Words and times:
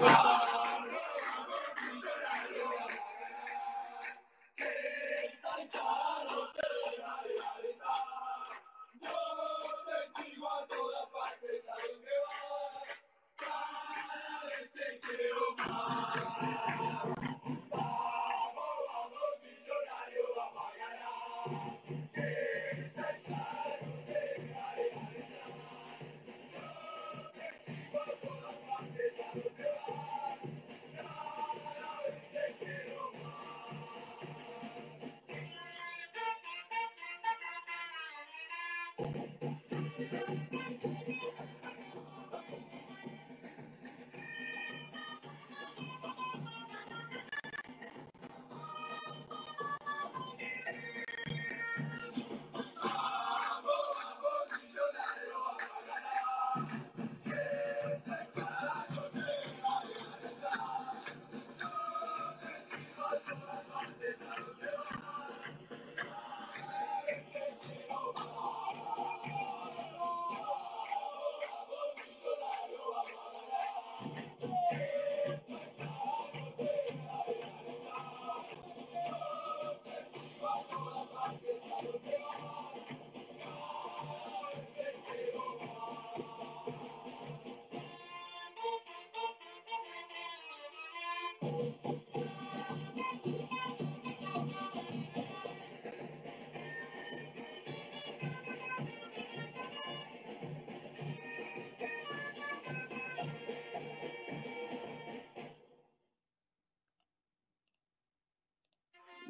Wow. 0.00 0.47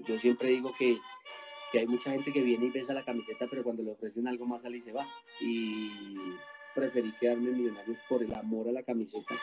Yo 0.08 0.18
siempre 0.18 0.48
digo 0.48 0.74
que, 0.78 0.98
que, 1.70 1.80
hay 1.80 1.86
mucha 1.86 2.10
gente 2.10 2.32
que 2.32 2.42
viene 2.42 2.66
y 2.66 2.70
besa 2.70 2.94
la 2.94 3.04
camiseta, 3.04 3.46
pero 3.48 3.62
cuando 3.62 3.82
le 3.82 3.92
ofrecen 3.92 4.26
algo 4.26 4.46
más 4.46 4.62
sale 4.62 4.78
y 4.78 4.80
se 4.80 4.92
va. 4.92 5.06
Y 5.40 5.90
preferí 6.74 7.12
quedarme 7.20 7.50
en 7.50 7.58
Millonarios 7.58 7.98
por 8.08 8.22
el 8.22 8.34
amor 8.34 8.68
a 8.68 8.72
la 8.72 8.82
camiseta 8.82 9.34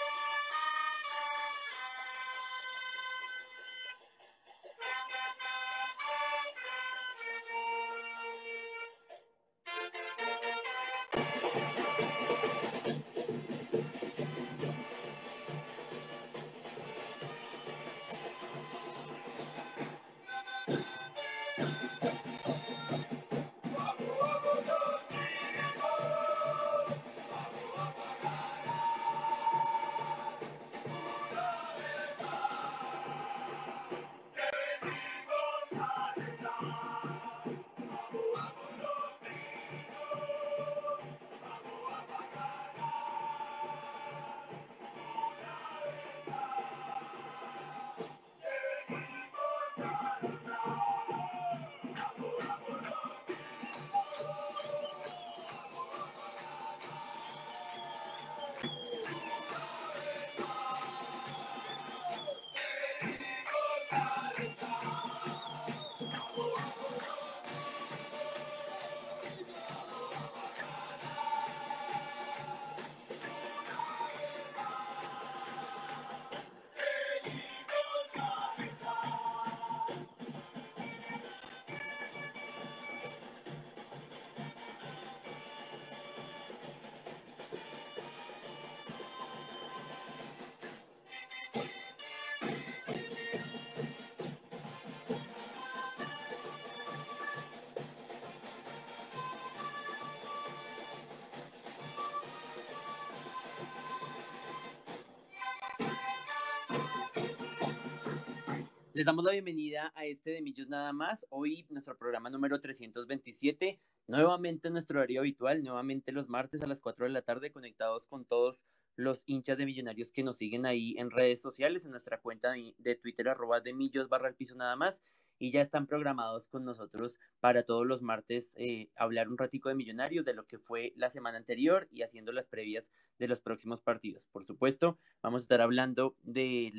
Les 108.95 109.05
damos 109.05 109.25
la 109.25 109.33
bienvenida 109.33 109.91
a 109.93 110.05
este 110.05 110.29
de 110.29 110.41
Millos 110.41 110.69
Nada 110.69 110.93
más. 110.93 111.25
Hoy 111.29 111.65
nuestro 111.69 111.97
programa 111.97 112.29
número 112.29 112.61
327, 112.61 113.81
nuevamente 114.07 114.69
en 114.69 114.73
nuestro 114.73 114.99
horario 114.99 115.19
habitual, 115.19 115.61
nuevamente 115.63 116.13
los 116.13 116.29
martes 116.29 116.61
a 116.61 116.67
las 116.67 116.79
4 116.79 117.03
de 117.03 117.11
la 117.11 117.21
tarde, 117.21 117.51
conectados 117.51 118.05
con 118.05 118.23
todos 118.23 118.65
los 118.95 119.23
hinchas 119.25 119.57
de 119.57 119.65
Millonarios 119.65 120.11
que 120.11 120.23
nos 120.23 120.37
siguen 120.37 120.65
ahí 120.65 120.95
en 120.97 121.11
redes 121.11 121.41
sociales, 121.41 121.83
en 121.83 121.91
nuestra 121.91 122.21
cuenta 122.21 122.53
de, 122.53 122.95
Twitter, 122.95 123.27
arroba 123.27 123.59
de 123.59 123.73
Millos 123.73 124.07
barra 124.07 124.29
el 124.29 124.35
piso 124.35 124.55
nada 124.55 124.77
más 124.77 125.03
y 125.37 125.51
ya 125.51 125.61
están 125.61 125.87
programados 125.87 126.47
con 126.47 126.65
nosotros 126.65 127.19
para 127.39 127.63
todos 127.63 127.85
los 127.85 128.01
martes 128.01 128.53
eh, 128.57 128.89
hablar 128.95 129.27
un 129.27 129.37
ratico 129.37 129.69
de 129.69 129.75
Millonarios, 129.75 130.25
de 130.25 130.33
lo 130.33 130.45
que 130.45 130.59
fue 130.59 130.93
la 130.95 131.09
semana 131.09 131.37
anterior 131.37 131.87
y 131.91 132.03
haciendo 132.03 132.31
las 132.31 132.47
previas 132.47 132.91
de 133.19 133.27
los 133.27 133.41
próximos 133.41 133.81
partidos. 133.81 134.27
Por 134.27 134.45
supuesto, 134.45 134.97
vamos 135.21 135.41
a 135.41 135.43
estar 135.43 135.61
hablando 135.61 136.15
de 136.21 136.71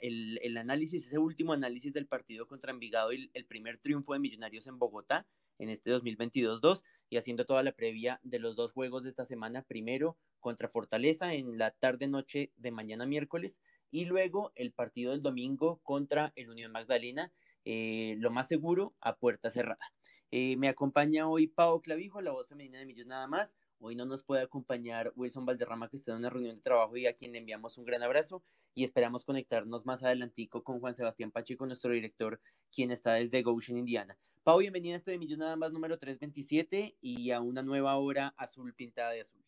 el, 0.00 0.56
análisis, 0.56 1.06
ese 1.06 1.18
último 1.18 1.52
análisis 1.52 1.92
del 1.92 2.06
partido 2.06 2.46
contra 2.46 2.72
Envigado 2.72 3.12
y 3.12 3.30
el 3.34 3.46
primer 3.46 3.78
triunfo 3.78 4.12
de 4.12 4.20
Millonarios 4.20 4.66
en 4.66 4.78
Bogotá 4.78 5.26
en 5.58 5.68
este 5.68 5.90
2022-2 5.92 6.82
y 7.08 7.16
haciendo 7.16 7.44
toda 7.44 7.62
la 7.62 7.72
previa 7.72 8.20
de 8.22 8.38
los 8.38 8.56
dos 8.56 8.72
juegos 8.72 9.02
de 9.04 9.10
esta 9.10 9.24
semana, 9.24 9.62
primero 9.62 10.16
contra 10.40 10.68
Fortaleza 10.68 11.34
en 11.34 11.56
la 11.56 11.70
tarde-noche 11.70 12.52
de 12.56 12.72
mañana 12.72 13.06
miércoles 13.06 13.60
y 13.90 14.06
luego 14.06 14.52
el 14.56 14.72
partido 14.72 15.12
del 15.12 15.22
domingo 15.22 15.80
contra 15.84 16.32
el 16.34 16.48
Unión 16.50 16.72
Magdalena 16.72 17.30
eh, 17.64 18.16
lo 18.18 18.30
más 18.30 18.48
seguro, 18.48 18.94
a 19.00 19.16
puerta 19.16 19.50
cerrada. 19.50 19.92
Eh, 20.30 20.56
me 20.56 20.68
acompaña 20.68 21.28
hoy 21.28 21.46
Pau 21.46 21.82
Clavijo, 21.82 22.22
la 22.22 22.32
voz 22.32 22.48
femenina 22.48 22.78
de 22.78 22.86
Millos 22.86 23.06
Nada 23.06 23.26
más. 23.26 23.54
Hoy 23.78 23.96
no 23.96 24.06
nos 24.06 24.22
puede 24.22 24.42
acompañar 24.42 25.12
Wilson 25.16 25.44
Valderrama, 25.44 25.88
que 25.88 25.96
está 25.96 26.12
en 26.12 26.18
una 26.18 26.30
reunión 26.30 26.56
de 26.56 26.62
trabajo 26.62 26.96
y 26.96 27.06
a 27.06 27.14
quien 27.14 27.32
le 27.32 27.38
enviamos 27.38 27.76
un 27.76 27.84
gran 27.84 28.02
abrazo 28.02 28.42
y 28.74 28.84
esperamos 28.84 29.24
conectarnos 29.24 29.84
más 29.84 30.02
adelantico 30.02 30.62
con 30.62 30.80
Juan 30.80 30.94
Sebastián 30.94 31.32
Pacheco, 31.32 31.66
nuestro 31.66 31.92
director, 31.92 32.40
quien 32.74 32.90
está 32.90 33.14
desde 33.14 33.42
Goshen, 33.42 33.76
Indiana. 33.76 34.16
Pau, 34.42 34.58
bienvenida 34.58 34.94
a 34.94 34.98
este 34.98 35.10
de 35.10 35.18
Millos 35.18 35.38
Nada 35.38 35.56
más 35.56 35.72
número 35.72 35.98
327 35.98 36.96
y 37.00 37.30
a 37.30 37.40
una 37.40 37.62
nueva 37.62 37.96
hora 37.96 38.34
azul 38.38 38.72
pintada 38.74 39.10
de 39.10 39.20
azul. 39.20 39.41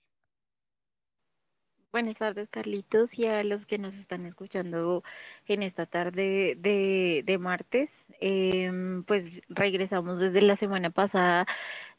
Buenas 1.95 2.17
tardes, 2.17 2.49
Carlitos, 2.49 3.17
y 3.21 3.27
a 3.27 3.45
los 3.45 3.67
que 3.67 3.79
nos 3.79 3.95
están 3.95 4.27
escuchando 4.27 5.05
en 5.47 5.63
esta 5.63 5.87
tarde 5.87 6.57
de, 6.59 7.39
martes. 7.39 8.09
Em, 8.21 9.05
pues 9.05 9.43
regresamos 9.49 10.19
desde 10.19 10.43
la 10.43 10.57
semana 10.57 10.91
pasada 10.91 11.47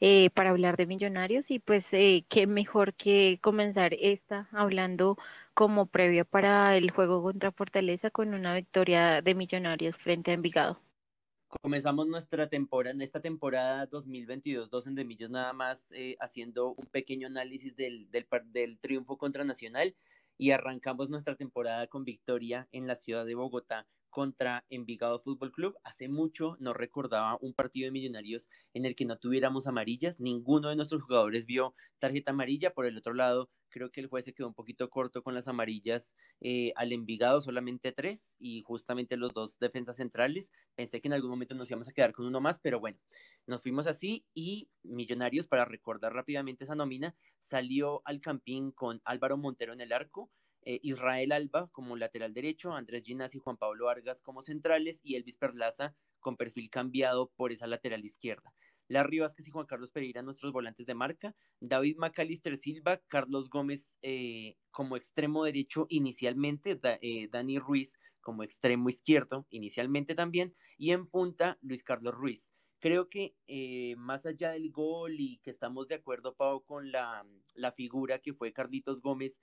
eh, 0.01 0.31
para 0.31 0.49
hablar 0.49 0.75
de 0.75 0.85
millonarios 0.85 1.49
y 1.49 1.59
pues 1.59 1.93
eh, 1.93 2.25
qué 2.27 2.45
mejor 2.45 2.93
que 2.93 3.39
comenzar 3.41 3.93
esta 3.93 4.49
hablando 4.51 5.17
como 5.53 5.85
previa 5.85 6.25
para 6.25 6.75
el 6.75 6.91
juego 6.91 7.23
contra 7.23 7.53
Fortaleza 7.53 8.09
con 8.09 8.33
una 8.33 8.53
victoria 8.53 9.21
de 9.21 9.33
millonarios 9.33 9.97
frente 9.97 10.31
a 10.31 10.33
Envigado. 10.33 10.84
Comenzamos 11.61 12.07
nuestra 12.07 12.47
temporada, 12.47 12.93
en 12.93 13.01
esta 13.01 13.19
temporada 13.21 13.85
2022, 13.87 14.87
en 14.87 14.95
de 14.95 15.05
Millos 15.05 15.29
nada 15.29 15.53
más, 15.53 15.91
eh, 15.91 16.15
haciendo 16.19 16.73
un 16.73 16.85
pequeño 16.85 17.27
análisis 17.27 17.75
del, 17.75 18.09
del, 18.11 18.27
del 18.51 18.79
triunfo 18.79 19.17
contra 19.17 19.43
Nacional 19.43 19.95
y 20.37 20.51
arrancamos 20.51 21.09
nuestra 21.09 21.35
temporada 21.35 21.87
con 21.87 22.05
victoria 22.05 22.67
en 22.71 22.87
la 22.87 22.95
ciudad 22.95 23.25
de 23.25 23.35
Bogotá 23.35 23.87
contra 24.15 24.63
Envigado 24.69 25.19
Fútbol 25.19 25.51
Club. 25.51 25.75
Hace 25.83 26.07
mucho 26.07 26.55
no 26.61 26.73
recordaba 26.73 27.37
un 27.41 27.53
partido 27.53 27.87
de 27.87 27.91
millonarios 27.91 28.47
en 28.73 28.85
el 28.85 28.95
que 28.95 29.03
no 29.03 29.17
tuviéramos 29.17 29.67
amarillas. 29.67 30.21
Ninguno 30.21 30.69
de 30.69 30.77
nuestros 30.77 31.01
jugadores 31.01 31.45
vio 31.45 31.75
tarjeta 31.99 32.31
amarilla. 32.31 32.73
Por 32.73 32.85
el 32.85 32.95
otro 32.95 33.13
lado, 33.13 33.49
creo 33.67 33.91
que 33.91 33.99
el 33.99 34.07
juez 34.07 34.23
se 34.23 34.33
quedó 34.33 34.47
un 34.47 34.53
poquito 34.53 34.89
corto 34.89 35.21
con 35.21 35.33
las 35.33 35.49
amarillas 35.49 36.15
eh, 36.39 36.71
al 36.77 36.93
Envigado, 36.93 37.41
solamente 37.41 37.91
tres, 37.91 38.37
y 38.39 38.61
justamente 38.61 39.17
los 39.17 39.33
dos 39.33 39.59
defensas 39.59 39.97
centrales. 39.97 40.53
Pensé 40.75 41.01
que 41.01 41.09
en 41.09 41.13
algún 41.13 41.31
momento 41.31 41.53
nos 41.53 41.69
íbamos 41.69 41.89
a 41.89 41.91
quedar 41.91 42.13
con 42.13 42.25
uno 42.25 42.39
más, 42.39 42.57
pero 42.61 42.79
bueno, 42.79 42.97
nos 43.47 43.63
fuimos 43.63 43.85
así 43.85 44.25
y 44.33 44.69
Millonarios, 44.83 45.47
para 45.47 45.65
recordar 45.65 46.13
rápidamente 46.13 46.63
esa 46.63 46.75
nómina, 46.75 47.17
salió 47.41 48.01
al 48.05 48.21
campín 48.21 48.71
con 48.71 49.01
Álvaro 49.03 49.35
Montero 49.35 49.73
en 49.73 49.81
el 49.81 49.91
arco. 49.91 50.31
Eh, 50.65 50.79
Israel 50.83 51.31
Alba 51.31 51.69
como 51.71 51.95
lateral 51.95 52.33
derecho, 52.33 52.73
Andrés 52.73 53.03
Ginás 53.03 53.35
y 53.35 53.39
Juan 53.39 53.57
Pablo 53.57 53.85
Vargas 53.85 54.21
como 54.21 54.41
centrales 54.41 54.99
y 55.03 55.15
Elvis 55.15 55.37
Perlaza 55.37 55.95
con 56.19 56.37
perfil 56.37 56.69
cambiado 56.69 57.31
por 57.35 57.51
esa 57.51 57.67
lateral 57.67 58.03
izquierda. 58.03 58.53
Larry 58.87 59.19
Vázquez 59.19 59.47
y 59.47 59.51
Juan 59.51 59.65
Carlos 59.65 59.91
Pereira, 59.91 60.21
nuestros 60.21 60.51
volantes 60.51 60.85
de 60.85 60.95
marca, 60.95 61.35
David 61.59 61.97
Macalister 61.97 62.57
Silva, 62.57 63.01
Carlos 63.07 63.49
Gómez 63.49 63.97
eh, 64.01 64.57
como 64.71 64.95
extremo 64.95 65.43
derecho 65.43 65.85
inicialmente, 65.89 66.79
eh, 66.83 67.27
Dani 67.31 67.59
Ruiz 67.59 67.97
como 68.21 68.43
extremo 68.43 68.89
izquierdo 68.89 69.45
inicialmente 69.49 70.15
también, 70.15 70.55
y 70.77 70.91
en 70.91 71.07
punta 71.07 71.57
Luis 71.61 71.83
Carlos 71.83 72.13
Ruiz. 72.15 72.51
Creo 72.85 73.09
que 73.09 73.35
eh, 73.47 73.95
más 73.97 74.27
allá 74.27 74.51
del 74.51 74.71
gol 74.71 75.19
y 75.19 75.39
que 75.39 75.49
estamos 75.49 75.87
de 75.87 75.95
acuerdo, 75.95 76.35
Pau, 76.35 76.63
con 76.63 76.91
la, 76.91 77.25
la 77.55 77.71
figura 77.71 78.19
que 78.19 78.35
fue 78.35 78.53
Carlitos 78.53 79.01
Gómez, 79.01 79.39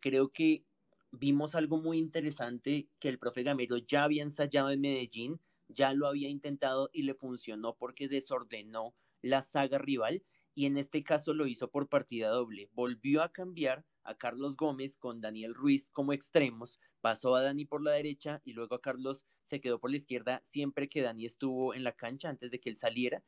creo 0.00 0.30
que 0.30 0.64
vimos 1.10 1.56
algo 1.56 1.78
muy 1.78 1.98
interesante 1.98 2.88
que 3.00 3.08
el 3.08 3.18
profe 3.18 3.42
Gamero 3.42 3.76
ya 3.78 4.04
había 4.04 4.22
ensayado 4.22 4.70
en 4.70 4.82
Medellín, 4.82 5.40
ya 5.66 5.94
lo 5.94 6.06
había 6.06 6.28
intentado 6.28 6.88
y 6.92 7.02
le 7.02 7.14
funcionó 7.14 7.74
porque 7.74 8.06
desordenó 8.06 8.94
la 9.20 9.42
saga 9.42 9.78
rival 9.78 10.22
y 10.54 10.66
en 10.66 10.76
este 10.76 11.02
caso 11.02 11.34
lo 11.34 11.48
hizo 11.48 11.68
por 11.68 11.88
partida 11.88 12.28
doble. 12.28 12.70
Volvió 12.72 13.24
a 13.24 13.32
cambiar 13.32 13.84
a 14.04 14.14
Carlos 14.14 14.56
Gómez 14.56 14.96
con 14.96 15.20
Daniel 15.20 15.54
Ruiz 15.54 15.90
como 15.90 16.12
extremos, 16.12 16.78
pasó 17.06 17.36
a 17.36 17.42
Dani 17.42 17.64
por 17.64 17.84
la 17.84 17.92
derecha 17.92 18.42
y 18.44 18.52
luego 18.52 18.74
a 18.74 18.80
Carlos 18.80 19.28
se 19.44 19.60
quedó 19.60 19.78
por 19.78 19.92
la 19.92 19.96
izquierda 19.96 20.40
siempre 20.42 20.88
que 20.88 21.02
Dani 21.02 21.24
estuvo 21.24 21.72
en 21.72 21.84
la 21.84 21.92
cancha 21.92 22.28
antes 22.28 22.50
de 22.50 22.58
que 22.58 22.68
él 22.68 22.76
saliera. 22.76 23.22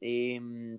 Em, 0.00 0.78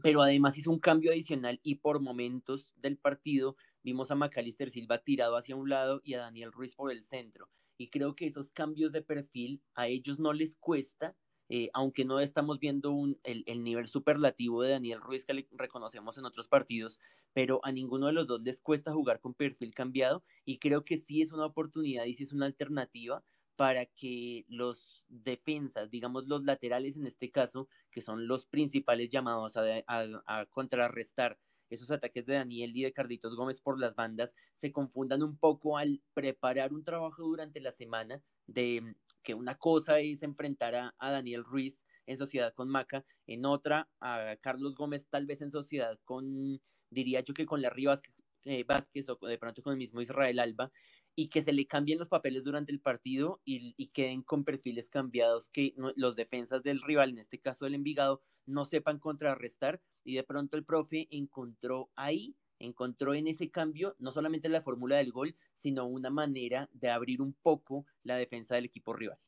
pero 0.00 0.22
además 0.22 0.56
hizo 0.56 0.70
un 0.70 0.78
cambio 0.78 1.10
adicional 1.10 1.58
y 1.64 1.74
por 1.74 1.98
momentos 1.98 2.74
del 2.76 2.96
partido 2.96 3.56
vimos 3.82 4.12
a 4.12 4.14
Macalister 4.14 4.70
Silva 4.70 5.02
tirado 5.02 5.36
hacia 5.36 5.56
un 5.56 5.68
lado 5.68 6.00
y 6.04 6.14
a 6.14 6.20
Daniel 6.20 6.52
Ruiz 6.52 6.76
por 6.76 6.92
el 6.92 7.04
centro 7.04 7.50
y 7.76 7.90
creo 7.90 8.14
que 8.14 8.28
esos 8.28 8.52
cambios 8.52 8.92
de 8.92 9.02
perfil 9.02 9.60
a 9.74 9.88
ellos 9.88 10.20
no 10.20 10.32
les 10.32 10.54
cuesta, 10.54 11.16
eh, 11.52 11.68
aunque 11.72 12.04
no 12.04 12.20
estamos 12.20 12.60
viendo 12.60 12.94
el, 13.24 13.42
el, 13.44 13.64
nivel 13.64 13.88
superlativo 13.88 14.62
de 14.62 14.70
Daniel 14.70 15.00
Ruiz 15.00 15.24
que 15.24 15.48
reconocemos 15.50 16.16
en 16.16 16.24
otros 16.24 16.46
partidos, 16.46 17.00
pero 17.32 17.60
a 17.64 17.72
ninguno 17.72 18.06
de 18.06 18.12
los 18.12 18.28
dos 18.28 18.40
les 18.42 18.60
cuesta 18.60 18.92
jugar 18.92 19.18
con 19.18 19.34
perfil 19.34 19.74
cambiado 19.74 20.22
y 20.44 20.58
creo 20.58 20.84
que 20.84 20.96
sí 20.96 21.22
es 21.22 21.32
una 21.32 21.46
oportunidad 21.46 22.04
y 22.04 22.14
sí 22.14 22.22
es 22.22 22.32
una 22.32 22.46
alternativa 22.46 23.24
para 23.56 23.84
que 23.84 24.44
los 24.46 25.04
defensas, 25.08 25.90
digamos 25.90 26.28
los 26.28 26.44
laterales 26.44 26.96
en 26.96 27.08
este 27.08 27.32
caso, 27.32 27.68
que 27.90 28.00
son 28.00 28.28
los 28.28 28.46
principales 28.46 29.08
llamados 29.08 29.56
a, 29.56 29.64
a, 29.88 30.46
contrarrestar 30.46 31.36
esos 31.68 31.90
ataques 31.90 32.26
de 32.26 32.34
Daniel 32.34 32.76
y 32.76 32.84
de 32.84 32.92
Carditos 32.92 33.34
Gómez 33.34 33.60
por 33.60 33.80
las 33.80 33.96
bandas 33.96 34.36
se 34.54 34.70
confundan 34.70 35.24
un 35.24 35.36
poco 35.36 35.78
al 35.78 36.00
preparar 36.14 36.72
un 36.72 36.84
trabajo 36.84 37.24
durante 37.24 37.60
la 37.60 37.72
semana 37.72 38.22
de 38.46 38.94
que 39.22 39.34
una 39.34 39.56
cosa 39.56 39.98
es 40.00 40.22
enfrentar 40.22 40.74
a, 40.74 40.94
Daniel 41.10 41.44
Ruiz 41.44 41.84
en 42.06 42.16
sociedad 42.16 42.52
con 42.54 42.68
Maca, 42.68 43.04
en 43.26 43.44
otra 43.44 43.88
a 44.00 44.36
Carlos 44.40 44.74
Gómez 44.74 45.06
tal 45.08 45.26
vez 45.26 45.42
en 45.42 45.50
sociedad 45.50 45.98
con, 46.04 46.60
diría 46.90 47.20
yo 47.20 47.34
que 47.34 47.46
con 47.46 47.62
Larry 47.62 47.86
Vázquez, 47.86 48.14
eh, 48.44 48.64
Vázquez 48.64 49.08
o 49.08 49.18
de 49.26 49.38
pronto 49.38 49.62
con 49.62 49.72
el 49.72 49.78
mismo 49.78 50.00
Israel 50.00 50.38
Alba, 50.38 50.72
y 51.14 51.28
que 51.28 51.42
se 51.42 51.52
le 51.52 51.66
cambien 51.66 51.98
los 51.98 52.08
papeles 52.08 52.44
durante 52.44 52.72
el 52.72 52.80
partido 52.80 53.40
y, 53.44 53.74
y 53.76 53.88
queden 53.88 54.22
con 54.22 54.44
perfiles 54.44 54.88
cambiados 54.88 55.48
que 55.48 55.74
los 55.96 56.16
defensas 56.16 56.62
del 56.62 56.80
rival, 56.80 57.10
en 57.10 57.18
este 57.18 57.38
caso 57.38 57.66
el 57.66 57.74
Envigado, 57.74 58.22
no 58.46 58.64
sepan 58.64 58.98
contrarrestar 58.98 59.82
y 60.04 60.14
de 60.14 60.24
pronto 60.24 60.56
el 60.56 60.64
profe 60.64 61.08
encontró 61.10 61.90
ahí, 61.94 62.36
encontró 62.60 63.14
en 63.14 63.26
ese 63.26 63.50
cambio 63.50 63.96
no 63.98 64.12
solamente 64.12 64.48
la 64.48 64.62
fórmula 64.62 64.96
del 64.96 65.10
gol, 65.10 65.34
sino 65.54 65.86
una 65.86 66.10
manera 66.10 66.68
de 66.72 66.90
abrir 66.90 67.20
un 67.20 67.32
poco 67.32 67.86
la 68.04 68.16
defensa 68.16 68.54
del 68.54 68.66
equipo 68.66 68.92
rival. 68.92 69.18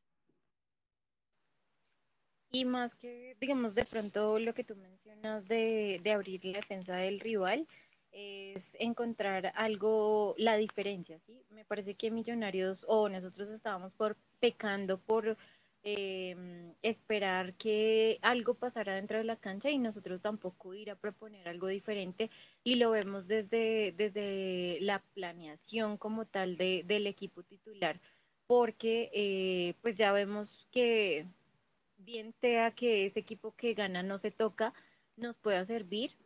Y 2.50 2.64
más 2.64 2.94
que, 2.94 3.36
digamos, 3.40 3.74
de 3.74 3.84
pronto 3.86 4.38
lo 4.38 4.54
que 4.54 4.62
tú 4.62 4.76
mencionas 4.76 5.48
de, 5.48 6.00
de 6.04 6.12
abrir 6.12 6.44
la 6.44 6.58
defensa 6.58 6.96
del 6.96 7.18
rival, 7.18 7.66
es 8.12 8.76
encontrar 8.78 9.52
algo, 9.56 10.34
la 10.36 10.56
diferencia, 10.56 11.18
¿sí? 11.20 11.42
Me 11.50 11.64
parece 11.64 11.94
que 11.94 12.10
Millonarios 12.10 12.84
o 12.86 13.08
nosotros 13.08 13.48
estábamos 13.48 13.92
por 13.94 14.16
pecando 14.38 14.98
por 14.98 15.36
eh, 15.84 16.74
esperar 16.82 17.54
que 17.54 18.18
algo 18.22 18.54
pasara 18.54 18.94
dentro 18.94 19.18
de 19.18 19.24
la 19.24 19.36
cancha 19.36 19.70
y 19.70 19.78
nosotros 19.78 20.20
tampoco 20.20 20.74
ir 20.74 20.90
a 20.90 20.96
proponer 20.96 21.48
algo 21.48 21.66
diferente 21.66 22.30
y 22.62 22.76
lo 22.76 22.90
vemos 22.90 23.26
desde, 23.26 23.92
desde 23.96 24.78
la 24.80 25.00
planeación 25.14 25.96
como 25.96 26.24
tal 26.26 26.56
de, 26.56 26.84
del 26.86 27.06
equipo 27.06 27.42
titular 27.42 28.00
porque 28.46 29.10
eh, 29.12 29.74
pues 29.82 29.96
ya 29.96 30.12
vemos 30.12 30.68
que 30.70 31.26
bien 31.96 32.32
sea 32.40 32.72
que 32.72 33.06
ese 33.06 33.20
equipo 33.20 33.54
que 33.56 33.74
gana 33.74 34.02
no 34.02 34.18
se 34.18 34.30
toca 34.30 34.74
nos 35.16 35.36
pueda 35.36 35.64
servir 35.66 36.16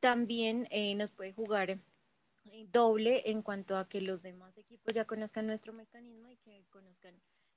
también 0.00 0.68
eh, 0.70 0.94
nos 0.94 1.10
puede 1.10 1.32
jugar 1.32 1.70
eh, 1.70 2.66
doble 2.72 3.22
en 3.30 3.42
cuanto 3.42 3.76
a 3.76 3.88
que 3.88 4.00
los 4.00 4.22
demás 4.22 4.56
equipos 4.56 4.94
ya 4.94 5.04
conozcan 5.04 5.46
nuestro 5.46 5.72
mecanismo 5.72 6.30
y 6.30 6.36
que 6.36 6.64
conozcan 6.70 7.14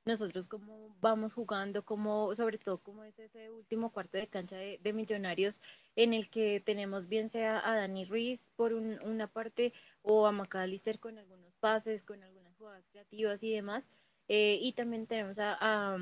nosotros 0.10 0.48
cómo 0.48 0.96
vamos 1.02 1.34
jugando, 1.34 1.86
cómo, 1.86 2.36
sobre 2.36 2.58
todo 2.58 2.80
cómo 2.80 3.04
es 3.04 3.18
ese 3.20 3.52
último 3.52 3.92
cuarto 3.92 4.18
de 4.18 4.28
cancha 4.28 4.58
de, 4.58 4.94
Millonarios 4.94 5.62
en 5.96 6.14
el 6.14 6.30
que 6.30 6.60
tenemos 6.60 7.08
bien 7.08 7.30
sea 7.30 7.62
a 7.64 7.76
Dani 7.76 8.06
Ruiz 8.06 8.52
por 8.56 8.74
una 8.74 9.28
parte 9.28 9.74
o 10.02 10.26
a 10.26 10.32
Macalister 10.32 11.00
con 11.00 11.18
algunos 11.18 11.54
pases, 11.60 12.04
con 12.04 12.24
algunas 12.24 12.56
jugadas 12.58 12.86
creativas 12.92 13.44
y 13.44 13.54
demás. 13.54 13.88
Eh, 14.28 14.60
y 14.62 14.74
también 14.74 15.08
tenemos 15.08 15.38
a, 15.40 15.58
a, 15.60 15.98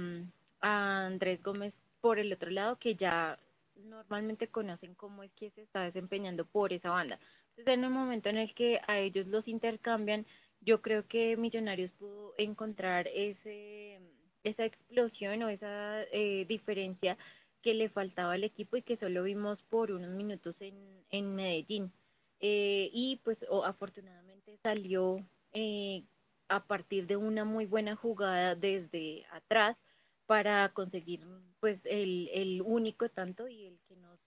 a 0.61 1.05
Andrés 1.05 1.43
Gómez 1.43 1.89
por 2.01 2.19
el 2.19 2.31
otro 2.31 2.49
lado 2.49 2.77
que 2.79 2.95
ya 2.95 3.37
normalmente 3.75 4.47
conocen 4.47 4.95
cómo 4.95 5.23
es 5.23 5.33
que 5.33 5.51
se 5.51 5.61
está 5.61 5.81
desempeñando 5.81 6.45
por 6.45 6.73
esa 6.73 6.89
banda. 6.89 7.19
Entonces, 7.49 7.73
en 7.73 7.85
un 7.85 7.93
momento 7.93 8.29
en 8.29 8.37
el 8.37 8.53
que 8.53 8.81
a 8.87 8.99
ellos 8.99 9.27
los 9.27 9.47
intercambian, 9.47 10.25
yo 10.67 10.81
creo 10.81 11.07
que 11.07 11.37
Millonarios 11.37 11.93
pudo 11.93 12.33
encontrar 12.37 13.07
ese, 13.13 14.01
esa 14.43 14.65
explosión 14.65 15.41
o 15.43 15.47
esa 15.47 16.03
eh, 16.11 16.45
diferencia 16.45 17.17
que 17.61 17.73
le 17.73 17.87
faltaba 17.87 18.33
al 18.33 18.43
equipo 18.43 18.75
y 18.75 18.81
que 18.81 18.97
solo 18.97 19.23
vimos 19.23 19.63
por 19.63 19.91
unos 19.91 20.11
minutos 20.11 20.59
en, 20.61 20.75
en 21.09 21.33
Medellín. 21.35 21.93
Eh, 22.41 22.89
y 22.91 23.21
pues 23.23 23.45
afortunadamente 23.63 24.57
salió 24.57 25.25
eh, 25.53 26.03
a 26.49 26.65
partir 26.67 27.07
de 27.07 27.15
una 27.15 27.45
muy 27.45 27.65
buena 27.65 27.95
jugada 27.95 28.53
desde 28.53 29.25
atrás 29.31 29.77
para 30.25 30.67
conseguir 30.73 31.25
pues 31.61 31.85
el, 31.85 32.29
el 32.33 32.61
único 32.61 33.07
tanto 33.07 33.47
y 33.47 33.67
el 33.67 33.79
que 33.87 33.95
nos 33.95 34.19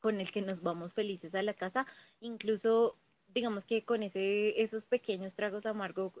con 0.00 0.20
el 0.20 0.30
que 0.30 0.42
nos 0.42 0.62
vamos 0.62 0.92
felices 0.94 1.34
a 1.34 1.42
la 1.42 1.54
casa, 1.54 1.86
incluso 2.20 2.96
digamos 3.32 3.64
que 3.64 3.84
con 3.84 4.02
ese, 4.02 4.60
esos 4.62 4.86
pequeños 4.86 5.34
tragos 5.34 5.66
amargos 5.66 6.12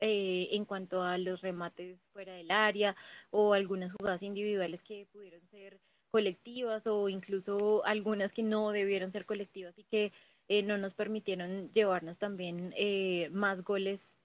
eh, 0.00 0.48
en 0.52 0.64
cuanto 0.64 1.02
a 1.02 1.16
los 1.18 1.40
remates 1.40 1.98
fuera 2.12 2.34
del 2.34 2.50
área 2.50 2.96
o 3.30 3.54
algunas 3.54 3.92
jugadas 3.92 4.22
individuales 4.22 4.82
que 4.82 5.06
pudieron 5.12 5.40
ser 5.48 5.80
colectivas 6.10 6.86
o 6.86 7.08
incluso 7.08 7.84
algunas 7.84 8.32
que 8.32 8.42
no 8.42 8.72
debieron 8.72 9.12
ser 9.12 9.24
colectivas 9.24 9.78
y 9.78 9.84
que 9.84 10.12
eh, 10.48 10.62
no 10.62 10.76
nos 10.78 10.94
permitieron 10.94 11.72
llevarnos 11.72 12.18
también 12.18 12.74
eh, 12.76 13.30
más 13.32 13.62
goles 13.64 14.18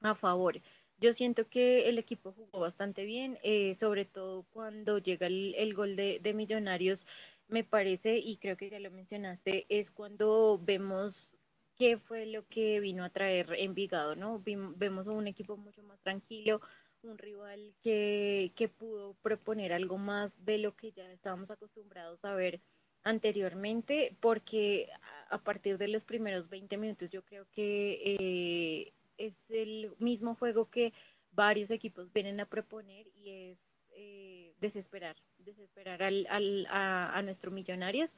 a 0.00 0.14
favor. 0.14 0.60
Yo 0.98 1.12
siento 1.12 1.48
que 1.48 1.88
el 1.88 1.98
equipo 1.98 2.32
jugó 2.32 2.60
bastante 2.60 3.04
bien, 3.04 3.38
sobre 3.78 4.06
todo 4.06 4.44
cuando 4.50 4.98
llega 4.98 5.26
el, 5.26 5.74
gol 5.74 5.94
de, 5.94 6.20
de, 6.22 6.32
Millonarios, 6.32 7.06
me 7.48 7.64
parece, 7.64 8.16
y 8.16 8.38
creo 8.38 8.56
que 8.56 8.70
ya 8.70 8.80
lo 8.80 8.90
mencionaste, 8.90 9.66
es 9.68 9.90
cuando 9.90 10.58
vemos 10.64 11.35
qué 11.76 11.98
fue 11.98 12.26
lo 12.26 12.46
que 12.48 12.80
vino 12.80 13.04
a 13.04 13.10
traer 13.10 13.54
Envigado, 13.58 14.16
¿no? 14.16 14.42
vemos 14.44 15.06
un 15.06 15.26
equipo 15.26 15.56
mucho 15.56 15.82
más 15.82 16.00
tranquilo, 16.00 16.60
un 17.02 17.18
rival 17.18 17.74
que, 17.82 18.52
que 18.56 18.68
pudo 18.68 19.14
proponer 19.22 19.72
algo 19.72 19.98
más 19.98 20.44
de 20.44 20.58
lo 20.58 20.74
que 20.76 20.92
ya 20.92 21.10
estábamos 21.12 21.50
acostumbrados 21.50 22.24
a 22.24 22.34
ver 22.34 22.60
anteriormente, 23.04 24.16
porque 24.20 24.88
a 25.30 25.38
partir 25.38 25.78
de 25.78 25.88
los 25.88 26.04
primeros 26.04 26.48
20 26.48 26.76
minutos 26.76 27.10
yo 27.10 27.22
creo 27.24 27.46
que 27.52 28.16
eh, 28.18 28.92
es 29.16 29.38
el 29.50 29.94
mismo 29.98 30.34
juego 30.34 30.68
que 30.70 30.92
varios 31.30 31.70
equipos 31.70 32.12
vienen 32.12 32.40
a 32.40 32.46
proponer 32.46 33.06
y 33.14 33.30
es 33.30 33.58
eh, 33.90 34.54
desesperar, 34.60 35.16
desesperar 35.38 36.02
al, 36.02 36.26
al, 36.30 36.66
a, 36.68 37.16
a 37.16 37.22
nuestros 37.22 37.54
millonarios 37.54 38.16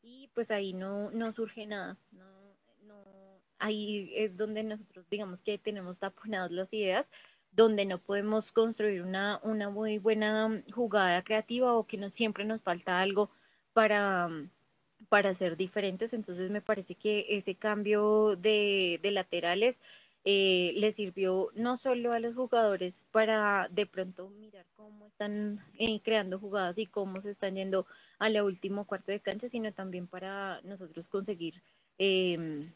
y 0.00 0.28
pues 0.34 0.50
ahí 0.50 0.72
no, 0.72 1.10
no 1.10 1.32
surge 1.32 1.66
nada, 1.66 1.98
no, 2.10 2.39
ahí 3.60 4.12
es 4.14 4.36
donde 4.36 4.62
nosotros 4.62 5.06
digamos 5.10 5.42
que 5.42 5.58
tenemos 5.58 5.98
taponadas 6.00 6.50
las 6.50 6.72
ideas, 6.72 7.10
donde 7.52 7.84
no 7.84 7.98
podemos 7.98 8.52
construir 8.52 9.02
una, 9.02 9.40
una 9.42 9.70
muy 9.70 9.98
buena 9.98 10.62
jugada 10.72 11.22
creativa 11.24 11.74
o 11.74 11.86
que 11.86 11.96
no 11.96 12.10
siempre 12.10 12.44
nos 12.44 12.62
falta 12.62 13.00
algo 13.00 13.30
para, 13.72 14.28
para 15.08 15.34
ser 15.34 15.56
diferentes. 15.56 16.12
Entonces 16.12 16.50
me 16.50 16.60
parece 16.62 16.94
que 16.94 17.26
ese 17.30 17.54
cambio 17.56 18.36
de, 18.36 19.00
de 19.02 19.10
laterales 19.10 19.80
eh, 20.24 20.72
le 20.76 20.92
sirvió 20.92 21.50
no 21.54 21.78
solo 21.78 22.12
a 22.12 22.20
los 22.20 22.34
jugadores 22.34 23.06
para 23.10 23.68
de 23.70 23.86
pronto 23.86 24.28
mirar 24.28 24.66
cómo 24.76 25.06
están 25.06 25.64
eh, 25.78 26.00
creando 26.02 26.38
jugadas 26.38 26.76
y 26.76 26.84
cómo 26.86 27.22
se 27.22 27.30
están 27.30 27.54
yendo 27.54 27.86
a 28.18 28.28
la 28.28 28.44
último 28.44 28.86
cuarto 28.86 29.12
de 29.12 29.20
cancha, 29.20 29.48
sino 29.48 29.72
también 29.72 30.06
para 30.08 30.60
nosotros 30.62 31.08
conseguir 31.08 31.62
em, 31.96 32.70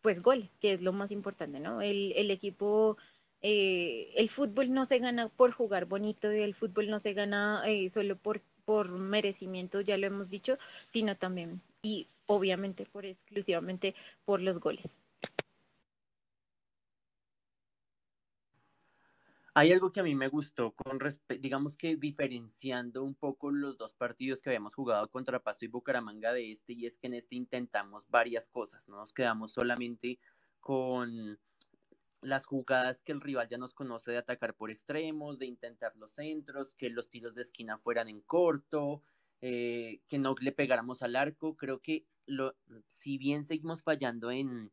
pues 0.00 0.22
goles, 0.22 0.50
que 0.60 0.72
es 0.72 0.82
lo 0.82 0.92
más 0.92 1.10
importante, 1.10 1.60
¿no? 1.60 1.80
El, 1.82 2.12
el 2.16 2.30
equipo 2.30 2.96
eh, 3.40 4.12
el 4.16 4.28
fútbol 4.30 4.72
no 4.72 4.84
se 4.84 4.98
gana 4.98 5.28
por 5.28 5.52
jugar 5.52 5.86
bonito 5.86 6.28
el 6.30 6.54
fútbol 6.54 6.90
no 6.90 6.98
se 6.98 7.12
gana 7.12 7.62
eh, 7.66 7.88
solo 7.88 8.16
por, 8.16 8.42
por 8.64 8.90
merecimiento, 8.90 9.80
ya 9.80 9.96
lo 9.96 10.06
hemos 10.06 10.28
dicho, 10.28 10.58
sino 10.88 11.16
también 11.16 11.62
y 11.82 12.08
obviamente 12.26 12.84
por 12.84 13.06
exclusivamente 13.06 13.94
por 14.24 14.40
los 14.40 14.58
goles. 14.60 15.00
Hay 19.58 19.72
algo 19.72 19.90
que 19.90 19.98
a 19.98 20.04
mí 20.04 20.14
me 20.14 20.28
gustó 20.28 20.70
con 20.70 21.00
digamos 21.40 21.76
que 21.76 21.96
diferenciando 21.96 23.02
un 23.02 23.16
poco 23.16 23.50
los 23.50 23.76
dos 23.76 23.92
partidos 23.92 24.40
que 24.40 24.50
habíamos 24.50 24.72
jugado 24.72 25.10
contra 25.10 25.42
Pasto 25.42 25.64
y 25.64 25.68
Bucaramanga 25.68 26.32
de 26.32 26.52
este, 26.52 26.74
y 26.74 26.86
es 26.86 26.96
que 26.96 27.08
en 27.08 27.14
este 27.14 27.34
intentamos 27.34 28.08
varias 28.08 28.46
cosas, 28.46 28.88
no 28.88 28.98
nos 28.98 29.12
quedamos 29.12 29.50
solamente 29.50 30.20
con 30.60 31.40
las 32.20 32.46
jugadas 32.46 33.02
que 33.02 33.10
el 33.10 33.20
rival 33.20 33.48
ya 33.48 33.58
nos 33.58 33.74
conoce 33.74 34.12
de 34.12 34.18
atacar 34.18 34.54
por 34.54 34.70
extremos, 34.70 35.40
de 35.40 35.46
intentar 35.46 35.96
los 35.96 36.12
centros, 36.12 36.76
que 36.76 36.88
los 36.88 37.10
tiros 37.10 37.34
de 37.34 37.42
esquina 37.42 37.78
fueran 37.78 38.08
en 38.08 38.20
corto, 38.20 39.02
eh, 39.40 40.02
que 40.06 40.20
no 40.20 40.36
le 40.40 40.52
pegáramos 40.52 41.02
al 41.02 41.16
arco. 41.16 41.56
Creo 41.56 41.80
que 41.80 42.06
lo, 42.26 42.54
si 42.86 43.18
bien 43.18 43.42
seguimos 43.42 43.82
fallando 43.82 44.30
en, 44.30 44.70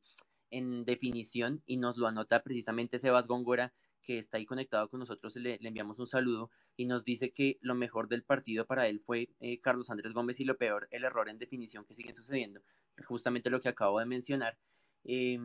en 0.52 0.86
definición 0.86 1.64
y 1.66 1.78
nos 1.78 1.98
lo 1.98 2.06
anota 2.06 2.44
precisamente 2.44 3.00
Sebas 3.00 3.26
Góngora, 3.26 3.74
que 4.06 4.18
está 4.18 4.38
ahí 4.38 4.46
conectado 4.46 4.88
con 4.90 5.00
nosotros, 5.02 5.36
le, 5.36 5.58
enviamos 5.62 6.00
un 6.00 6.08
saludo 6.08 6.50
y 6.78 6.86
nos 6.86 7.04
dice 7.04 7.32
que 7.32 7.58
lo 7.62 7.76
mejor 7.76 8.08
del 8.08 8.24
partido 8.24 8.66
para 8.66 8.88
él 8.88 9.02
fue 9.02 9.30
eh, 9.40 9.60
Carlos 9.60 9.90
Andrés 9.90 10.14
Gómez 10.14 10.40
y 10.40 10.46
lo 10.46 10.58
peor, 10.58 10.88
el 10.92 11.04
error 11.04 11.28
en 11.28 11.40
definición 11.40 11.86
que 11.86 11.96
sigue 11.96 12.14
sucediendo, 12.14 12.62
justamente 13.06 13.50
lo 13.50 13.60
que 13.60 13.70
acabo 13.70 14.00
de 14.00 14.06
mencionar. 14.06 14.58
Eh, 15.04 15.38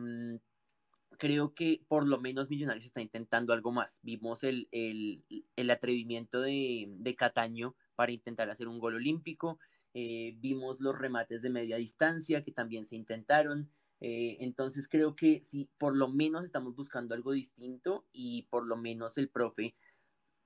creo 1.17 1.53
que 1.53 1.83
por 1.87 2.07
lo 2.07 2.19
menos 2.19 2.49
Millonarios 2.49 2.85
está 2.85 3.01
intentando 3.01 3.53
algo 3.53 3.71
más. 3.71 3.99
Vimos 4.03 4.43
el, 4.43 4.67
el, 4.71 5.23
el 5.55 5.69
atrevimiento 5.69 6.41
de, 6.41 6.87
de, 6.89 7.15
Cataño 7.15 7.75
para 7.95 8.11
intentar 8.11 8.49
hacer 8.49 8.67
un 8.67 8.79
gol 8.79 8.95
olímpico. 8.95 9.59
Eh, 9.93 10.33
vimos 10.37 10.79
los 10.79 10.97
remates 10.97 11.41
de 11.41 11.49
media 11.49 11.77
distancia 11.77 12.41
que 12.41 12.51
también 12.51 12.85
se 12.85 12.95
intentaron. 12.95 13.69
Eh, 14.01 14.37
entonces 14.39 14.87
creo 14.87 15.15
que 15.15 15.41
sí, 15.43 15.69
por 15.77 15.95
lo 15.95 16.09
menos 16.09 16.43
estamos 16.43 16.75
buscando 16.75 17.13
algo 17.13 17.31
distinto 17.33 18.07
y 18.11 18.47
por 18.49 18.65
lo 18.65 18.75
menos 18.75 19.19
el 19.19 19.29
profe, 19.29 19.75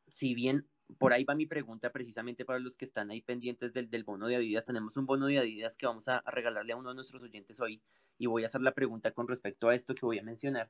si 0.10 0.36
bien 0.36 0.68
por 0.98 1.14
ahí 1.14 1.24
va 1.24 1.36
mi 1.36 1.46
pregunta 1.46 1.92
precisamente 1.92 2.44
para 2.44 2.60
los 2.60 2.76
que 2.76 2.86
están 2.86 3.10
ahí 3.10 3.22
pendientes 3.22 3.74
del, 3.74 3.90
del 3.90 4.04
bono 4.04 4.28
de 4.28 4.36
Adidas, 4.36 4.66
tenemos 4.66 4.98
un 4.98 5.06
bono 5.06 5.28
de 5.28 5.40
Adidas 5.40 5.78
que 5.78 5.86
vamos 5.86 6.10
a, 6.10 6.22
regalarle 6.28 6.74
a 6.74 6.76
uno 6.76 6.90
de 6.90 6.96
nuestros 6.96 7.24
oyentes 7.24 7.60
hoy 7.62 7.82
y 8.18 8.28
voy 8.28 8.44
a 8.44 8.48
hacer 8.48 8.62
la 8.62 8.74
pregunta 8.74 9.12
con 9.12 9.28
respecto 9.28 9.70
a 9.70 9.76
esto 9.76 9.96
que 9.96 10.06
voy 10.06 10.20
a 10.20 10.24
mencionar. 10.24 10.70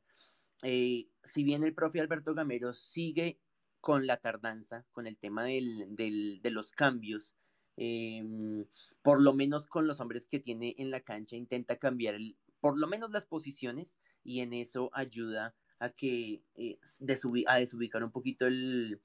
Eh, 0.62 1.10
si 1.24 1.44
bien 1.44 1.63
el 1.63 1.74
profe 1.74 2.00
Alberto 2.00 2.36
Gamero 2.36 2.72
sigue 2.74 3.39
con 3.82 4.06
la 4.06 4.18
tardanza, 4.18 4.86
con 4.92 5.08
el 5.08 5.18
tema 5.18 5.44
del, 5.44 5.96
del, 5.96 6.39
de 6.42 6.51
los 6.51 6.72
cambios, 6.72 7.36
eh, 7.77 8.24
por 9.01 9.22
lo 9.22 9.34
menos 9.34 9.65
con 9.68 9.88
los 9.88 10.00
hombres 10.00 10.27
que 10.27 10.39
tiene 10.39 10.75
en 10.77 10.92
la 10.92 11.01
cancha, 11.01 11.36
intenta 11.36 11.77
cambiar 11.77 12.15
el, 12.15 12.38
por 12.65 12.79
lo 12.79 12.88
menos 12.88 13.12
las 13.12 13.27
posiciones 13.27 14.00
y 14.24 14.39
en 14.39 14.51
eso 14.51 14.89
ayuda 14.91 15.53
a 15.77 15.91
que 15.91 16.41
eh, 16.55 16.79
a 17.45 17.60
desubicar 17.60 18.03
un 18.03 18.12
poquito 18.12 18.48
el, 18.48 19.00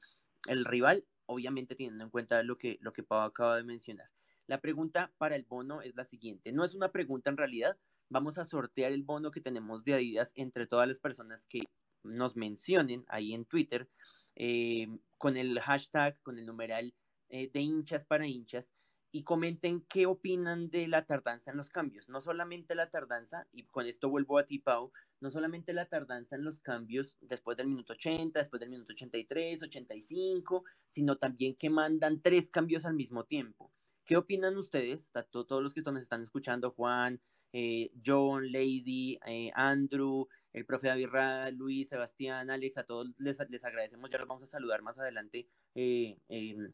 rival, 0.65 1.05
obviamente 1.27 1.75
teniendo 1.75 2.03
en 2.03 2.09
cuenta 2.09 2.43
lo 2.43 2.57
que, 2.57 2.79
lo 2.81 2.95
que 2.95 3.03
Pau 3.03 3.21
acaba 3.21 3.59
de 3.59 3.65
mencionar. 3.65 4.09
La 4.47 4.63
pregunta 4.63 5.13
para 5.19 5.37
el 5.37 5.43
bono 5.43 5.83
es 5.83 5.95
la 5.95 6.07
siguiente. 6.07 6.55
No 6.55 6.65
es 6.65 6.75
una 6.75 6.91
pregunta 6.91 7.29
en 7.29 7.37
realidad, 7.37 7.77
vamos 8.09 8.39
a 8.39 8.45
sortear 8.45 8.93
el 8.93 9.03
bono 9.03 9.31
que 9.31 9.43
tenemos 9.43 9.85
de 9.85 9.93
Adidas 9.93 10.33
entre 10.37 10.67
todas 10.67 10.89
las 10.89 10.99
personas 10.99 11.45
que 11.47 11.65
nos 12.03 12.37
mencionen 12.37 13.05
ahí 13.09 13.35
en 13.35 13.45
Twitter 13.45 13.91
eh, 14.37 14.89
con 15.19 15.37
el 15.37 15.61
hashtag, 15.61 16.19
con 16.23 16.39
el 16.39 16.47
numeral 16.47 16.95
eh, 17.29 17.51
de 17.53 17.61
hinchas 17.61 18.07
para 18.07 18.27
hinchas 18.27 18.73
y 19.13 19.25
comenten 19.25 19.81
qué 19.83 20.07
opinan 20.07 20.71
de 20.71 20.89
la 20.89 21.05
tardanza 21.05 21.51
en 21.51 21.57
los 21.57 21.71
cambios. 21.71 22.09
No 22.09 22.21
solamente 22.21 22.75
la 22.75 22.91
tardanza, 22.91 23.47
y 23.53 23.65
con 23.65 23.87
esto 23.87 24.09
vuelvo 24.09 24.39
a 24.39 24.47
ti, 24.47 24.59
Pau, 24.59 24.93
no 25.21 25.31
solamente 25.31 25.73
la 25.73 25.87
tardanza 25.87 26.37
en 26.37 26.45
los 26.45 26.61
cambios 26.61 27.19
después 27.21 27.57
del 27.57 27.69
minuto 27.69 27.93
80, 27.95 28.39
después 28.39 28.61
del 28.61 28.71
minuto 28.71 28.93
83, 28.93 29.63
85, 29.63 30.65
sino 30.87 31.17
también 31.17 31.57
que 31.57 31.71
mandan 31.71 32.21
tres 32.23 32.51
cambios 32.51 32.85
al 32.85 32.95
mismo 32.95 33.25
tiempo. 33.25 33.73
¿Qué 34.05 34.17
opinan 34.17 34.57
ustedes? 34.57 35.13
Todos 35.31 35.63
los 35.63 35.75
que 35.75 35.83
nos 35.83 36.03
están 36.03 36.23
escuchando, 36.23 36.71
Juan, 36.71 37.21
eh, 37.53 37.91
John, 38.05 38.51
Lady, 38.51 39.19
eh, 39.27 39.51
Andrew, 39.55 40.29
el 40.53 40.67
profe 40.67 40.89
David 40.89 41.09
Luis, 41.53 41.89
Sebastián, 41.89 42.51
Alex, 42.51 42.79
a 42.79 42.85
todos 42.85 43.09
les, 43.19 43.39
les, 43.49 43.65
agradecemos, 43.65 44.11
ya 44.11 44.19
los 44.19 44.29
vamos 44.29 44.43
a 44.43 44.47
saludar 44.47 44.83
más 44.83 44.99
adelante 44.99 45.49
eh, 45.75 46.19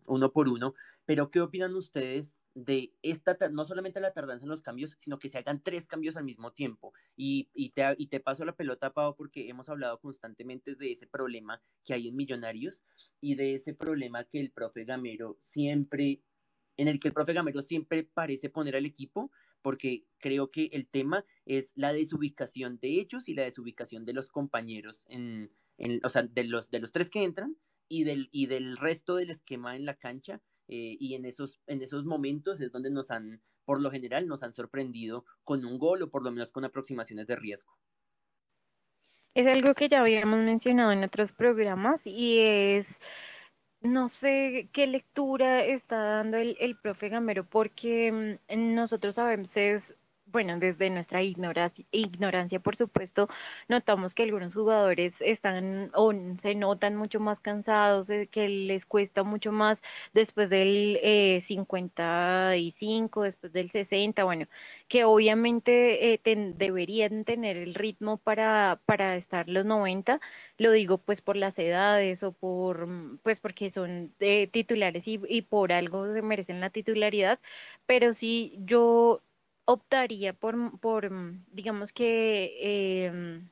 uno 0.08 0.32
por 0.32 0.48
uno, 0.48 0.74
pero 1.04 1.30
¿qué 1.30 1.40
opinan 1.40 1.74
ustedes 1.74 2.48
de 2.54 2.94
esta, 3.02 3.36
no 3.50 3.64
solamente 3.64 4.00
la 4.00 4.12
tardanza 4.12 4.44
en 4.44 4.50
los 4.50 4.62
cambios, 4.62 4.96
sino 4.98 5.18
que 5.18 5.28
se 5.28 5.38
hagan 5.38 5.62
tres 5.62 5.86
cambios 5.86 6.16
al 6.16 6.24
mismo 6.24 6.52
tiempo? 6.52 6.94
Y, 7.16 7.48
y, 7.54 7.70
te, 7.70 7.82
y 7.98 8.08
te 8.08 8.20
paso 8.20 8.44
la 8.44 8.56
pelota, 8.56 8.92
Pau, 8.92 9.14
porque 9.14 9.48
hemos 9.48 9.68
hablado 9.68 10.00
constantemente 10.00 10.74
de 10.74 10.92
ese 10.92 11.06
problema 11.06 11.62
que 11.84 11.94
hay 11.94 12.08
en 12.08 12.16
Millonarios 12.16 12.82
y 13.20 13.34
de 13.34 13.54
ese 13.54 13.74
problema 13.74 14.24
que 14.24 14.40
el 14.40 14.50
profe 14.50 14.84
Gamero 14.84 15.36
siempre, 15.38 16.22
en 16.76 16.88
el 16.88 16.98
que 16.98 17.08
el 17.08 17.14
profe 17.14 17.34
Gamero 17.34 17.62
siempre 17.62 18.04
parece 18.04 18.50
poner 18.50 18.76
al 18.76 18.86
equipo, 18.86 19.30
porque 19.66 20.04
creo 20.18 20.48
que 20.48 20.66
el 20.70 20.86
tema 20.86 21.24
es 21.44 21.72
la 21.74 21.92
desubicación 21.92 22.78
de 22.78 23.00
ellos 23.00 23.28
y 23.28 23.34
la 23.34 23.42
desubicación 23.42 24.04
de 24.04 24.12
los 24.12 24.28
compañeros, 24.28 25.06
en, 25.08 25.50
o 26.04 26.08
sea, 26.08 26.22
de 26.22 26.44
los, 26.44 26.70
de 26.70 26.78
los 26.78 26.92
tres 26.92 27.10
que 27.10 27.24
entran 27.24 27.56
y 27.88 28.04
del, 28.04 28.28
y 28.30 28.46
del 28.46 28.76
resto 28.76 29.16
del 29.16 29.30
esquema 29.30 29.74
en 29.74 29.84
la 29.84 29.94
cancha. 29.94 30.40
Eh, 30.68 30.96
y 31.00 31.16
en 31.16 31.24
esos, 31.24 31.60
en 31.66 31.82
esos 31.82 32.04
momentos 32.04 32.60
es 32.60 32.70
donde 32.70 32.92
nos 32.92 33.10
han, 33.10 33.42
por 33.64 33.82
lo 33.82 33.90
general, 33.90 34.28
nos 34.28 34.44
han 34.44 34.54
sorprendido 34.54 35.24
con 35.42 35.64
un 35.64 35.78
gol 35.80 36.00
o 36.00 36.10
por 36.10 36.22
lo 36.22 36.30
menos 36.30 36.52
con 36.52 36.64
aproximaciones 36.64 37.26
de 37.26 37.34
riesgo. 37.34 37.76
Es 39.34 39.48
algo 39.48 39.74
que 39.74 39.88
ya 39.88 39.98
habíamos 39.98 40.44
mencionado 40.44 40.92
en 40.92 41.02
otros 41.02 41.32
programas 41.32 42.06
y 42.06 42.38
es 42.38 43.00
no 43.88 44.08
sé 44.08 44.68
qué 44.72 44.86
lectura 44.86 45.64
está 45.64 45.96
dando 46.02 46.36
el, 46.38 46.56
el 46.60 46.76
profe 46.78 47.08
Gamero, 47.08 47.48
porque 47.48 48.38
mm, 48.48 48.74
nosotros 48.74 49.18
a 49.18 49.26
bueno, 50.36 50.58
desde 50.58 50.90
nuestra 50.90 51.22
ignorancia, 51.22 51.86
ignorancia, 51.92 52.60
por 52.60 52.76
supuesto, 52.76 53.26
notamos 53.68 54.12
que 54.12 54.22
algunos 54.24 54.52
jugadores 54.52 55.22
están 55.22 55.90
o 55.94 56.12
se 56.42 56.54
notan 56.54 56.94
mucho 56.94 57.20
más 57.20 57.40
cansados, 57.40 58.10
eh, 58.10 58.28
que 58.30 58.46
les 58.46 58.84
cuesta 58.84 59.22
mucho 59.22 59.50
más 59.50 59.82
después 60.12 60.50
del 60.50 61.00
55, 61.42 63.24
eh, 63.24 63.28
después 63.28 63.52
del 63.54 63.70
60, 63.70 64.24
bueno, 64.24 64.46
que 64.88 65.04
obviamente 65.04 66.12
eh, 66.12 66.20
deberían 66.54 67.24
tener 67.24 67.56
el 67.56 67.74
ritmo 67.74 68.18
para, 68.18 68.78
para 68.84 69.16
estar 69.16 69.48
los 69.48 69.64
90, 69.64 70.20
lo 70.58 70.70
digo 70.72 70.98
pues 70.98 71.22
por 71.22 71.36
las 71.36 71.58
edades 71.58 72.22
o 72.22 72.32
por, 72.32 72.86
mm, 72.86 73.20
pues 73.22 73.40
porque 73.40 73.70
son 73.70 74.14
titulares 74.52 75.08
y, 75.08 75.18
y 75.28 75.40
por 75.42 75.72
algo 75.72 76.12
se 76.12 76.20
merecen 76.22 76.60
la 76.60 76.68
titularidad, 76.70 77.40
pero 77.86 78.12
sí 78.14 78.54
yo 78.58 79.22
optaría 79.66 80.32
por, 80.32 80.80
por 80.80 81.10
mm, 81.10 81.44
digamos 81.52 81.92
que, 81.92 83.06
em, 83.06 83.48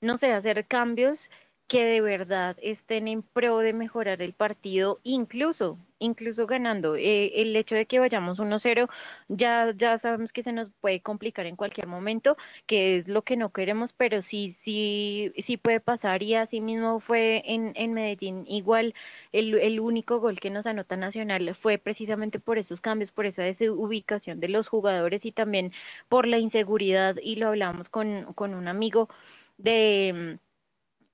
no 0.00 0.18
sé, 0.18 0.32
hacer 0.32 0.66
cambios 0.66 1.30
que 1.68 1.84
de 1.84 2.00
verdad 2.00 2.56
estén 2.62 3.08
en 3.08 3.22
pro 3.22 3.58
de 3.58 3.72
mejorar 3.72 4.22
el 4.22 4.32
partido, 4.34 5.00
incluso, 5.02 5.78
incluso 5.98 6.46
ganando. 6.46 6.94
Eh, 6.96 7.42
el 7.42 7.56
hecho 7.56 7.74
de 7.74 7.86
que 7.86 7.98
vayamos 7.98 8.38
1-0, 8.38 8.88
ya, 9.28 9.72
ya 9.76 9.98
sabemos 9.98 10.32
que 10.32 10.42
se 10.44 10.52
nos 10.52 10.70
puede 10.80 11.00
complicar 11.02 11.46
en 11.46 11.56
cualquier 11.56 11.88
momento, 11.88 12.36
que 12.66 12.98
es 12.98 13.08
lo 13.08 13.22
que 13.22 13.36
no 13.36 13.52
queremos, 13.52 13.92
pero 13.92 14.22
sí, 14.22 14.52
sí, 14.52 15.32
sí 15.38 15.56
puede 15.56 15.80
pasar 15.80 16.22
y 16.22 16.34
así 16.34 16.60
mismo 16.60 17.00
fue 17.00 17.42
en, 17.46 17.72
en 17.74 17.94
Medellín. 17.94 18.44
Igual 18.46 18.94
el, 19.32 19.58
el 19.58 19.80
único 19.80 20.20
gol 20.20 20.38
que 20.40 20.50
nos 20.50 20.66
anota 20.66 20.96
Nacional 20.96 21.54
fue 21.56 21.78
precisamente 21.78 22.38
por 22.40 22.58
esos 22.58 22.80
cambios, 22.80 23.10
por 23.10 23.26
esa 23.26 23.42
desubicación 23.42 24.38
de 24.40 24.48
los 24.48 24.68
jugadores 24.68 25.24
y 25.24 25.32
también 25.32 25.72
por 26.08 26.26
la 26.28 26.38
inseguridad, 26.38 27.16
y 27.20 27.36
lo 27.36 27.48
hablamos 27.48 27.88
con, 27.88 28.32
con 28.34 28.54
un 28.54 28.68
amigo 28.68 29.08
de 29.58 30.38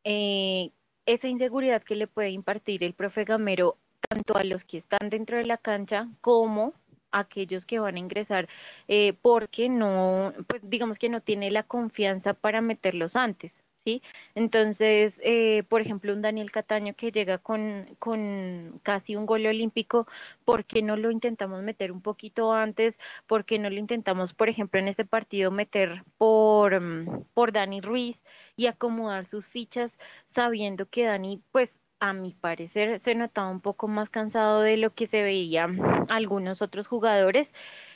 eh, 0.05 0.71
esa 1.07 1.29
inseguridad 1.29 1.83
que 1.83 1.97
le 1.97 2.07
puede 2.07 2.31
impartir 2.31 2.85
el 2.85 2.95
profe 2.95 3.25
Gamero 3.25 3.79
tanto 4.09 4.37
a 4.37 4.45
los 4.45 4.65
que 4.65 4.79
están 4.79 5.11
dentro 5.11 5.37
de 5.37 5.45
la 5.47 5.57
cancha 5.59 6.09
como 6.21 6.75
a 7.11 7.21
aquellos 7.21 7.67
que 7.67 7.79
van 7.79 7.97
a 7.97 7.99
ingresar 7.99 8.49
eh, 8.89 9.15
porque 9.23 9.69
no, 9.69 10.33
pues 10.47 10.63
digamos 10.65 10.99
que 10.99 11.09
no 11.09 11.21
tiene 11.21 11.51
la 11.51 11.63
confianza 11.63 12.35
para 12.35 12.61
meterlos 12.61 13.17
antes. 13.17 13.62
¿Sí? 13.85 14.03
Entonces, 14.35 15.21
eh, 15.25 15.63
por 15.69 15.81
ejemplo, 15.81 16.13
un 16.13 16.23
Daniel 16.23 16.51
Cataño 16.53 16.95
que 16.95 17.13
llega 17.13 17.39
con, 17.39 17.97
con 17.99 18.81
casi 18.83 19.17
un 19.17 19.27
gol 19.27 19.47
olímpico, 19.47 20.07
¿por 20.45 20.65
qué 20.65 20.83
no 20.83 20.97
lo 20.97 21.11
intentamos 21.11 21.63
meter 21.63 21.93
un 21.93 22.01
poquito 22.03 22.53
antes? 22.53 22.99
¿Por 23.27 23.45
qué 23.45 23.59
no 23.59 23.71
lo 23.71 23.79
intentamos, 23.79 24.35
por 24.35 24.49
ejemplo, 24.49 24.81
en 24.81 24.89
este 24.89 25.05
partido 25.05 25.51
meter 25.51 26.05
por, 26.19 26.81
mm, 26.81 27.25
por 27.35 27.53
Dani 27.53 27.81
Ruiz 27.81 28.23
y 28.57 28.67
acomodar 28.67 29.27
sus 29.27 29.49
fichas 29.49 29.99
sabiendo 30.31 30.87
que 30.89 31.05
Dani, 31.05 31.43
pues 31.53 31.81
a 32.03 32.13
mi 32.15 32.33
parecer, 32.35 32.99
se 33.01 33.15
notaba 33.15 33.49
un 33.49 33.61
poco 33.61 33.87
más 33.87 34.11
cansado 34.11 34.61
de 34.61 34.77
lo 34.77 34.93
que 34.93 35.07
se 35.07 35.23
veía 35.23 35.69
algunos 36.11 36.61
otros 36.61 36.89
jugadores. 36.89 37.55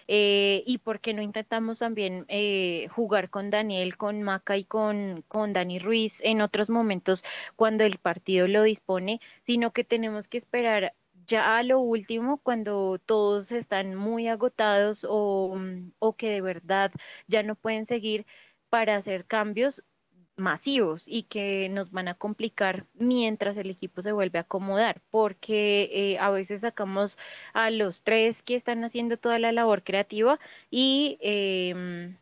Eh, 0.08 0.62
y 0.66 0.78
por 0.78 1.00
qué 1.00 1.12
no 1.12 1.22
intentamos 1.22 1.80
también 1.80 2.24
eh, 2.28 2.86
jugar 2.92 3.30
con 3.30 3.50
Daniel, 3.50 3.96
con 3.96 4.22
Maca 4.22 4.56
y 4.56 4.64
con, 4.64 5.22
con 5.28 5.52
Dani 5.52 5.80
Ruiz 5.80 6.20
en 6.22 6.40
otros 6.40 6.70
momentos 6.70 7.24
cuando 7.56 7.82
el 7.84 7.98
partido 7.98 8.46
lo 8.46 8.62
dispone, 8.62 9.20
sino 9.44 9.72
que 9.72 9.82
tenemos 9.84 10.28
que 10.28 10.38
esperar 10.38 10.94
ya 11.26 11.58
a 11.58 11.62
lo 11.64 11.80
último, 11.80 12.38
cuando 12.38 13.00
todos 13.04 13.50
están 13.50 13.96
muy 13.96 14.28
agotados 14.28 15.04
o, 15.08 15.58
o 15.98 16.16
que 16.16 16.30
de 16.30 16.40
verdad 16.42 16.92
ya 17.26 17.42
no 17.42 17.56
pueden 17.56 17.86
seguir 17.86 18.26
para 18.68 18.94
hacer 18.96 19.26
cambios 19.26 19.82
masivos 20.36 21.04
y 21.06 21.24
que 21.24 21.68
nos 21.68 21.90
van 21.90 22.08
a 22.08 22.14
complicar 22.14 22.86
mientras 22.94 23.56
el 23.56 23.70
equipo 23.70 24.02
se 24.02 24.12
vuelve 24.12 24.38
a 24.38 24.42
acomodar, 24.42 25.02
porque 25.10 25.90
eh, 25.92 26.18
a 26.18 26.30
veces 26.30 26.62
sacamos 26.62 27.18
a 27.52 27.70
los 27.70 28.02
tres 28.02 28.42
que 28.42 28.54
están 28.56 28.84
haciendo 28.84 29.16
toda 29.18 29.38
la 29.38 29.52
labor 29.52 29.82
creativa 29.82 30.38
y 30.70 31.18
em, 31.20 32.16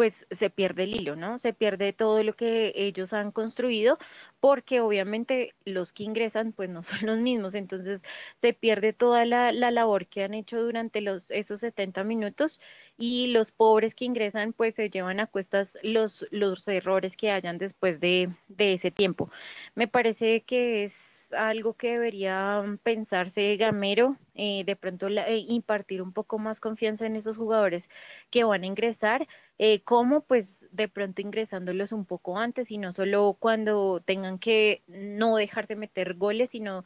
pues 0.00 0.26
se 0.30 0.48
pierde 0.48 0.84
el 0.84 0.96
hilo, 0.96 1.14
¿no? 1.14 1.38
Se 1.38 1.52
pierde 1.52 1.92
todo 1.92 2.22
lo 2.22 2.34
que 2.34 2.72
ellos 2.74 3.12
han 3.12 3.32
construido, 3.32 3.98
porque 4.40 4.80
obviamente 4.80 5.54
los 5.66 5.92
que 5.92 6.04
ingresan 6.04 6.52
pues 6.52 6.70
no 6.70 6.82
son 6.82 7.00
los 7.04 7.18
mismos, 7.18 7.54
entonces 7.54 8.02
se 8.34 8.54
pierde 8.54 8.94
toda 8.94 9.26
la, 9.26 9.52
labor 9.52 10.06
que 10.06 10.24
han 10.24 10.32
hecho 10.32 10.62
durante 10.62 11.02
los, 11.02 11.30
esos 11.30 11.60
70 11.60 12.02
minutos 12.04 12.60
y 12.96 13.26
los 13.26 13.52
pobres 13.52 13.94
que 13.94 14.06
ingresan 14.06 14.54
pues 14.54 14.74
se 14.74 14.88
llevan 14.88 15.20
a 15.20 15.26
cuestas 15.26 15.76
los, 15.82 16.26
los 16.30 16.66
errores 16.66 17.14
que 17.14 17.30
hayan 17.30 17.58
después 17.58 18.00
de, 18.00 18.30
de 18.48 18.72
ese 18.72 18.90
tiempo. 18.90 19.30
Me 19.74 19.86
parece 19.86 20.40
que 20.44 20.84
es 20.84 21.09
algo 21.32 21.74
que 21.74 21.92
debería 21.92 22.62
pensarse 22.82 23.56
Gamero, 23.56 24.16
eh, 24.34 24.64
de 24.64 24.76
pronto 24.76 25.08
eh, 25.08 25.38
impartir 25.48 26.02
un 26.02 26.12
poco 26.12 26.38
más 26.38 26.60
confianza 26.60 27.06
en 27.06 27.16
esos 27.16 27.36
jugadores 27.36 27.88
que 28.30 28.44
van 28.44 28.62
a 28.62 28.66
ingresar, 28.66 29.26
eh, 29.58 29.82
como 29.82 30.22
pues 30.22 30.66
de 30.72 30.88
pronto 30.88 31.22
ingresándolos 31.22 31.92
un 31.92 32.04
poco 32.04 32.38
antes 32.38 32.70
y 32.70 32.78
no 32.78 32.92
solo 32.92 33.36
cuando 33.38 34.00
tengan 34.04 34.38
que 34.38 34.82
no 34.86 35.36
dejarse 35.36 35.76
meter 35.76 36.14
goles, 36.14 36.50
sino 36.50 36.84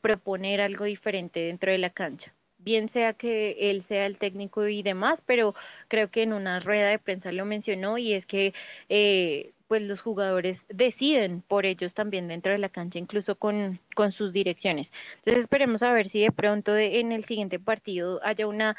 proponer 0.00 0.60
algo 0.60 0.84
diferente 0.84 1.40
dentro 1.40 1.70
de 1.70 1.78
la 1.78 1.90
cancha. 1.90 2.34
Bien 2.62 2.88
sea 2.90 3.14
que 3.14 3.70
él 3.70 3.82
sea 3.82 4.04
el 4.04 4.18
técnico 4.18 4.68
y 4.68 4.82
demás, 4.82 5.22
pero 5.24 5.54
creo 5.88 6.10
que 6.10 6.22
en 6.22 6.34
una 6.34 6.60
rueda 6.60 6.90
de 6.90 6.98
prensa 6.98 7.32
lo 7.32 7.46
mencionó 7.46 7.96
y 7.96 8.12
es 8.12 8.26
que 8.26 8.52
eh, 8.90 9.54
pues 9.70 9.82
los 9.82 10.00
jugadores 10.00 10.66
deciden 10.68 11.42
por 11.42 11.64
ellos 11.64 11.94
también 11.94 12.26
dentro 12.26 12.50
de 12.50 12.58
la 12.58 12.70
cancha, 12.70 12.98
incluso 12.98 13.36
con, 13.36 13.78
con 13.94 14.10
sus 14.10 14.32
direcciones. 14.32 14.92
Entonces 15.18 15.42
esperemos 15.44 15.84
a 15.84 15.92
ver 15.92 16.08
si 16.08 16.22
de 16.22 16.32
pronto 16.32 16.76
en 16.76 17.12
el 17.12 17.24
siguiente 17.24 17.60
partido 17.60 18.20
haya 18.24 18.48
una 18.48 18.76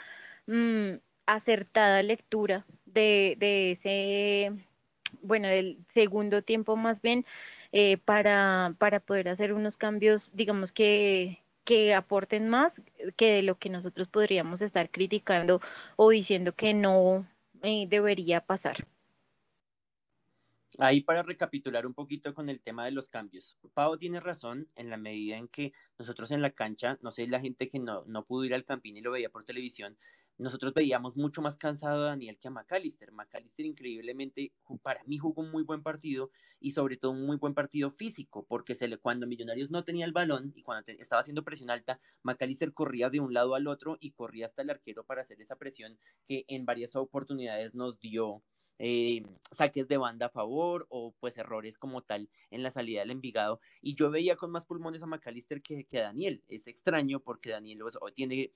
mm, 0.48 0.96
acertada 1.28 2.04
lectura 2.04 2.66
de, 2.86 3.38
de 3.40 3.72
ese, 3.72 4.52
bueno, 5.22 5.48
del 5.48 5.78
segundo 5.88 6.42
tiempo 6.42 6.76
más 6.76 7.02
bien, 7.02 7.26
eh, 7.72 7.96
para, 7.98 8.76
para 8.78 9.00
poder 9.00 9.30
hacer 9.30 9.54
unos 9.54 9.78
cambios, 9.78 10.32
digamos 10.36 10.74
que 10.74 11.40
que 11.64 11.94
aporten 11.94 12.50
más 12.50 12.82
que 13.16 13.32
de 13.32 13.44
lo 13.44 13.58
que 13.58 13.70
nosotros 13.70 14.10
podríamos 14.10 14.62
estar 14.62 14.90
criticando 14.90 15.62
o 15.96 16.10
diciendo 16.10 16.54
que 16.54 16.74
no 16.74 17.26
eh, 17.64 17.86
debería 17.88 18.42
pasar. 18.42 18.88
Ahí 20.80 21.02
para 21.02 21.24
recapitular 21.24 21.86
un 21.86 21.94
poquito 21.94 22.34
con 22.34 22.50
el 22.50 22.62
tema 22.62 22.86
de 22.86 22.92
los 22.92 23.10
cambios. 23.10 23.58
Pau 23.74 23.98
tiene 23.98 24.20
razón 24.20 24.70
en 24.76 24.90
la 24.90 24.98
medida 24.98 25.38
en 25.38 25.48
que 25.48 25.74
nosotros 25.98 26.32
en 26.32 26.42
la 26.42 26.52
cancha, 26.52 26.98
no 27.02 27.12
sé, 27.12 27.28
la 27.28 27.42
gente 27.42 27.70
que 27.70 27.80
no, 27.80 28.04
no 28.06 28.26
pudo 28.26 28.46
ir 28.46 28.54
al 28.54 28.66
campín 28.66 28.96
y 28.96 29.02
lo 29.02 29.12
veía 29.12 29.30
por 29.30 29.44
televisión, 29.44 29.98
nosotros 30.38 30.74
veíamos 30.74 31.18
mucho 31.18 31.42
más 31.42 31.58
cansado 31.58 32.04
a 32.04 32.08
Daniel 32.08 32.40
que 32.40 32.48
a 32.48 32.52
McAllister. 32.52 33.12
McAllister 33.12 33.66
increíblemente 33.66 34.54
para 34.82 35.04
mí 35.04 35.18
jugó 35.18 35.42
un 35.42 35.52
muy 35.52 35.64
buen 35.64 35.84
partido 35.84 36.32
y 36.60 36.72
sobre 36.72 36.98
todo 36.98 37.12
un 37.12 37.26
muy 37.26 37.38
buen 37.38 37.54
partido 37.54 37.92
físico, 37.92 38.46
porque 38.48 38.76
cuando 39.02 39.28
Millonarios 39.28 39.70
no 39.72 39.84
tenía 39.84 40.06
el 40.06 40.14
balón 40.14 40.54
y 40.56 40.64
cuando 40.64 40.90
estaba 40.94 41.20
haciendo 41.20 41.44
presión 41.44 41.70
alta, 41.70 42.00
McAllister 42.24 42.74
corría 42.74 43.10
de 43.10 43.20
un 43.20 43.34
lado 43.34 43.56
al 43.56 43.68
otro 43.68 43.98
y 44.00 44.12
corría 44.12 44.48
hasta 44.48 44.62
el 44.62 44.70
arquero 44.70 45.06
para 45.06 45.22
hacer 45.22 45.40
esa 45.42 45.58
presión 45.58 46.00
que 46.26 46.46
en 46.48 46.66
varias 46.66 46.96
oportunidades 46.96 47.76
nos 47.76 48.00
dio 48.00 48.42
eh, 48.84 49.22
saques 49.52 49.88
de 49.88 49.98
banda 49.98 50.26
a 50.26 50.30
favor 50.30 50.88
o 50.90 51.14
pues 51.20 51.38
errores 51.38 51.78
como 51.78 52.02
tal 52.02 52.32
en 52.50 52.64
la 52.64 52.72
salida 52.72 53.02
del 53.02 53.12
Envigado. 53.12 53.60
Y 53.80 53.94
yo 53.94 54.10
veía 54.10 54.36
con 54.36 54.50
más 54.50 54.66
pulmones 54.66 55.04
a 55.04 55.06
McAllister 55.06 55.62
que, 55.62 55.86
que 55.86 56.00
a 56.00 56.04
Daniel. 56.04 56.44
Es 56.48 56.66
extraño 56.66 57.20
porque 57.20 57.52
Daniel 57.52 57.78
pues, 57.82 57.98
hoy 58.02 58.12
tiene 58.14 58.52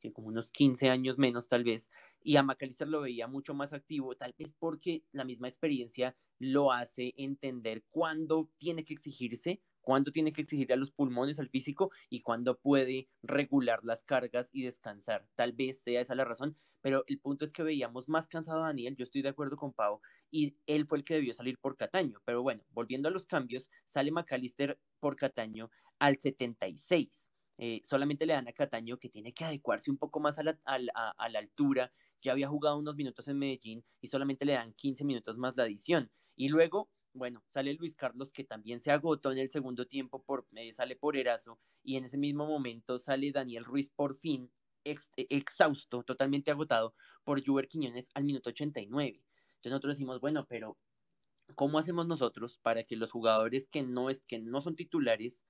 que 0.00 0.12
como 0.12 0.28
unos 0.28 0.50
15 0.50 0.90
años 0.90 1.16
menos 1.16 1.46
tal 1.48 1.62
vez, 1.62 1.90
y 2.22 2.36
a 2.36 2.42
McAllister 2.42 2.88
lo 2.88 3.00
veía 3.02 3.28
mucho 3.28 3.54
más 3.54 3.72
activo, 3.72 4.16
tal 4.16 4.34
vez 4.36 4.52
porque 4.58 5.04
la 5.12 5.24
misma 5.24 5.48
experiencia 5.48 6.16
lo 6.38 6.72
hace 6.72 7.14
entender 7.16 7.84
cuándo 7.90 8.50
tiene 8.58 8.84
que 8.84 8.94
exigirse 8.94 9.60
cuándo 9.80 10.12
tiene 10.12 10.34
que 10.34 10.42
exigir 10.42 10.70
a 10.74 10.76
los 10.76 10.90
pulmones, 10.90 11.38
al 11.38 11.48
físico 11.48 11.90
y 12.10 12.20
cuándo 12.20 12.58
puede 12.58 13.08
regular 13.22 13.80
las 13.84 14.02
cargas 14.02 14.50
y 14.52 14.62
descansar. 14.62 15.26
Tal 15.34 15.54
vez 15.54 15.80
sea 15.80 16.02
esa 16.02 16.14
la 16.14 16.26
razón, 16.26 16.58
pero 16.80 17.04
el 17.06 17.20
punto 17.20 17.44
es 17.44 17.52
que 17.52 17.62
veíamos 17.62 18.08
más 18.08 18.28
cansado 18.28 18.62
a 18.62 18.68
Daniel, 18.68 18.96
yo 18.96 19.04
estoy 19.04 19.22
de 19.22 19.28
acuerdo 19.30 19.56
con 19.56 19.72
Pau, 19.72 20.00
y 20.30 20.56
él 20.66 20.86
fue 20.86 20.98
el 20.98 21.04
que 21.04 21.14
debió 21.14 21.32
salir 21.34 21.58
por 21.58 21.76
Cataño. 21.76 22.20
Pero 22.24 22.42
bueno, 22.42 22.64
volviendo 22.70 23.08
a 23.08 23.12
los 23.12 23.26
cambios, 23.26 23.70
sale 23.84 24.10
McAllister 24.10 24.78
por 25.00 25.16
Cataño 25.16 25.70
al 25.98 26.18
76. 26.18 27.30
Eh, 27.58 27.80
solamente 27.84 28.26
le 28.26 28.34
dan 28.34 28.48
a 28.48 28.52
Cataño 28.52 28.98
que 28.98 29.08
tiene 29.08 29.32
que 29.32 29.44
adecuarse 29.44 29.90
un 29.90 29.98
poco 29.98 30.20
más 30.20 30.38
a 30.38 30.42
la, 30.42 30.58
a 30.66 31.28
la 31.28 31.38
altura. 31.38 31.92
Ya 32.20 32.32
había 32.32 32.48
jugado 32.48 32.78
unos 32.78 32.96
minutos 32.96 33.26
en 33.28 33.38
Medellín 33.38 33.84
y 34.00 34.08
solamente 34.08 34.44
le 34.44 34.52
dan 34.52 34.72
15 34.74 35.04
minutos 35.04 35.38
más 35.38 35.56
la 35.56 35.64
adición. 35.64 36.10
Y 36.36 36.48
luego 36.48 36.90
bueno, 37.14 37.42
sale 37.48 37.74
Luis 37.74 37.96
Carlos 37.96 38.32
que 38.32 38.44
también 38.44 38.80
se 38.80 38.90
agotó 38.90 39.32
en 39.32 39.38
el 39.38 39.50
segundo 39.50 39.86
tiempo, 39.86 40.22
por, 40.22 40.46
eh, 40.52 40.72
sale 40.72 40.96
por 40.96 41.16
Erazo 41.16 41.58
y 41.82 41.96
en 41.96 42.04
ese 42.04 42.16
mismo 42.16 42.46
momento 42.46 42.98
sale 42.98 43.32
Daniel 43.32 43.64
Ruiz 43.64 43.90
por 43.90 44.16
fin 44.16 44.50
exhausto, 44.84 46.02
totalmente 46.02 46.50
agotado 46.50 46.94
por 47.24 47.44
Juber 47.44 47.68
Quiñones 47.68 48.10
al 48.14 48.24
minuto 48.24 48.50
89. 48.50 49.08
Entonces 49.08 49.70
nosotros 49.70 49.94
decimos, 49.94 50.20
bueno, 50.20 50.46
pero 50.48 50.78
¿cómo 51.54 51.78
hacemos 51.78 52.06
nosotros 52.06 52.58
para 52.58 52.84
que 52.84 52.96
los 52.96 53.10
jugadores 53.10 53.68
que 53.68 53.82
no, 53.82 54.10
es, 54.10 54.24
que 54.24 54.38
no 54.38 54.60
son 54.60 54.76
titulares 54.76 55.44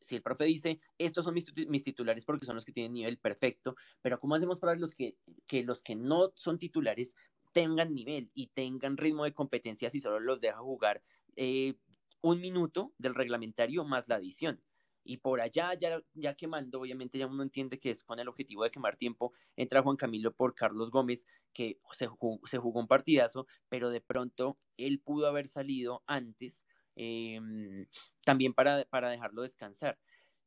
si 0.00 0.16
el 0.16 0.22
profe 0.22 0.44
dice, 0.44 0.80
estos 0.98 1.24
son 1.24 1.34
mis, 1.34 1.44
mis, 1.68 1.82
titulares 1.82 2.24
porque 2.24 2.46
son 2.46 2.54
los 2.54 2.64
que 2.64 2.72
tienen 2.72 2.94
nivel 2.94 3.18
perfecto, 3.18 3.76
pero 4.00 4.18
¿cómo 4.18 4.34
hacemos 4.34 4.58
para 4.58 4.74
los 4.74 4.94
que, 4.94 5.16
que 5.46 5.62
los 5.62 5.82
que 5.82 5.94
no 5.94 6.32
son 6.34 6.58
titulares 6.58 7.14
tengan 7.52 7.94
nivel 7.94 8.30
y 8.34 8.48
tengan 8.48 8.96
ritmo 8.96 9.24
de 9.24 9.34
competencia 9.34 9.90
si 9.90 10.00
solo 10.00 10.20
los 10.20 10.40
deja 10.40 10.58
jugar 10.58 11.02
eh, 11.36 11.74
un 12.22 12.40
minuto 12.40 12.92
del 12.98 13.14
reglamentario 13.14 13.84
más 13.84 14.08
la 14.08 14.16
adición? 14.16 14.62
Y 15.10 15.16
por 15.16 15.40
allá, 15.40 15.74
ya, 15.74 16.00
ya 16.14 16.34
quemando, 16.34 16.80
obviamente 16.80 17.18
ya 17.18 17.26
uno 17.26 17.42
entiende 17.42 17.80
que 17.80 17.90
es 17.90 18.04
con 18.04 18.20
el 18.20 18.28
objetivo 18.28 18.62
de 18.62 18.70
quemar 18.70 18.96
tiempo, 18.96 19.32
entra 19.56 19.82
Juan 19.82 19.96
Camilo 19.96 20.32
por 20.36 20.54
Carlos 20.54 20.90
Gómez, 20.90 21.26
que 21.52 21.80
se 21.92 22.06
jugó, 22.06 22.38
se 22.46 22.58
jugó 22.58 22.78
un 22.78 22.86
partidazo, 22.86 23.46
pero 23.68 23.90
de 23.90 24.00
pronto 24.00 24.58
él 24.76 25.00
pudo 25.00 25.26
haber 25.26 25.48
salido 25.48 26.04
antes 26.06 26.62
Em, 26.96 27.86
también 28.24 28.52
para, 28.52 28.84
para 28.84 29.10
dejarlo 29.10 29.42
descansar. 29.42 29.98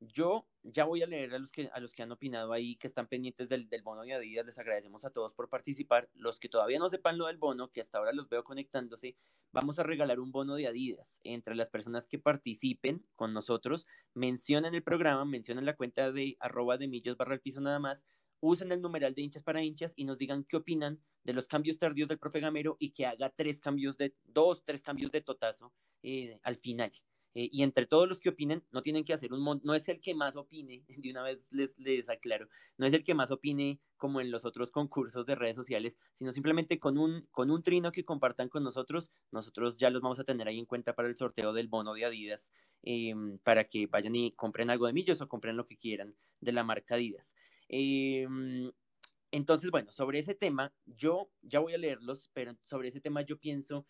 Yo 0.08 0.48
ya 0.64 0.86
voy 0.86 1.04
a 1.04 1.08
leer 1.08 1.34
a 1.34 1.40
los 1.40 1.52
que, 1.52 1.70
a 1.74 1.80
los 1.80 1.94
que 1.94 2.04
han 2.04 2.12
opinado 2.12 2.54
ahí, 2.54 2.76
que 2.78 2.88
están 2.88 3.08
pendientes 3.08 3.50
del, 3.50 3.70
del, 3.70 3.82
bono 3.82 4.04
de 4.04 4.14
Adidas. 4.14 4.46
Les 4.46 4.60
agradecemos 4.60 5.06
a 5.06 5.12
todos 5.12 5.34
por 5.34 5.50
participar. 5.50 6.10
Los 6.14 6.40
que 6.40 6.50
todavía 6.50 6.80
no 6.80 6.90
sepan 6.90 7.18
lo 7.18 7.28
del 7.28 7.38
bono, 7.38 7.70
que 7.70 7.82
hasta 7.82 7.98
ahora 7.98 8.14
los 8.14 8.30
veo 8.30 8.44
conectándose, 8.44 9.16
vamos 9.52 9.80
a 9.80 9.84
regalar 9.84 10.20
un 10.20 10.32
bono 10.32 10.56
de 10.56 10.68
Adidas. 10.68 11.20
Entre 11.24 11.56
las 11.56 11.70
personas 11.70 12.08
que 12.08 12.20
participen 12.20 13.06
con 13.16 13.34
nosotros, 13.34 13.86
mencionen 14.14 14.74
el 14.74 14.84
programa, 14.84 15.26
mencionen 15.26 15.66
la 15.66 15.76
cuenta 15.76 16.12
de 16.12 16.38
arroba 16.40 16.78
de 16.78 16.88
millos 16.88 17.18
barra 17.18 17.36
el 17.36 17.42
piso 17.42 17.62
nada 17.62 17.80
más, 17.80 18.04
usen 18.40 18.72
el 18.72 18.82
numeral 18.82 19.14
de 19.14 19.22
hinchas 19.22 19.44
para 19.44 19.64
hinchas 19.64 19.94
y 19.96 20.04
nos 20.04 20.18
digan 20.18 20.44
qué 20.44 20.58
opinan 20.58 21.00
de 21.24 21.34
los 21.34 21.48
cambios 21.48 21.78
tardíos 21.78 22.10
del 22.10 22.20
profe 22.20 22.42
Gamero 22.42 22.76
y 22.80 22.92
que 22.92 23.06
haga 23.06 23.30
tres 23.30 23.62
cambios 23.62 23.96
de, 23.96 24.14
dos, 24.24 24.66
tres 24.66 24.82
cambios 24.82 25.12
de 25.12 25.22
totazo 25.22 25.72
eh, 26.02 26.40
al 26.44 26.58
final. 26.58 26.92
Eh, 27.36 27.50
y 27.52 27.64
entre 27.64 27.88
todos 27.88 28.08
los 28.08 28.20
que 28.20 28.30
opinen, 28.30 28.64
no 28.72 28.84
tienen 28.84 29.04
que 29.04 29.14
hacer 29.14 29.34
un 29.34 29.62
no 29.64 29.74
es 29.76 29.90
el 29.90 30.02
que 30.02 30.14
más 30.14 30.36
opine, 30.36 30.84
de 30.88 31.12
una 31.12 31.24
vez 31.24 31.52
les, 31.52 31.78
les 31.80 32.10
aclaro, 32.10 32.48
no 32.78 32.86
es 32.86 32.94
el 32.94 33.04
que 33.04 33.16
más 33.16 33.32
opine 33.32 33.82
como 33.98 34.22
en 34.22 34.32
los 34.32 34.46
otros 34.46 34.70
concursos 34.72 35.26
de 35.26 35.36
redes 35.36 35.56
sociales, 35.56 35.98
sino 36.14 36.32
simplemente 36.32 36.80
con 36.80 36.98
un, 36.98 37.28
con 37.32 37.50
un 37.50 37.64
trino 37.64 37.92
que 37.92 38.06
compartan 38.06 38.50
con 38.50 38.64
nosotros, 38.64 39.12
nosotros 39.32 39.78
ya 39.78 39.90
los 39.90 40.02
vamos 40.02 40.20
a 40.20 40.24
tener 40.26 40.48
ahí 40.48 40.60
en 40.60 40.66
cuenta 40.66 40.94
para 40.94 41.08
el 41.08 41.16
sorteo 41.16 41.54
del 41.54 41.68
bono 41.68 41.94
de 41.94 42.06
Adidas, 42.06 42.52
em, 42.84 43.40
para 43.40 43.64
que 43.64 43.88
vayan 43.88 44.16
y 44.16 44.32
compren 44.34 44.70
algo 44.70 44.88
de 44.88 44.94
millos 44.94 45.22
o 45.22 45.28
compren 45.28 45.58
lo 45.58 45.66
que 45.66 45.78
quieran 45.78 46.16
de 46.42 46.52
la 46.52 46.64
marca 46.64 46.96
Adidas. 46.96 47.34
Em, 47.70 48.72
entonces, 49.32 49.72
bueno, 49.72 49.92
sobre 49.92 50.20
ese 50.20 50.36
tema, 50.36 50.76
yo 50.86 51.32
ya 51.42 51.60
voy 51.60 51.74
a 51.74 51.78
leerlos, 51.78 52.30
pero 52.34 52.56
sobre 52.62 52.90
ese 52.90 53.02
tema 53.02 53.22
yo 53.24 53.40
pienso 53.40 53.88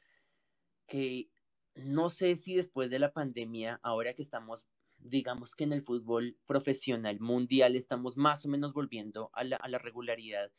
que 0.87 1.29
no 1.75 2.09
sé 2.09 2.35
si 2.35 2.55
después 2.55 2.89
de 2.89 2.99
la 2.99 3.13
pandemia, 3.13 3.79
ahora 3.83 4.13
que 4.13 4.21
estamos, 4.21 4.65
digamos 4.97 5.55
que 5.55 5.63
en 5.63 5.73
el 5.73 5.83
fútbol 5.83 6.37
profesional 6.45 7.19
mundial, 7.19 7.75
estamos 7.75 8.17
más 8.17 8.45
o 8.45 8.49
menos 8.49 8.73
volviendo 8.73 9.31
a 9.33 9.43
la, 9.43 9.77
regularidad, 9.79 10.51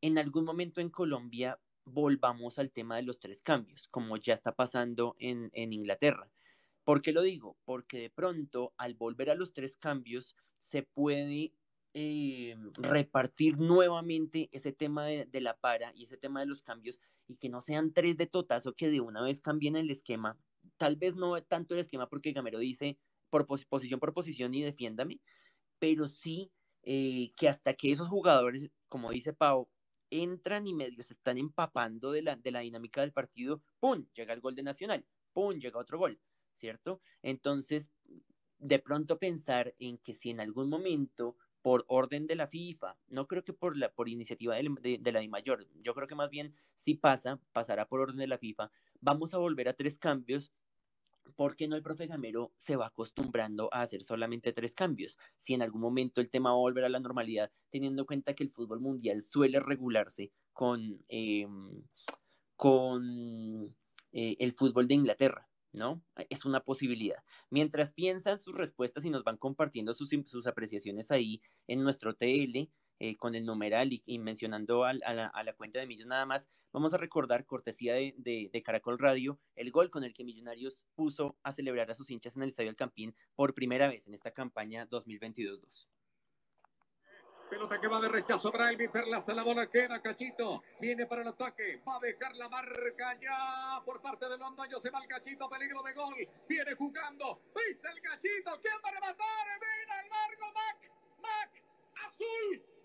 en 0.00 0.18
algún 0.18 0.44
momento 0.44 0.80
en 0.80 0.90
Colombia 0.90 1.60
volvamos 1.84 2.58
al 2.58 2.70
tema 2.70 2.96
de 2.96 3.02
los 3.02 3.18
tres 3.18 3.42
cambios, 3.42 3.88
como 3.88 4.16
ya 4.16 4.34
está 4.34 4.54
pasando 4.54 5.16
en, 5.18 5.50
Inglaterra. 5.72 6.30
¿Por 6.84 7.02
qué 7.02 7.12
lo 7.12 7.22
digo? 7.22 7.56
Porque 7.64 7.98
de 7.98 8.10
pronto, 8.10 8.72
al 8.76 8.94
volver 8.94 9.30
a 9.30 9.34
los 9.34 9.52
tres 9.52 9.76
cambios, 9.76 10.36
se 10.60 10.82
puede 10.82 11.52
eh, 11.94 12.56
repartir 12.74 13.58
nuevamente 13.58 14.48
ese 14.52 14.72
tema 14.72 15.06
de, 15.06 15.40
la 15.40 15.56
para 15.58 15.92
y 15.94 16.04
ese 16.04 16.16
tema 16.16 16.40
de 16.40 16.46
los 16.46 16.62
cambios 16.62 17.00
y 17.26 17.36
que 17.36 17.48
no 17.48 17.60
sean 17.60 17.92
tres 17.92 18.16
de 18.16 18.26
totazo 18.26 18.74
que 18.74 18.90
de 18.90 19.00
una 19.00 19.22
vez 19.22 19.40
cambien 19.40 19.76
el 19.76 19.90
esquema. 19.90 20.38
Tal 20.80 20.96
vez 20.96 21.14
no 21.14 21.42
tanto 21.42 21.74
el 21.74 21.80
esquema 21.80 22.08
porque 22.08 22.32
Gamero 22.32 22.58
dice 22.58 22.96
por 23.28 23.46
posición 23.46 24.00
por 24.00 24.14
posición 24.14 24.54
y 24.54 24.62
defiéndame, 24.62 25.20
pero 25.78 26.08
sí 26.08 26.50
eh, 26.84 27.32
que 27.36 27.50
hasta 27.50 27.74
que 27.74 27.92
esos 27.92 28.08
jugadores, 28.08 28.70
como 28.88 29.10
dice 29.10 29.34
Pau, 29.34 29.68
entran 30.08 30.66
y 30.66 30.72
medio 30.72 31.02
se 31.02 31.12
están 31.12 31.36
empapando 31.36 32.12
de 32.12 32.22
la, 32.22 32.36
de 32.36 32.50
la 32.50 32.60
dinámica 32.60 33.02
del 33.02 33.12
partido, 33.12 33.62
¡pum! 33.78 34.06
Llega 34.14 34.32
el 34.32 34.40
gol 34.40 34.54
de 34.54 34.62
Nacional, 34.62 35.04
¡pum! 35.34 35.58
Llega 35.58 35.78
otro 35.78 35.98
gol, 35.98 36.18
¿cierto? 36.54 37.02
Entonces, 37.20 37.90
de 38.56 38.78
pronto 38.78 39.18
pensar 39.18 39.74
en 39.78 39.98
que 39.98 40.14
si 40.14 40.30
en 40.30 40.40
algún 40.40 40.70
momento 40.70 41.36
por 41.60 41.84
orden 41.88 42.26
de 42.26 42.36
la 42.36 42.46
FIFA, 42.46 42.96
no 43.08 43.26
creo 43.26 43.44
que 43.44 43.52
por, 43.52 43.76
la, 43.76 43.92
por 43.92 44.08
iniciativa 44.08 44.56
de, 44.56 44.98
de, 44.98 45.12
la 45.12 45.28
mayor 45.28 45.66
yo 45.82 45.94
creo 45.94 46.08
que 46.08 46.14
más 46.14 46.30
bien 46.30 46.54
si 46.74 46.94
pasa, 46.94 47.38
pasará 47.52 47.86
por 47.86 48.00
orden 48.00 48.16
de 48.16 48.26
la 48.26 48.38
FIFA, 48.38 48.72
vamos 48.98 49.34
a 49.34 49.38
volver 49.38 49.68
a 49.68 49.74
tres 49.74 49.98
cambios, 49.98 50.54
porque 51.34 51.68
no 51.68 51.76
el 51.76 51.82
profe 51.82 52.06
Gamero 52.06 52.52
se 52.56 52.76
va 52.76 52.86
acostumbrando 52.86 53.68
a 53.72 53.82
hacer 53.82 54.04
solamente 54.04 54.52
tres 54.52 54.74
cambios? 54.74 55.18
Si 55.36 55.54
en 55.54 55.62
algún 55.62 55.80
momento 55.80 56.20
el 56.20 56.30
tema 56.30 56.50
va 56.50 56.56
a 56.56 56.60
volver 56.60 56.84
a 56.84 56.88
la 56.88 57.00
normalidad, 57.00 57.50
teniendo 57.70 58.02
en 58.02 58.06
cuenta 58.06 58.34
que 58.34 58.44
el 58.44 58.50
fútbol 58.50 58.80
mundial 58.80 59.22
suele 59.22 59.60
regularse 59.60 60.32
con, 60.52 61.02
em, 61.08 61.82
con 62.56 63.76
eh, 64.12 64.36
el 64.38 64.52
fútbol 64.52 64.88
de 64.88 64.94
Inglaterra. 64.94 65.46
¿no? 65.72 66.02
Es 66.28 66.44
una 66.44 66.60
posibilidad. 66.60 67.22
Mientras 67.48 67.92
piensan 67.92 68.40
sus 68.40 68.56
respuestas 68.56 69.04
y 69.04 69.10
nos 69.10 69.24
van 69.24 69.36
compartiendo 69.36 69.94
sus, 69.94 70.10
sus 70.26 70.46
apreciaciones 70.46 71.10
ahí 71.10 71.40
en 71.68 71.82
nuestro 71.82 72.14
TL, 72.14 72.68
eh, 73.02 73.16
con 73.16 73.34
el 73.34 73.46
numeral 73.46 73.88
y, 74.04 74.18
mencionando 74.18 74.84
a, 74.84 74.92
la, 74.92 75.54
cuenta 75.56 75.78
de 75.78 75.86
Millos 75.86 76.06
nada 76.06 76.26
más, 76.26 76.50
vamos 76.70 76.92
a 76.92 76.98
recordar, 76.98 77.46
cortesía 77.46 77.94
de, 77.94 78.62
Caracol 78.62 78.98
Radio, 78.98 79.40
el 79.56 79.70
gol 79.70 79.88
con 79.88 80.04
el 80.04 80.12
que 80.12 80.22
Millonarios 80.22 80.86
puso 80.94 81.34
a 81.42 81.52
celebrar 81.52 81.90
a 81.90 81.94
sus 81.94 82.10
hinchas 82.10 82.36
en 82.36 82.42
el 82.42 82.50
Estadio 82.50 82.68
El 82.68 82.76
Campín 82.76 83.16
por 83.34 83.54
primera 83.54 83.88
vez 83.88 84.06
en 84.06 84.12
esta 84.12 84.32
campaña 84.32 84.86
2022-2. 84.86 85.88
Pelota 87.48 87.80
que 87.80 87.88
va 87.88 88.00
de 88.02 88.08
rechazo. 88.10 88.52
Braille 88.52 88.90
Perlaza. 88.90 89.32
La 89.32 89.42
bola 89.42 89.66
queda. 89.66 90.00
Cachito. 90.00 90.62
Viene 90.78 91.06
para 91.06 91.22
el 91.22 91.28
ataque. 91.28 91.82
Va 91.88 91.96
a 91.96 92.00
dejar 92.00 92.36
la 92.36 92.48
marca 92.48 93.18
ya 93.18 93.82
por 93.84 94.00
parte 94.00 94.28
de 94.28 94.38
Londoño. 94.38 94.78
Se 94.78 94.90
va 94.90 95.00
el 95.02 95.08
Cachito. 95.08 95.48
Peligro 95.48 95.82
de 95.82 95.92
gol. 95.94 96.14
Viene 96.48 96.74
jugando. 96.76 97.40
Pisa 97.52 97.90
el 97.90 98.00
Cachito. 98.02 98.60
¿Quién 98.62 98.76
va 98.84 98.90
a 98.90 98.92
rematar? 98.92 99.46
Viene 99.58 100.00
el 100.00 100.10
largo. 100.10 100.52
Mac. 100.52 100.92
Mac. 101.18 101.64
Azul. 102.06 102.79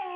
¡De 0.00 0.06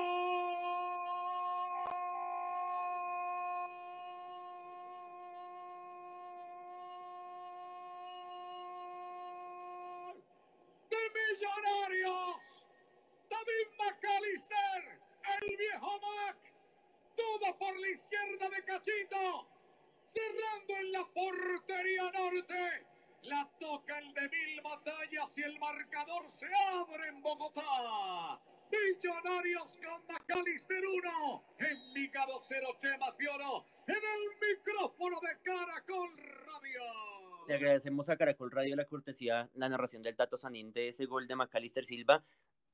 Millonarios! 11.15 12.65
David 13.29 13.69
McAllister, 13.79 15.01
el 15.43 15.57
viejo 15.57 16.01
Mac, 16.01 16.37
todo 17.15 17.59
por 17.59 17.79
la 17.79 17.89
izquierda 17.89 18.49
de 18.49 18.65
Cachito, 18.65 19.47
cerrando 20.07 20.77
en 20.79 20.93
la 20.93 21.05
portería 21.13 22.11
norte. 22.11 22.87
La 23.23 23.51
toca 23.59 23.99
el 23.99 24.15
de 24.15 24.29
mil 24.31 24.61
batallas 24.63 25.37
y 25.37 25.43
el 25.43 25.59
marcador 25.59 26.31
se 26.31 26.47
abre 26.55 27.09
en 27.09 27.23
Bogotá. 27.23 28.41
Millonarios 28.71 29.79
con 29.79 30.07
McAllister 30.07 30.83
1, 30.85 31.45
Envigado 31.59 32.41
0 32.41 32.67
Chema 32.79 33.17
Pioro, 33.17 33.67
en 33.87 33.95
el 33.95 34.57
micrófono 34.57 35.21
de 35.21 35.41
Caracol 35.43 36.11
Radio. 36.17 36.83
Le 37.47 37.55
agradecemos 37.55 38.09
a 38.09 38.17
Caracol 38.17 38.51
Radio 38.51 38.77
la 38.77 38.87
cortesía, 38.87 39.51
la 39.55 39.69
narración 39.69 40.03
del 40.03 40.17
Tato 40.17 40.39
Sanín 40.39 40.73
de 40.73 40.89
ese 40.89 41.07
gol 41.07 41.27
de 41.27 41.37
Macalister 41.37 41.85
Silva. 41.85 42.25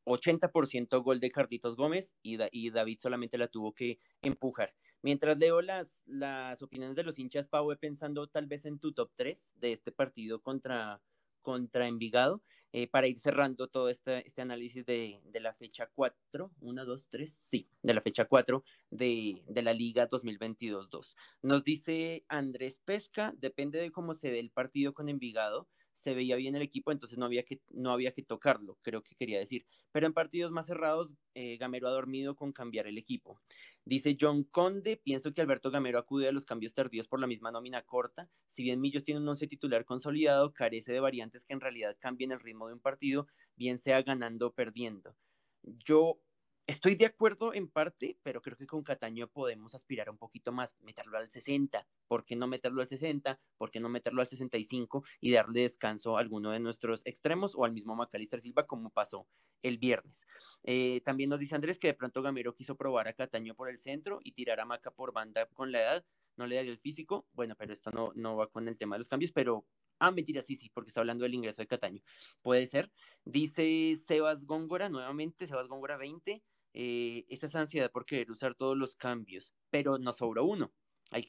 80% 0.06 1.02
gol 1.02 1.20
de 1.20 1.30
Carlitos 1.30 1.76
Gómez 1.76 2.14
y, 2.22 2.70
David 2.70 2.98
solamente 2.98 3.36
la 3.36 3.48
tuvo 3.48 3.72
que 3.74 3.98
empujar. 4.22 4.74
Mientras 5.02 5.38
leo 5.38 5.60
las, 5.60 6.04
las 6.06 6.62
opiniones 6.62 6.96
de 6.96 7.02
los 7.02 7.18
hinchas, 7.18 7.48
Pau, 7.48 7.74
pensando 7.78 8.26
tal 8.26 8.46
vez 8.46 8.64
en 8.64 8.78
tu 8.78 8.92
top 8.92 9.10
3 9.16 9.52
de 9.56 9.72
este 9.72 9.92
partido 9.92 10.40
contra, 10.40 11.02
contra 11.42 11.86
Envigado, 11.86 12.42
eh, 12.72 12.86
para 12.88 13.06
ir 13.06 13.18
cerrando 13.18 13.68
todo 13.68 13.88
este, 13.88 14.26
este 14.26 14.42
análisis 14.42 14.86
de, 14.86 15.20
de, 15.24 15.40
la 15.40 15.52
fecha 15.54 15.90
4, 15.94 16.52
1, 16.60 16.84
2, 16.84 17.08
3, 17.08 17.32
sí, 17.32 17.68
de 17.82 17.94
la 17.94 18.00
fecha 18.00 18.26
4 18.26 18.62
de, 18.90 19.42
de 19.46 19.62
la 19.62 19.72
Liga 19.72 20.08
2022-2. 20.08 21.16
Nos 21.42 21.64
dice 21.64 22.24
Andrés 22.28 22.80
Pesca, 22.84 23.34
depende 23.36 23.80
de 23.80 23.90
cómo 23.90 24.14
se 24.14 24.30
ve 24.30 24.38
el 24.38 24.50
partido 24.50 24.94
con 24.94 25.08
Envigado, 25.08 25.68
se 26.00 26.14
veía 26.14 26.36
bien 26.36 26.54
el 26.54 26.62
equipo, 26.62 26.92
entonces 26.92 27.18
no 27.18 27.26
había 27.26 27.42
que, 27.44 27.60
no 27.70 27.92
había 27.92 28.12
que 28.12 28.22
tocarlo, 28.22 28.78
creo 28.80 29.02
que 29.02 29.14
quería 29.14 29.38
decir. 29.38 29.66
Pero 29.92 30.06
en 30.06 30.14
partidos 30.14 30.50
más 30.50 30.64
cerrados, 30.64 31.14
eh, 31.34 31.58
Gamero 31.58 31.88
ha 31.88 31.90
dormido 31.90 32.34
con 32.34 32.52
cambiar 32.52 32.86
el 32.86 32.96
equipo. 32.96 33.38
Dice 33.84 34.16
John 34.18 34.44
Conde, 34.44 34.96
pienso 34.96 35.34
que 35.34 35.42
Alberto 35.42 35.70
Gamero 35.70 35.98
acude 35.98 36.28
a 36.28 36.32
los 36.32 36.46
cambios 36.46 36.72
tardíos 36.72 37.06
por 37.06 37.20
la 37.20 37.26
misma 37.26 37.50
nómina 37.50 37.82
corta. 37.82 38.30
Si 38.46 38.62
bien 38.62 38.80
Millos 38.80 39.04
tiene 39.04 39.20
un 39.20 39.28
once 39.28 39.46
titular 39.46 39.84
consolidado, 39.84 40.54
carece 40.54 40.90
de 40.90 41.00
variantes 41.00 41.44
que 41.44 41.52
en 41.52 41.60
realidad 41.60 41.94
cambien 42.00 42.32
el 42.32 42.40
ritmo 42.40 42.66
de 42.66 42.74
un 42.74 42.80
partido, 42.80 43.26
bien 43.56 43.78
sea 43.78 44.00
ganando 44.00 44.46
o 44.46 44.54
perdiendo. 44.54 45.14
Yo 45.62 46.18
Estoy 46.66 46.94
de 46.94 47.06
acuerdo 47.06 47.52
en 47.52 47.68
parte, 47.68 48.16
pero 48.22 48.40
creo 48.40 48.56
que 48.56 48.66
con 48.66 48.82
Cataño 48.84 49.26
podemos 49.28 49.74
aspirar 49.74 50.08
un 50.08 50.18
poquito 50.18 50.52
más, 50.52 50.76
meterlo 50.80 51.18
al 51.18 51.28
60. 51.28 51.86
¿Por 52.06 52.24
qué 52.24 52.36
no 52.36 52.46
meterlo 52.46 52.80
al 52.80 52.86
60? 52.86 53.40
¿Por 53.56 53.70
qué 53.70 53.80
no 53.80 53.88
meterlo 53.88 54.20
al 54.20 54.28
65 54.28 55.02
y 55.20 55.32
darle 55.32 55.62
descanso 55.62 56.16
a 56.16 56.20
alguno 56.20 56.50
de 56.50 56.60
nuestros 56.60 57.02
extremos 57.06 57.54
o 57.56 57.64
al 57.64 57.72
mismo 57.72 57.96
Macalister 57.96 58.40
Silva 58.40 58.66
como 58.66 58.90
pasó 58.90 59.26
el 59.62 59.78
viernes? 59.78 60.26
Eh, 60.62 61.00
también 61.04 61.30
nos 61.30 61.40
dice 61.40 61.56
Andrés 61.56 61.78
que 61.78 61.88
de 61.88 61.94
pronto 61.94 62.22
Gamero 62.22 62.54
quiso 62.54 62.76
probar 62.76 63.08
a 63.08 63.14
Cataño 63.14 63.54
por 63.54 63.68
el 63.68 63.80
centro 63.80 64.20
y 64.22 64.32
tirar 64.32 64.60
a 64.60 64.64
Maca 64.64 64.92
por 64.92 65.12
banda 65.12 65.46
con 65.46 65.72
la 65.72 65.80
edad. 65.80 66.04
No 66.36 66.46
le 66.46 66.56
daría 66.56 66.70
el 66.70 66.78
físico. 66.78 67.26
Bueno, 67.32 67.56
pero 67.58 67.72
esto 67.72 67.90
no, 67.90 68.12
no 68.14 68.36
va 68.36 68.46
con 68.46 68.68
el 68.68 68.78
tema 68.78 68.94
de 68.94 69.00
los 69.00 69.08
cambios, 69.08 69.32
pero 69.32 69.66
Ah, 70.00 70.10
mentira, 70.10 70.42
sí, 70.42 70.56
sí, 70.56 70.70
porque 70.70 70.88
está 70.88 71.00
hablando 71.00 71.22
del 71.24 71.34
ingreso 71.34 71.62
de 71.62 71.68
Cataño. 71.68 72.02
Puede 72.42 72.66
ser. 72.66 72.90
Dice 73.24 73.94
Sebas 73.96 74.46
Góngora, 74.46 74.88
nuevamente, 74.88 75.46
Sebas 75.46 75.68
Góngora 75.68 75.96
20 75.96 76.42
eh, 76.72 77.26
esa 77.28 77.60
ansiedad 77.60 77.90
por 77.90 78.04
querer 78.04 78.30
usar 78.30 78.54
todos 78.54 78.76
los 78.76 78.96
cambios, 78.96 79.52
pero 79.70 79.98
nos 79.98 80.18
sobró 80.18 80.44
uno. 80.44 80.72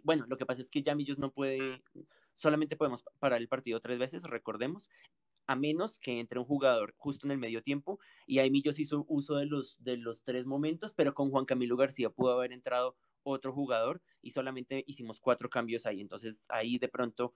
bueno, 0.04 0.26
lo 0.28 0.38
que 0.38 0.46
pasa 0.46 0.62
es 0.62 0.70
que 0.70 0.84
ya 0.84 0.96
Millos 0.96 1.18
no 1.18 1.32
puede, 1.32 1.84
solamente 2.36 2.78
podemos 2.78 3.04
parar 3.20 3.42
el 3.42 3.48
partido 3.48 3.80
tres 3.80 3.98
veces, 3.98 4.24
recordemos, 4.24 4.90
a 5.48 5.56
menos 5.56 5.98
que 6.00 6.20
entre 6.20 6.40
un 6.40 6.46
jugador 6.46 6.94
justo 6.98 7.26
en 7.26 7.32
el 7.32 7.40
medio 7.40 7.64
tiempo, 7.64 8.00
y 8.28 8.40
ahí 8.40 8.52
Millos 8.52 8.78
hizo 8.80 9.06
uso 9.08 9.36
de 9.36 9.48
los, 9.48 9.84
de 9.84 9.98
los 9.98 10.24
tres 10.24 10.46
momentos, 10.46 10.94
pero 10.94 11.16
con 11.16 11.32
Juan 11.32 11.46
Camilo 11.46 11.76
García 11.76 12.12
pudo 12.12 12.34
haber 12.34 12.54
entrado 12.54 12.96
otro 13.24 13.52
jugador 13.54 14.02
y 14.22 14.32
solamente 14.32 14.84
hicimos 14.88 15.20
cuatro 15.20 15.50
cambios 15.50 15.86
ahí, 15.88 16.02
entonces 16.02 16.46
ahí 16.50 16.78
de 16.78 16.88
pronto 16.88 17.34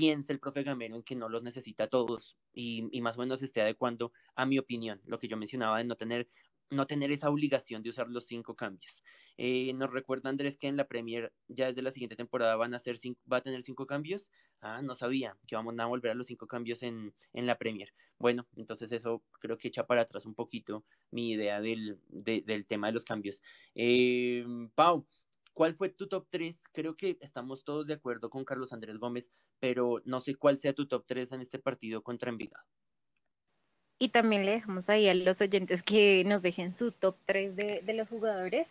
piensa 0.00 0.32
el 0.32 0.40
profe 0.40 0.62
Gamero 0.62 0.96
en 0.96 1.02
que 1.02 1.14
no 1.14 1.28
los 1.28 1.42
necesita 1.42 1.86
todos 1.86 2.38
y, 2.54 2.98
más 3.02 3.18
o 3.18 3.20
menos 3.20 3.42
esté 3.42 3.60
adecuando 3.60 4.12
a 4.34 4.46
mi 4.46 4.58
opinión, 4.58 4.98
lo 5.04 5.18
que 5.18 5.28
yo 5.28 5.36
mencionaba 5.36 5.76
de 5.76 5.84
no 5.84 5.94
tener 5.94 6.26
no 6.70 6.86
tener 6.86 7.10
esa 7.10 7.28
obligación 7.28 7.82
de 7.82 7.90
usar 7.90 8.08
los 8.08 8.26
cinco 8.28 8.54
cambios. 8.54 9.02
Eh, 9.36 9.72
nos 9.74 9.90
recuerda 9.90 10.30
Andrés 10.30 10.56
que 10.56 10.68
en 10.68 10.76
la 10.76 10.86
Premier 10.86 11.32
ya 11.48 11.66
desde 11.66 11.82
la 11.82 11.90
siguiente 11.90 12.14
temporada 12.14 12.54
van 12.54 12.72
a 12.74 12.78
ser 12.78 12.96
va 13.30 13.38
a 13.38 13.40
tener 13.42 13.62
cinco 13.64 13.86
cambios. 13.86 14.30
Ah, 14.60 14.80
no 14.80 14.94
sabía 14.94 15.36
que 15.48 15.56
vamos 15.56 15.74
a 15.78 15.86
volver 15.86 16.12
a 16.12 16.14
los 16.14 16.28
cinco 16.28 16.46
cambios 16.46 16.84
en, 16.84 17.12
en 17.32 17.46
la 17.46 17.58
Premier. 17.58 17.92
Bueno, 18.18 18.46
entonces 18.56 18.92
eso 18.92 19.22
creo 19.40 19.58
que 19.58 19.68
echa 19.68 19.84
para 19.84 20.02
atrás 20.02 20.24
un 20.26 20.34
poquito 20.36 20.84
mi 21.10 21.32
idea 21.32 21.60
del, 21.60 21.98
del 22.08 22.66
tema 22.66 22.86
de 22.86 22.92
los 22.92 23.04
cambios. 23.04 23.42
Eh, 23.74 24.46
Pau, 24.76 25.06
¿cuál 25.60 25.74
fue 25.74 25.90
tu 25.90 26.08
top 26.08 26.26
3? 26.30 26.68
Creo 26.72 26.96
que 26.96 27.18
estamos 27.20 27.64
todos 27.64 27.86
de 27.86 27.92
acuerdo 27.92 28.30
con 28.30 28.46
Carlos 28.46 28.72
Andrés 28.72 28.96
Gómez, 28.96 29.30
pero 29.58 30.00
no 30.06 30.20
sé 30.20 30.34
cuál 30.34 30.56
sea 30.56 30.72
tu 30.72 30.86
top 30.86 31.04
3 31.06 31.32
en 31.32 31.42
este 31.42 31.58
partido 31.58 32.02
contra 32.02 32.30
Envigado. 32.30 32.64
Y 33.98 34.08
también 34.08 34.46
le 34.46 34.52
dejamos 34.52 34.88
ahí 34.88 35.06
a 35.06 35.14
los 35.14 35.38
oyentes 35.42 35.82
que 35.82 36.24
nos 36.24 36.40
dejen 36.40 36.72
su 36.72 36.92
top 36.92 37.18
3 37.26 37.56
de, 37.56 37.82
de 37.84 37.92
los 37.92 38.08
jugadores. 38.08 38.68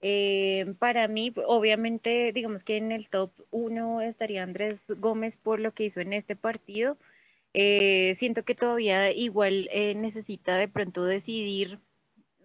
Eh, 0.00 0.76
para 0.78 1.08
mí, 1.08 1.32
obviamente, 1.44 2.30
digamos 2.32 2.62
que 2.62 2.76
en 2.76 2.92
el 2.92 3.08
top 3.08 3.32
1 3.50 4.02
estaría 4.02 4.44
Andrés 4.44 4.84
Gómez 4.86 5.36
por 5.36 5.58
lo 5.58 5.74
que 5.74 5.86
hizo 5.86 5.98
en 6.00 6.12
este 6.12 6.36
partido. 6.36 6.98
Eh, 7.52 8.14
siento 8.16 8.44
que 8.44 8.54
todavía 8.54 9.10
igual 9.10 9.68
eh, 9.72 9.96
necesita 9.96 10.56
de 10.56 10.68
pronto 10.68 11.04
decidir 11.04 11.80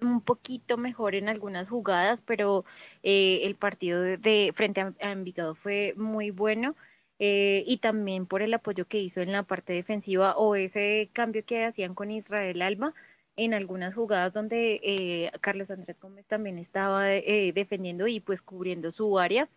un 0.04 0.22
poquito 0.22 0.78
mejor 0.78 1.16
en 1.16 1.30
algunas 1.30 1.70
jugadas, 1.70 2.22
pero 2.22 2.66
el 3.04 3.56
partido 3.56 4.02
de, 4.02 4.52
frente 4.56 4.82
a, 4.82 4.94
a 5.02 5.12
Envigado 5.12 5.56
fue 5.56 5.94
muy 5.98 6.32
bueno. 6.32 6.76
Eh, 7.20 7.64
y 7.68 7.78
también 7.78 8.26
por 8.26 8.42
el 8.42 8.54
apoyo 8.54 8.86
que 8.88 9.00
hizo 9.00 9.22
en 9.22 9.32
la 9.32 9.44
parte 9.44 9.74
defensiva 9.74 10.36
o 10.36 10.56
ese 10.56 11.10
cambio 11.14 11.46
que 11.46 11.64
hacían 11.64 11.96
con 11.96 12.12
Israel 12.12 12.62
Alba 12.62 12.94
en 13.38 13.54
algunas 13.54 13.96
jugadas 13.96 14.34
donde 14.34 14.82
eh, 14.84 15.32
Carlos 15.42 15.72
Andrés 15.72 16.00
Gómez 16.02 16.26
también 16.28 16.58
estaba 16.60 17.14
eh, 17.14 17.54
defendiendo 17.54 18.08
y 18.08 18.20
pues 18.20 18.42
cubriendo 18.42 18.92
su 18.92 19.20
área. 19.20 19.48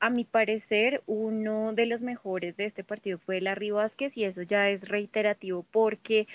a 0.00 0.10
mi 0.10 0.24
parecer, 0.24 1.02
uno 1.06 1.72
de 1.74 1.86
los 1.86 2.02
mejores 2.02 2.56
de 2.56 2.66
este 2.66 2.84
partido 2.84 3.18
fue 3.18 3.40
Larry 3.40 3.70
Vázquez 3.72 4.16
y 4.16 4.24
eso 4.24 4.42
ya 4.42 4.68
es 4.70 4.88
reiterativo 4.88 5.64
porque 5.70 6.28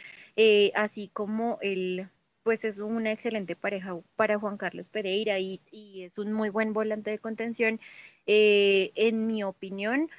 así 0.75 1.09
como 1.13 1.57
él 1.61 2.09
pues 2.49 2.65
es 2.65 2.79
una 2.79 3.11
excelente 3.11 3.55
pareja 3.55 3.99
para 4.15 4.39
Juan 4.39 4.57
Carlos 4.57 4.89
Pereira 4.89 5.37
y, 5.37 5.61
y 5.69 6.01
es 6.01 6.17
un 6.17 6.33
muy 6.33 6.49
buen 6.49 6.73
volante 6.73 7.11
de 7.11 7.19
contención. 7.19 7.79
Eh, 8.25 8.91
en 8.95 9.27
mi 9.27 9.43
opinión, 9.43 10.09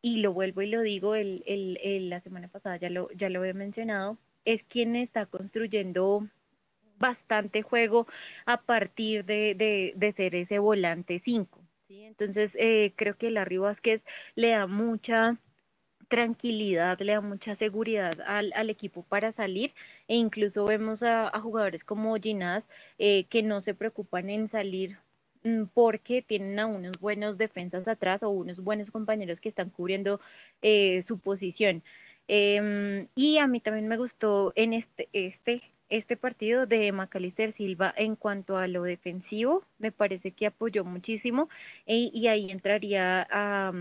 y 0.00 0.22
lo 0.22 0.32
vuelvo 0.32 0.62
y 0.62 0.68
lo 0.68 0.80
digo, 0.80 1.14
el, 1.16 1.44
el, 1.46 2.08
la 2.08 2.22
semana 2.22 2.48
pasada 2.48 2.78
ya 2.78 2.88
lo, 2.88 3.10
ya 3.10 3.28
lo 3.28 3.44
he 3.44 3.52
mencionado, 3.52 4.16
es 4.46 4.62
quien 4.62 4.96
está 4.96 5.26
construyendo 5.26 6.26
bastante 6.98 7.60
juego 7.60 8.06
a 8.46 8.62
partir 8.62 9.26
de, 9.26 9.54
de, 9.54 9.92
de 9.96 10.12
ser 10.12 10.34
ese 10.34 10.58
volante 10.58 11.18
5. 11.18 11.60
¿sí? 11.82 12.04
Entonces, 12.04 12.56
eh, 12.58 12.94
creo 12.96 13.18
que 13.18 13.30
Larry 13.30 13.58
Vázquez 13.58 14.02
le 14.34 14.48
da 14.52 14.66
mucha 14.66 15.38
tranquilidad, 16.08 17.00
le 17.00 17.12
da 17.12 17.20
mucha 17.20 17.54
seguridad 17.54 18.20
al, 18.26 18.52
al, 18.54 18.70
equipo 18.70 19.02
para 19.02 19.32
salir 19.32 19.72
e 20.08 20.16
incluso 20.16 20.64
vemos 20.64 21.02
a, 21.02 21.30
jugadores 21.40 21.84
como 21.84 22.14
Ginás 22.16 22.68
eh, 22.98 23.24
que 23.24 23.42
no 23.42 23.60
se 23.60 23.74
preocupan 23.74 24.30
en 24.30 24.48
salir 24.48 24.98
mm, 25.44 25.64
porque 25.74 26.22
tienen 26.22 26.58
a 26.58 26.66
unos 26.66 26.98
buenos 27.00 27.38
defensas 27.38 27.88
atrás 27.88 28.22
o 28.22 28.30
unos 28.30 28.60
buenos 28.60 28.90
compañeros 28.90 29.40
que 29.40 29.48
están 29.48 29.70
cubriendo 29.70 30.20
eh, 30.62 31.02
su 31.02 31.18
posición. 31.18 31.82
Eh, 32.28 33.06
y 33.14 33.38
a 33.38 33.46
mí 33.46 33.60
también 33.60 33.88
me 33.88 33.96
gustó 33.96 34.52
en 34.56 34.72
este, 34.72 35.08
este, 35.12 35.62
este 35.88 36.16
partido 36.16 36.66
de 36.66 36.90
Macalister 36.92 37.52
Silva 37.52 37.94
en 37.96 38.16
cuanto 38.16 38.56
a 38.56 38.66
lo 38.68 38.82
defensivo, 38.82 39.64
me 39.78 39.92
parece 39.92 40.32
que 40.32 40.46
apoyó 40.46 40.84
muchísimo 40.84 41.48
y, 41.86 42.10
y 42.14 42.28
ahí 42.28 42.50
entraría 42.50 43.26
a... 43.30 43.72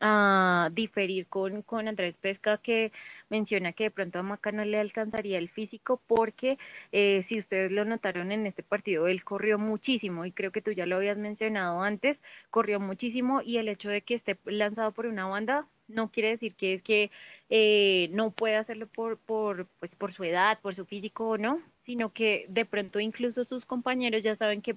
a 0.00 0.70
diferir 0.72 1.26
con, 1.26 1.62
con 1.62 1.88
Andrés 1.88 2.16
Pesca 2.18 2.58
que 2.58 2.92
menciona 3.30 3.72
que 3.72 3.84
de 3.84 3.90
pronto 3.90 4.18
a 4.18 4.22
Maca 4.22 4.52
no 4.52 4.64
le 4.64 4.78
alcanzaría 4.78 5.38
el 5.38 5.48
físico 5.48 6.00
porque 6.06 6.58
eh, 6.92 7.22
si 7.24 7.38
ustedes 7.38 7.72
lo 7.72 7.84
notaron 7.84 8.32
en 8.32 8.46
este 8.46 8.62
partido, 8.62 9.08
él 9.08 9.24
corrió 9.24 9.58
muchísimo 9.58 10.24
y 10.24 10.32
creo 10.32 10.52
que 10.52 10.62
tú 10.62 10.72
ya 10.72 10.86
lo 10.86 10.96
habías 10.96 11.16
mencionado 11.18 11.82
antes, 11.82 12.20
corrió 12.50 12.80
muchísimo 12.80 13.40
y 13.42 13.58
el 13.58 13.68
hecho 13.68 13.88
de 13.88 14.02
que 14.02 14.14
esté 14.14 14.38
lanzado 14.44 14.92
por 14.92 15.06
una 15.06 15.26
banda 15.26 15.66
no 15.88 16.10
quiere 16.10 16.30
decir 16.30 16.54
que 16.56 16.74
es 16.74 16.82
que 16.82 17.10
eh, 17.48 18.08
no 18.12 18.30
puede 18.32 18.56
hacerlo 18.56 18.86
por, 18.88 19.18
por, 19.18 19.66
pues, 19.78 19.94
por 19.94 20.12
su 20.12 20.24
edad, 20.24 20.58
por 20.60 20.74
su 20.74 20.84
físico 20.84 21.28
o 21.28 21.38
no, 21.38 21.62
sino 21.84 22.12
que 22.12 22.46
de 22.48 22.64
pronto 22.64 23.00
incluso 23.00 23.44
sus 23.44 23.64
compañeros 23.64 24.22
ya 24.22 24.36
saben 24.36 24.62
que 24.62 24.76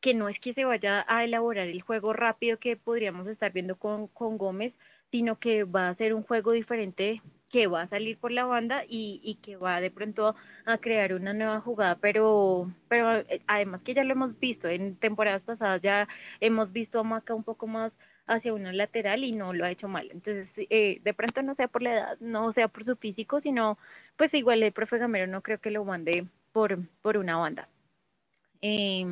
que 0.00 0.14
no 0.14 0.28
es 0.28 0.40
que 0.40 0.54
se 0.54 0.64
vaya 0.64 1.04
a 1.08 1.24
elaborar 1.24 1.68
el 1.68 1.82
juego 1.82 2.12
rápido 2.12 2.58
que 2.58 2.76
podríamos 2.76 3.26
estar 3.26 3.52
viendo 3.52 3.76
con, 3.76 4.08
con 4.08 4.38
Gómez, 4.38 4.78
sino 5.10 5.38
que 5.38 5.64
va 5.64 5.88
a 5.88 5.94
ser 5.94 6.14
un 6.14 6.22
juego 6.22 6.52
diferente 6.52 7.22
que 7.50 7.66
va 7.66 7.82
a 7.82 7.88
salir 7.88 8.18
por 8.18 8.30
la 8.30 8.44
banda 8.44 8.84
y, 8.86 9.20
y, 9.24 9.36
que 9.36 9.56
va 9.56 9.80
de 9.80 9.90
pronto 9.90 10.36
a 10.66 10.78
crear 10.78 11.14
una 11.14 11.32
nueva 11.32 11.60
jugada, 11.60 11.96
pero, 11.96 12.70
pero 12.88 13.16
eh, 13.16 13.40
además 13.46 13.82
que 13.82 13.94
ya 13.94 14.04
lo 14.04 14.12
hemos 14.12 14.38
visto, 14.38 14.68
en 14.68 14.96
temporadas 14.96 15.42
pasadas 15.42 15.80
ya 15.80 16.08
hemos 16.40 16.72
visto 16.72 17.00
a 17.00 17.04
Maca 17.04 17.34
un 17.34 17.44
poco 17.44 17.66
más 17.66 17.98
hacia 18.26 18.52
una 18.52 18.72
lateral 18.72 19.24
y 19.24 19.32
no 19.32 19.52
lo 19.54 19.64
ha 19.64 19.70
hecho 19.70 19.88
mal. 19.88 20.08
Entonces, 20.12 20.66
eh, 20.70 21.00
de 21.02 21.14
pronto 21.14 21.42
no 21.42 21.54
sea 21.54 21.68
por 21.68 21.82
la 21.82 21.92
edad, 21.94 22.18
no 22.20 22.52
sea 22.52 22.68
por 22.68 22.84
su 22.84 22.96
físico, 22.96 23.40
sino 23.40 23.78
pues 24.16 24.34
igual 24.34 24.62
el 24.62 24.72
profe 24.72 24.98
Gamero 24.98 25.26
no 25.26 25.42
creo 25.42 25.58
que 25.60 25.70
lo 25.70 25.84
mande 25.84 26.26
por, 26.52 26.78
por 27.02 27.16
una 27.16 27.36
banda. 27.38 27.68
Eh, 28.60 29.06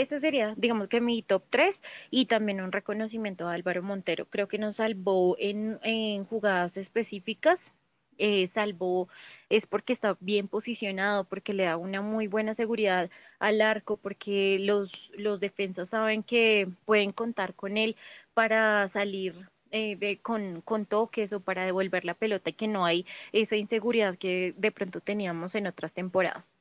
este 0.00 0.20
sería, 0.20 0.54
digamos 0.56 0.88
que 0.88 1.00
mi 1.00 1.22
top 1.22 1.44
3 1.50 1.80
y 2.10 2.26
también 2.26 2.60
un 2.60 2.72
reconocimiento 2.72 3.48
a 3.48 3.52
Álvaro 3.54 3.82
Montero. 3.82 4.26
Creo 4.28 4.48
que 4.48 4.58
nos 4.58 4.76
salvó 4.76 5.36
en, 5.38 5.78
en 5.82 6.24
jugadas 6.24 6.76
específicas, 6.76 7.72
eh, 8.18 8.48
salvó 8.48 9.08
es 9.48 9.66
porque 9.66 9.92
está 9.92 10.16
bien 10.20 10.48
posicionado, 10.48 11.24
porque 11.24 11.54
le 11.54 11.64
da 11.64 11.76
una 11.76 12.02
muy 12.02 12.26
buena 12.26 12.54
seguridad 12.54 13.10
al 13.38 13.60
arco, 13.60 13.96
porque 13.96 14.58
los, 14.60 15.10
los 15.16 15.40
defensas 15.40 15.88
saben 15.90 16.22
que 16.22 16.68
pueden 16.84 17.12
contar 17.12 17.54
con 17.54 17.76
él 17.76 17.96
para 18.34 18.88
salir 18.88 19.48
eh, 19.70 19.96
de, 19.96 20.18
con, 20.20 20.62
con 20.62 20.86
toques 20.86 21.32
o 21.32 21.40
para 21.40 21.64
devolver 21.64 22.04
la 22.04 22.14
pelota 22.14 22.50
y 22.50 22.54
que 22.54 22.68
no 22.68 22.84
hay 22.84 23.06
esa 23.32 23.56
inseguridad 23.56 24.16
que 24.18 24.54
de 24.56 24.72
pronto 24.72 25.00
teníamos 25.00 25.54
en 25.54 25.66
otras 25.66 25.92
temporadas 25.92 26.57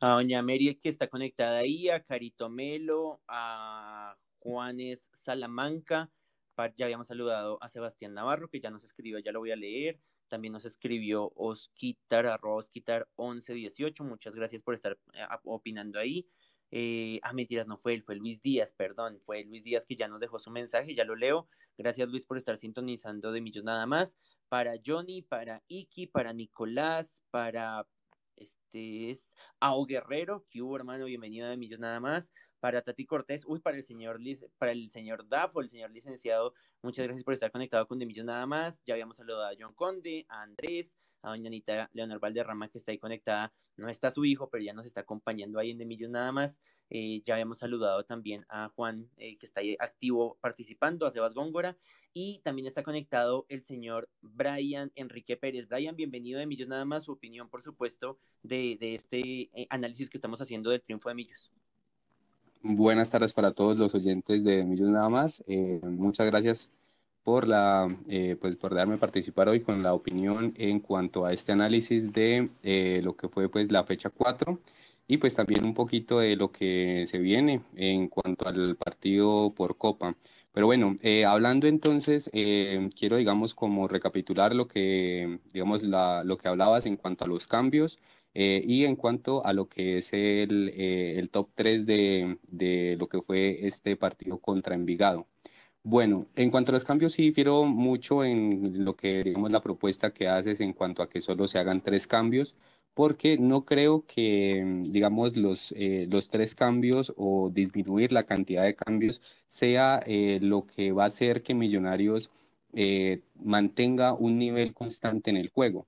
a 0.00 0.14
Doña 0.14 0.42
Mary 0.42 0.74
que 0.76 0.88
está 0.88 1.08
conectada 1.08 1.58
ahí, 1.58 1.88
a 1.88 2.02
Carito 2.02 2.48
Melo, 2.50 3.20
a 3.28 4.16
Juanes 4.38 5.10
Salamanca, 5.12 6.10
ya 6.76 6.86
habíamos 6.86 7.08
saludado 7.08 7.58
a 7.62 7.68
Sebastián 7.68 8.14
Navarro, 8.14 8.48
que 8.48 8.60
ya 8.60 8.70
nos 8.70 8.84
escribió, 8.84 9.18
ya 9.18 9.32
lo 9.32 9.40
voy 9.40 9.50
a 9.50 9.56
leer. 9.56 10.00
También 10.28 10.52
nos 10.52 10.64
escribió 10.64 11.32
Osquitar, 11.34 12.26
arroba 12.26 12.56
Osquitar 12.56 13.08
1118. 13.18 14.04
Muchas 14.04 14.34
gracias 14.34 14.62
por 14.62 14.74
estar 14.74 14.98
eh, 15.14 15.26
opinando 15.44 15.98
ahí. 15.98 16.26
Eh, 16.70 17.20
ah, 17.22 17.32
mentiras, 17.32 17.66
no 17.66 17.76
fue 17.76 17.94
él, 17.94 18.02
fue 18.02 18.16
Luis 18.16 18.40
Díaz, 18.40 18.72
perdón. 18.72 19.20
Fue 19.24 19.44
Luis 19.44 19.64
Díaz 19.64 19.84
que 19.84 19.96
ya 19.96 20.08
nos 20.08 20.20
dejó 20.20 20.38
su 20.38 20.50
mensaje, 20.50 20.94
ya 20.94 21.04
lo 21.04 21.14
leo. 21.14 21.48
Gracias, 21.76 22.08
Luis, 22.08 22.26
por 22.26 22.36
estar 22.36 22.56
sintonizando 22.56 23.32
de 23.32 23.40
Millos 23.40 23.64
nada 23.64 23.86
más. 23.86 24.16
Para 24.48 24.74
Johnny, 24.84 25.22
para 25.22 25.62
Iki, 25.68 26.06
para 26.06 26.32
Nicolás, 26.32 27.22
para 27.30 27.86
Este 28.36 29.10
es 29.10 29.30
Ao 29.60 29.84
Guerrero, 29.84 30.44
que 30.48 30.62
hubo 30.62 30.76
hermano, 30.76 31.04
bienvenido 31.04 31.50
a 31.50 31.56
Millos 31.56 31.78
nada 31.78 32.00
más. 32.00 32.32
Para 32.60 32.82
Tati 32.82 33.06
Cortés, 33.06 33.44
uy, 33.46 33.60
para 33.60 33.76
el 33.76 33.84
señor 33.84 34.18
para 34.58 34.72
el 34.72 34.90
señor 34.90 35.28
Dafo, 35.28 35.60
el 35.60 35.70
señor 35.70 35.90
licenciado, 35.90 36.54
muchas 36.82 37.04
gracias 37.04 37.24
por 37.24 37.34
estar 37.34 37.52
conectado 37.52 37.86
con 37.86 37.98
De 37.98 38.06
Millos 38.06 38.24
nada 38.24 38.46
más. 38.46 38.80
Ya 38.84 38.94
habíamos 38.94 39.16
saludado 39.18 39.44
a 39.44 39.54
John 39.58 39.74
Conde, 39.74 40.26
a 40.28 40.42
Andrés, 40.42 40.96
a 41.22 41.30
doña 41.30 41.48
Anita 41.48 41.90
Leonor 41.92 42.20
Valderrama, 42.20 42.68
que 42.68 42.78
está 42.78 42.92
ahí 42.92 42.98
conectada. 42.98 43.52
No 43.76 43.88
está 43.88 44.10
su 44.10 44.24
hijo, 44.24 44.48
pero 44.50 44.62
ya 44.62 44.72
nos 44.72 44.86
está 44.86 45.00
acompañando 45.00 45.58
ahí 45.58 45.70
en 45.70 45.78
De 45.78 45.86
Millos 45.86 46.10
nada 46.10 46.30
más. 46.32 46.60
Eh, 46.90 47.22
ya 47.24 47.34
habíamos 47.34 47.58
saludado 47.58 48.04
también 48.04 48.44
a 48.48 48.68
Juan, 48.68 49.08
eh, 49.16 49.36
que 49.36 49.46
está 49.46 49.60
ahí 49.60 49.76
activo 49.80 50.38
participando, 50.40 51.06
a 51.06 51.10
Sebas 51.10 51.34
Góngora, 51.34 51.76
y 52.12 52.40
también 52.44 52.68
está 52.68 52.82
conectado 52.82 53.46
el 53.48 53.62
señor 53.62 54.08
Brian 54.20 54.92
Enrique 54.94 55.36
Pérez. 55.36 55.66
Brian, 55.66 55.96
bienvenido 55.96 56.38
de 56.38 56.46
Millos 56.46 56.68
Nada 56.68 56.84
más, 56.84 57.04
su 57.04 57.12
opinión, 57.12 57.48
por 57.48 57.62
supuesto, 57.62 58.18
de, 58.42 58.78
este 58.80 59.50
eh, 59.54 59.66
análisis 59.70 60.08
que 60.08 60.18
estamos 60.18 60.40
haciendo 60.40 60.70
del 60.70 60.82
triunfo 60.82 61.08
de 61.08 61.14
Millos. 61.16 61.50
Buenas 62.62 63.10
tardes 63.10 63.32
para 63.32 63.52
todos 63.52 63.76
los 63.76 63.94
oyentes 63.94 64.44
de 64.44 64.64
Millos 64.64 64.88
Nada 64.88 65.08
más. 65.08 65.42
muchas 65.82 66.26
gracias 66.26 66.70
por, 67.24 67.48
la, 67.48 67.88
pues 68.40 68.56
por 68.56 68.74
darme 68.74 68.98
participar 68.98 69.48
hoy 69.48 69.60
con 69.60 69.82
la 69.82 69.94
opinión 69.94 70.54
en 70.56 70.80
cuanto 70.80 71.24
a 71.26 71.32
este 71.32 71.52
análisis 71.52 72.12
de 72.12 72.50
lo 73.02 73.16
que 73.16 73.28
fue 73.28 73.48
pues 73.48 73.72
la 73.72 73.84
fecha 73.84 74.10
4 74.10 74.60
y 75.06 75.18
pues 75.18 75.34
también 75.34 75.64
un 75.64 75.74
poquito 75.74 76.18
de 76.20 76.36
lo 76.36 76.50
que 76.52 77.06
se 77.06 77.18
viene 77.18 77.62
en 77.76 78.08
cuanto 78.08 78.48
al 78.48 78.76
partido 78.76 79.52
por 79.54 79.76
Copa. 79.76 80.16
Pero 80.52 80.66
bueno, 80.66 80.96
eh, 81.02 81.24
hablando 81.24 81.66
entonces, 81.66 82.30
eh, 82.32 82.88
quiero 82.96 83.16
digamos 83.16 83.54
como 83.54 83.88
recapitular 83.88 84.54
lo 84.54 84.68
que, 84.68 85.40
digamos, 85.52 85.82
la, 85.82 86.22
lo 86.24 86.36
que 86.38 86.48
hablabas 86.48 86.86
en 86.86 86.96
cuanto 86.96 87.24
a 87.24 87.28
los 87.28 87.46
cambios 87.46 87.98
eh, 88.34 88.62
y 88.66 88.84
en 88.84 88.96
cuanto 88.96 89.44
a 89.44 89.52
lo 89.52 89.68
que 89.68 89.98
es 89.98 90.12
el, 90.12 90.70
el 90.70 91.30
top 91.30 91.50
3 91.54 91.86
de, 91.86 92.38
de 92.46 92.96
lo 92.98 93.08
que 93.08 93.20
fue 93.20 93.66
este 93.66 93.96
partido 93.96 94.38
contra 94.40 94.74
Envigado. 94.74 95.26
Bueno, 95.86 96.26
en 96.34 96.50
cuanto 96.50 96.72
a 96.72 96.74
los 96.74 96.84
cambios, 96.84 97.12
sí 97.12 97.22
difiero 97.24 97.64
mucho 97.64 98.24
en 98.24 98.84
lo 98.84 98.96
que, 98.96 99.22
digamos, 99.22 99.50
la 99.50 99.60
propuesta 99.60 100.12
que 100.14 100.28
haces 100.28 100.60
en 100.60 100.72
cuanto 100.72 101.02
a 101.02 101.10
que 101.10 101.20
solo 101.20 101.46
se 101.46 101.58
hagan 101.58 101.82
tres 101.82 102.06
cambios 102.06 102.56
porque 102.94 103.36
no 103.38 103.64
creo 103.66 104.06
que, 104.06 104.82
digamos, 104.86 105.36
los, 105.36 105.72
eh, 105.76 106.06
los 106.10 106.30
tres 106.30 106.54
cambios 106.54 107.12
o 107.16 107.50
disminuir 107.50 108.12
la 108.12 108.22
cantidad 108.22 108.62
de 108.64 108.74
cambios 108.76 109.20
sea 109.46 110.00
eh, 110.06 110.38
lo 110.40 110.64
que 110.66 110.92
va 110.92 111.04
a 111.04 111.06
hacer 111.08 111.42
que 111.42 111.54
Millonarios 111.54 112.30
eh, 112.72 113.20
mantenga 113.34 114.14
un 114.14 114.38
nivel 114.38 114.72
constante 114.72 115.30
en 115.30 115.36
el 115.36 115.50
juego. 115.50 115.86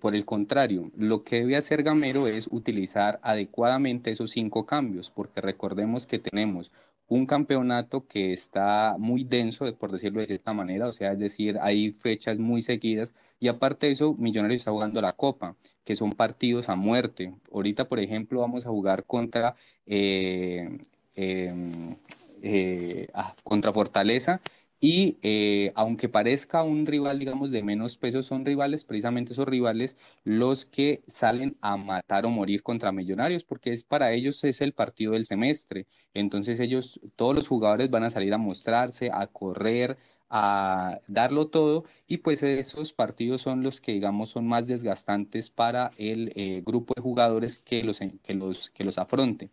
por 0.00 0.14
el 0.16 0.24
contrario, 0.24 0.90
lo 0.96 1.22
que 1.22 1.40
debe 1.40 1.56
hacer 1.56 1.82
Gamero 1.84 2.26
es 2.26 2.48
utilizar 2.50 3.20
adecuadamente 3.22 4.10
esos 4.10 4.32
cinco 4.32 4.66
cambios, 4.66 5.10
porque 5.10 5.40
recordemos 5.40 6.06
que 6.06 6.18
tenemos 6.18 6.72
un 7.08 7.26
campeonato 7.26 8.06
que 8.06 8.32
está 8.32 8.96
muy 8.98 9.24
denso, 9.24 9.72
por 9.76 9.92
decirlo 9.92 10.20
de 10.20 10.26
cierta 10.26 10.52
manera, 10.54 10.88
o 10.88 10.92
sea, 10.92 11.12
es 11.12 11.18
decir, 11.18 11.58
hay 11.60 11.92
fechas 11.92 12.38
muy 12.38 12.62
seguidas 12.62 13.14
y 13.38 13.48
aparte 13.48 13.86
de 13.86 13.92
eso, 13.92 14.14
Millonarios 14.14 14.62
está 14.62 14.70
jugando 14.72 15.00
la 15.00 15.12
Copa, 15.12 15.56
que 15.84 15.94
son 15.94 16.12
partidos 16.12 16.68
a 16.68 16.76
muerte. 16.76 17.34
Ahorita, 17.52 17.88
por 17.88 18.00
ejemplo, 18.00 18.40
vamos 18.40 18.66
a 18.66 18.70
jugar 18.70 19.04
contra, 19.04 19.54
eh, 19.86 20.78
em, 21.14 21.96
eh, 22.42 23.08
ah, 23.14 23.34
contra 23.44 23.72
Fortaleza 23.72 24.40
y 24.80 25.18
eh, 25.22 25.72
aunque 25.74 26.08
parezca 26.08 26.62
un 26.62 26.86
rival, 26.86 27.18
digamos, 27.18 27.50
de 27.50 27.62
menos 27.62 27.96
peso, 27.96 28.22
son 28.22 28.44
rivales, 28.44 28.84
precisamente 28.84 29.32
esos 29.32 29.46
rivales, 29.48 29.96
los 30.24 30.66
que 30.66 31.02
salen 31.06 31.56
a 31.60 31.76
matar 31.76 32.26
o 32.26 32.30
morir 32.30 32.62
contra 32.62 32.92
Millonarios, 32.92 33.44
porque 33.44 33.72
es 33.72 33.84
para 33.84 34.12
ellos 34.12 34.44
es 34.44 34.60
el 34.60 34.72
partido 34.74 35.12
del 35.12 35.24
semestre. 35.26 35.86
Entonces 36.14 36.60
ellos, 36.60 37.00
todos 37.16 37.34
los 37.34 37.48
jugadores 37.48 37.90
van 37.90 38.04
a 38.04 38.10
salir 38.10 38.34
a 38.34 38.38
mostrarse, 38.38 39.10
a 39.12 39.26
correr, 39.26 39.96
a 40.28 41.00
darlo 41.06 41.48
todo 41.48 41.84
y 42.06 42.18
pues 42.18 42.42
esos 42.42 42.92
partidos 42.92 43.42
son 43.42 43.62
los 43.62 43.80
que 43.80 43.92
digamos 43.92 44.30
son 44.30 44.46
más 44.46 44.66
desgastantes 44.66 45.50
para 45.50 45.92
el 45.98 46.32
eh, 46.34 46.62
grupo 46.64 46.94
de 46.96 47.02
jugadores 47.02 47.58
que 47.60 47.84
los, 47.84 48.00
que 48.00 48.34
los, 48.34 48.70
que 48.70 48.84
los 48.84 48.98
afronte. 48.98 49.50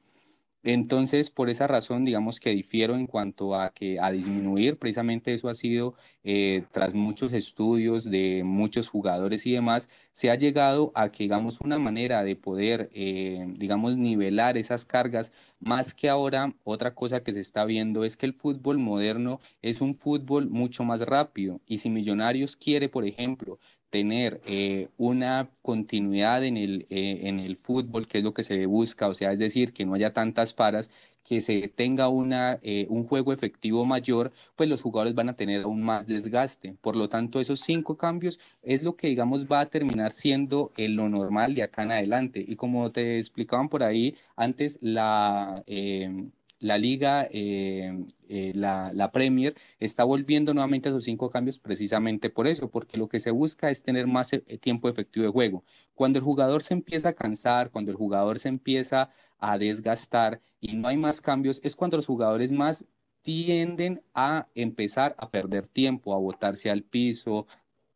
Entonces, 0.66 1.30
por 1.30 1.50
esa 1.50 1.68
razón, 1.68 2.06
digamos 2.06 2.40
que 2.40 2.52
difiero 2.52 2.96
en 2.96 3.06
cuanto 3.06 3.54
a 3.56 3.74
que 3.74 4.00
a 4.00 4.12
disminuir, 4.12 4.78
precisamente 4.80 5.34
eso 5.34 5.50
ha 5.50 5.54
sido, 5.56 5.96
eh, 6.24 6.64
tras 6.72 6.94
muchos 6.94 7.34
estudios 7.34 8.10
de 8.10 8.44
muchos 8.46 8.88
jugadores 8.88 9.46
y 9.46 9.52
demás, 9.52 9.90
se 10.14 10.32
ha 10.32 10.36
llegado 10.36 10.94
a 10.96 11.12
que, 11.12 11.24
digamos, 11.26 11.60
una 11.60 11.80
manera 11.80 12.24
de 12.24 12.38
poder, 12.38 12.90
eh, 12.94 13.46
digamos, 13.58 13.98
nivelar 13.98 14.58
esas 14.58 14.86
cargas, 14.86 15.34
más 15.60 15.94
que 15.94 16.08
ahora, 16.10 16.56
otra 16.64 16.96
cosa 16.96 17.24
que 17.24 17.34
se 17.34 17.42
está 17.42 17.66
viendo 17.66 18.06
es 18.06 18.16
que 18.16 18.26
el 18.26 18.34
fútbol 18.34 18.78
moderno 18.78 19.42
es 19.62 19.82
un 19.82 19.96
fútbol 19.96 20.50
mucho 20.50 20.84
más 20.86 21.02
rápido. 21.02 21.60
Y 21.66 21.80
si 21.80 21.90
Millonarios 21.90 22.56
quiere, 22.56 22.88
por 22.90 23.06
ejemplo, 23.06 23.60
tener 23.94 24.42
eh, 24.48 24.90
una 24.98 25.52
continuidad 25.62 26.44
en 26.44 26.58
el, 26.58 26.88
eh, 26.90 27.20
en 27.26 27.40
el 27.40 27.58
fútbol, 27.58 28.08
que 28.08 28.18
es 28.18 28.24
lo 28.24 28.34
que 28.34 28.44
se 28.44 28.66
busca, 28.66 29.08
o 29.08 29.14
sea, 29.14 29.32
es 29.34 29.38
decir, 29.38 29.72
que 29.72 29.86
no 29.86 29.94
haya 29.94 30.12
tantas 30.14 30.52
paras, 30.56 30.90
que 31.24 31.42
se 31.42 31.68
tenga 31.68 32.08
una, 32.10 32.58
eh, 32.64 32.88
un 32.90 33.04
juego 33.04 33.34
efectivo 33.34 33.86
mayor, 33.86 34.32
pues 34.56 34.68
los 34.68 34.82
jugadores 34.82 35.14
van 35.14 35.30
a 35.30 35.36
tener 35.36 35.62
aún 35.62 35.84
más 35.84 36.08
desgaste. 36.08 36.76
Por 36.82 36.96
lo 36.96 37.08
tanto, 37.08 37.40
esos 37.40 37.60
cinco 37.60 37.96
cambios 37.96 38.40
es 38.64 38.82
lo 38.82 38.96
que, 38.96 39.10
digamos, 39.10 39.46
va 39.46 39.60
a 39.60 39.68
terminar 39.68 40.12
siendo 40.12 40.72
lo 40.76 41.08
normal 41.08 41.54
de 41.54 41.62
acá 41.64 41.84
en 41.84 41.92
adelante. 41.92 42.44
Y 42.46 42.56
como 42.56 42.92
te 42.92 43.20
explicaban 43.20 43.70
por 43.70 43.84
ahí 43.84 44.16
antes, 44.36 44.80
la 44.82 45.64
la 46.64 46.78
liga, 46.78 47.28
eh, 47.30 48.06
eh, 48.30 48.54
la, 48.56 49.12
Premier, 49.12 49.54
está 49.80 50.06
volviendo 50.06 50.54
nuevamente 50.54 50.88
a 50.88 50.94
sus 50.94 51.04
cinco 51.04 51.30
cambios 51.30 51.60
precisamente 51.60 52.30
por 52.30 52.48
eso, 52.48 52.70
porque 52.70 52.98
lo 52.98 53.10
que 53.10 53.20
se 53.20 53.32
busca 53.32 53.70
es 53.70 53.84
tener 53.84 54.08
más 54.08 54.32
eh, 54.32 54.40
tiempo 54.60 54.88
efectivo 54.88 55.26
de 55.26 55.32
juego. 55.32 55.66
Cuando 55.94 56.20
el 56.20 56.26
jugador 56.26 56.64
se 56.64 56.74
empieza 56.74 57.10
a 57.10 57.14
cansar, 57.14 57.70
cuando 57.70 57.92
el 57.92 57.98
jugador 57.98 58.40
se 58.40 58.48
empieza 58.48 59.10
a 59.40 59.58
desgastar 59.58 60.40
y 60.62 60.76
no 60.76 60.88
hay 60.88 60.96
más 60.96 61.20
cambios, 61.20 61.60
es 61.64 61.76
cuando 61.76 61.98
los 61.98 62.06
jugadores 62.06 62.54
más 62.54 62.86
tienden 63.24 64.02
a 64.14 64.48
empezar 64.56 65.16
a 65.18 65.30
perder 65.30 65.68
tiempo, 65.68 66.14
a 66.14 66.18
botarse 66.18 66.70
al 66.70 66.84
piso, 66.84 67.46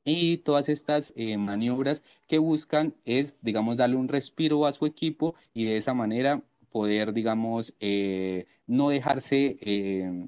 y 0.03 0.38
todas 0.38 0.69
estas 0.69 1.13
maniobras 1.38 2.03
que 2.27 2.38
buscan 2.38 2.95
es, 3.06 3.38
digamos, 3.41 3.75
darle 3.77 3.97
un 3.97 4.08
respiro 4.08 4.65
a 4.65 4.71
su 4.71 4.86
equipo 4.86 5.36
y 5.53 5.65
de 5.65 5.77
esa 5.77 5.93
manera 5.93 6.43
poder, 6.71 7.13
digamos, 7.13 7.73
eh, 7.80 8.45
no 8.67 8.89
dejarse 8.89 9.58
eh, 9.62 10.27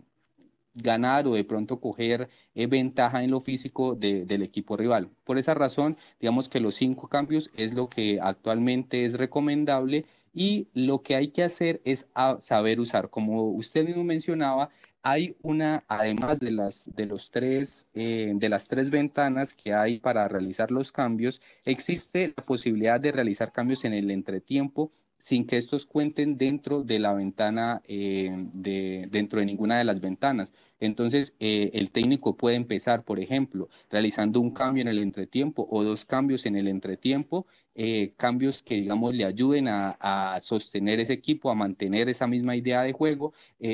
ganar 0.74 1.28
o 1.28 1.34
de 1.34 1.44
pronto 1.44 1.80
coger 1.80 2.30
eh, 2.56 2.68
ventaja 2.68 3.24
en 3.24 3.32
lo 3.32 3.40
físico 3.40 3.96
del 3.96 4.42
equipo 4.42 4.78
rival. 4.78 5.10
Por 5.24 5.38
esa 5.38 5.54
razón, 5.54 5.98
digamos 6.20 6.50
que 6.50 6.60
los 6.60 6.76
cinco 6.76 7.08
cambios 7.08 7.50
es 7.58 7.74
lo 7.74 7.90
que 7.90 8.20
actualmente 8.22 9.06
es 9.06 9.14
recomendable 9.14 10.06
y 10.34 10.68
lo 10.74 11.02
que 11.02 11.16
hay 11.16 11.30
que 11.30 11.44
hacer 11.44 11.82
es 11.84 12.08
saber 12.40 12.80
usar. 12.80 13.10
Como 13.10 13.50
usted 13.52 13.86
mismo 13.86 14.04
mencionaba, 14.04 14.70
hay 15.02 15.36
una, 15.42 15.84
además 15.88 16.40
de 16.40 16.52
las, 16.52 16.94
de 16.96 17.06
los 17.06 17.32
tres, 17.32 17.88
de 17.94 18.50
las 18.50 18.68
tres 18.68 18.90
ventanas 18.90 19.56
que 19.56 19.74
hay 19.74 20.00
para 20.00 20.28
realizar 20.28 20.72
los 20.72 20.92
cambios, 20.92 21.42
existe 21.66 22.34
la 22.36 22.44
posibilidad 22.44 23.00
de 23.00 23.12
realizar 23.12 23.52
cambios 23.52 23.86
en 23.86 23.94
el 23.94 24.12
entretiempo 24.12 24.92
sin 25.20 25.46
que 25.46 25.58
estos 25.58 25.86
cuenten 25.86 26.38
dentro 26.38 26.82
de 26.82 26.98
la 26.98 27.14
ventana, 27.14 27.82
eh, 27.88 28.32
de, 28.54 29.08
dentro 29.12 29.40
de 29.40 29.46
ninguna 29.46 29.78
de 29.78 29.84
las 29.84 30.00
ventanas. 30.00 30.54
Entonces, 30.80 31.36
eh, 31.40 31.72
el 31.74 31.92
técnico 31.92 32.38
puede 32.38 32.56
empezar, 32.56 33.04
por 33.04 33.20
ejemplo, 33.20 33.68
realizando 33.90 34.40
un 34.40 34.52
cambio 34.52 34.82
en 34.82 34.88
el 34.88 35.00
entretiempo 35.00 35.68
o 35.70 35.84
dos 35.84 36.06
cambios 36.06 36.46
en 36.46 36.56
el 36.56 36.70
entretiempo, 36.70 37.46
eh, 37.76 38.14
cambios 38.16 38.64
que, 38.64 38.76
digamos, 38.76 39.14
le 39.14 39.26
ayuden 39.26 39.68
a, 39.68 39.98
a, 40.00 40.40
sostener 40.40 41.02
ese 41.02 41.14
equipo, 41.14 41.52
a 41.52 41.56
mantener 41.56 42.08
esa 42.08 42.26
misma 42.28 42.56
idea 42.56 42.82
de 42.82 42.94
juego, 42.94 43.34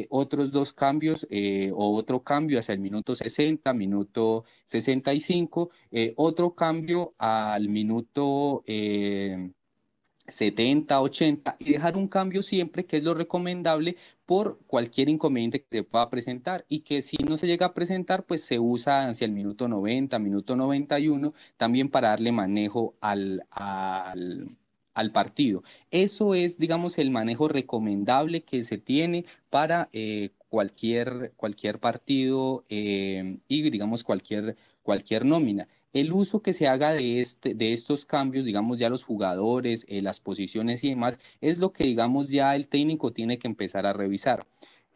otros 0.10 0.52
dos 0.52 0.74
cambios 0.74 1.28
o 1.74 1.96
otro 1.96 2.24
cambio 2.24 2.60
hacia 2.60 2.74
el 2.74 2.80
minuto 2.80 3.16
60, 3.16 3.72
minuto 3.74 4.46
65, 4.66 5.70
otro 6.16 6.56
cambio 6.56 7.14
al 7.20 7.70
minuto... 7.70 8.64
70, 10.28 11.02
80 11.02 11.56
y 11.60 11.74
dejar 11.74 11.98
un 11.98 12.08
cambio 12.08 12.42
siempre, 12.42 12.86
que 12.86 12.98
es 12.98 13.04
lo 13.04 13.14
recomendable 13.14 13.96
por 14.26 14.60
cualquier 14.68 15.10
inconveniente 15.10 15.62
que 15.64 15.78
se 15.80 15.84
pueda 15.84 16.10
presentar 16.10 16.66
y 16.68 16.80
que 16.80 17.02
si 17.02 17.18
no 17.18 17.38
se 17.38 17.48
llega 17.48 17.68
a 17.68 17.74
presentar, 17.74 18.26
pues 18.26 18.44
se 18.44 18.60
usa 18.60 19.08
hacia 19.10 19.26
el 19.26 19.32
minuto 19.32 19.68
90, 19.68 20.18
minuto 20.20 20.56
91, 20.56 21.34
también 21.58 21.90
para 21.90 22.10
darle 22.10 22.32
manejo 22.32 22.96
al, 23.02 23.46
al, 23.52 24.58
al 24.96 25.12
partido. 25.12 25.64
Eso 25.92 26.34
es, 26.36 26.58
digamos, 26.58 26.98
el 26.98 27.12
manejo 27.12 27.48
recomendable 27.48 28.44
que 28.44 28.64
se 28.64 28.78
tiene 28.78 29.26
para 29.50 29.90
eh, 29.94 30.32
cualquier, 30.50 31.34
cualquier 31.36 31.80
partido 31.80 32.66
eh, 32.70 33.40
y, 33.48 33.70
digamos, 33.70 34.04
cualquier, 34.04 34.56
cualquier 34.82 35.26
nómina. 35.26 35.68
El 35.96 36.12
uso 36.12 36.42
que 36.42 36.54
se 36.54 36.68
haga 36.68 36.92
de, 36.92 37.22
este, 37.22 37.54
de 37.54 37.72
estos 37.72 38.06
cambios, 38.06 38.44
digamos 38.44 38.78
ya 38.78 38.90
los 38.90 39.06
jugadores, 39.06 39.86
eh, 39.88 40.02
las 40.02 40.20
posiciones 40.20 40.84
y 40.84 40.90
demás, 40.90 41.18
es 41.40 41.58
lo 41.58 41.72
que 41.72 41.86
digamos 41.86 42.28
ya 42.28 42.54
el 42.56 42.68
técnico 42.68 43.14
tiene 43.14 43.38
que 43.38 43.48
empezar 43.48 43.86
a 43.86 43.94
revisar. 43.94 44.46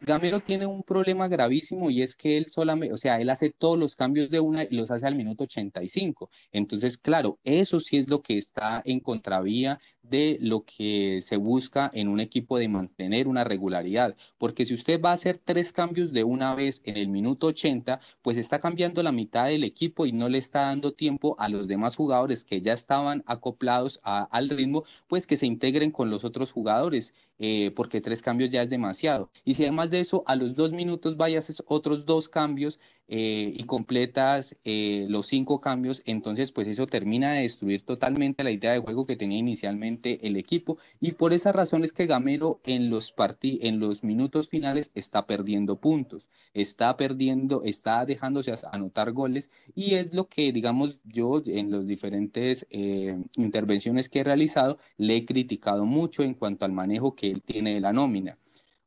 Gamero 0.02 0.40
tiene 0.40 0.66
un 0.66 0.82
problema 0.82 1.28
gravísimo 1.28 1.90
y 1.90 2.02
es 2.02 2.14
que 2.14 2.36
él 2.36 2.46
solamente, 2.46 2.94
o 2.94 2.98
sea, 2.98 3.18
él 3.20 3.30
hace 3.30 3.50
todos 3.50 3.78
los 3.78 3.94
cambios 3.94 4.30
de 4.30 4.40
una 4.40 4.64
y 4.64 4.68
los 4.70 4.90
hace 4.90 5.06
al 5.06 5.14
minuto 5.14 5.44
85. 5.44 6.30
Entonces, 6.52 6.98
claro, 6.98 7.38
eso 7.44 7.80
sí 7.80 7.96
es 7.96 8.08
lo 8.08 8.20
que 8.22 8.36
está 8.36 8.82
en 8.84 9.00
contravía 9.00 9.80
de 10.02 10.38
lo 10.40 10.64
que 10.64 11.20
se 11.22 11.36
busca 11.36 11.90
en 11.92 12.08
un 12.08 12.20
equipo 12.20 12.58
de 12.58 12.68
mantener 12.68 13.28
una 13.28 13.44
regularidad. 13.44 14.16
Porque 14.38 14.64
si 14.64 14.74
usted 14.74 15.00
va 15.00 15.10
a 15.10 15.14
hacer 15.14 15.40
tres 15.42 15.72
cambios 15.72 16.12
de 16.12 16.24
una 16.24 16.54
vez 16.54 16.82
en 16.84 16.96
el 16.96 17.08
minuto 17.08 17.48
80, 17.48 18.00
pues 18.22 18.36
está 18.36 18.58
cambiando 18.58 19.02
la 19.02 19.12
mitad 19.12 19.46
del 19.46 19.64
equipo 19.64 20.06
y 20.06 20.12
no 20.12 20.28
le 20.28 20.38
está 20.38 20.62
dando 20.62 20.92
tiempo 20.92 21.36
a 21.38 21.48
los 21.48 21.68
demás 21.68 21.96
jugadores 21.96 22.44
que 22.44 22.60
ya 22.60 22.72
estaban 22.72 23.22
acoplados 23.26 24.00
al 24.02 24.48
ritmo, 24.48 24.84
pues 25.06 25.26
que 25.26 25.36
se 25.36 25.46
integren 25.46 25.90
con 25.90 26.10
los 26.10 26.24
otros 26.24 26.52
jugadores. 26.52 27.14
Eh, 27.42 27.70
porque 27.74 28.02
tres 28.02 28.20
cambios 28.20 28.50
ya 28.50 28.60
es 28.60 28.68
demasiado. 28.68 29.30
Y 29.46 29.54
si 29.54 29.62
además 29.62 29.88
de 29.88 30.00
eso, 30.00 30.22
a 30.26 30.36
los 30.36 30.54
dos 30.54 30.72
minutos 30.72 31.16
vayas 31.16 31.62
otros 31.66 32.04
dos 32.04 32.28
cambios 32.28 32.78
eh, 33.12 33.52
y 33.56 33.64
completas 33.64 34.56
eh, 34.62 35.04
los 35.08 35.26
cinco 35.26 35.60
cambios, 35.60 36.00
entonces 36.06 36.52
pues 36.52 36.68
eso 36.68 36.86
termina 36.86 37.32
de 37.32 37.42
destruir 37.42 37.82
totalmente 37.82 38.44
la 38.44 38.52
idea 38.52 38.70
de 38.70 38.78
juego 38.78 39.04
que 39.04 39.16
tenía 39.16 39.36
inicialmente 39.36 40.24
el 40.28 40.36
equipo 40.36 40.78
y 41.00 41.10
por 41.12 41.32
esa 41.32 41.50
razón 41.50 41.82
es 41.82 41.92
que 41.92 42.06
Gamero 42.06 42.60
en 42.62 42.88
los, 42.88 43.12
en 43.42 43.80
los 43.80 44.04
minutos 44.04 44.48
finales 44.48 44.92
está 44.94 45.26
perdiendo 45.26 45.80
puntos, 45.80 46.28
está 46.54 46.96
perdiendo, 46.96 47.64
está 47.64 48.06
dejándose 48.06 48.54
anotar 48.70 49.10
goles 49.10 49.50
y 49.74 49.94
es 49.94 50.14
lo 50.14 50.28
que 50.28 50.52
digamos 50.52 51.00
yo 51.04 51.42
en 51.44 51.72
las 51.72 51.88
diferentes 51.88 52.64
eh, 52.70 53.18
intervenciones 53.36 54.08
que 54.08 54.20
he 54.20 54.24
realizado 54.24 54.78
le 54.98 55.16
he 55.16 55.24
criticado 55.24 55.84
mucho 55.84 56.22
en 56.22 56.34
cuanto 56.34 56.64
al 56.64 56.70
manejo 56.70 57.16
que 57.16 57.28
él 57.28 57.42
tiene 57.42 57.74
de 57.74 57.80
la 57.80 57.92
nómina. 57.92 58.38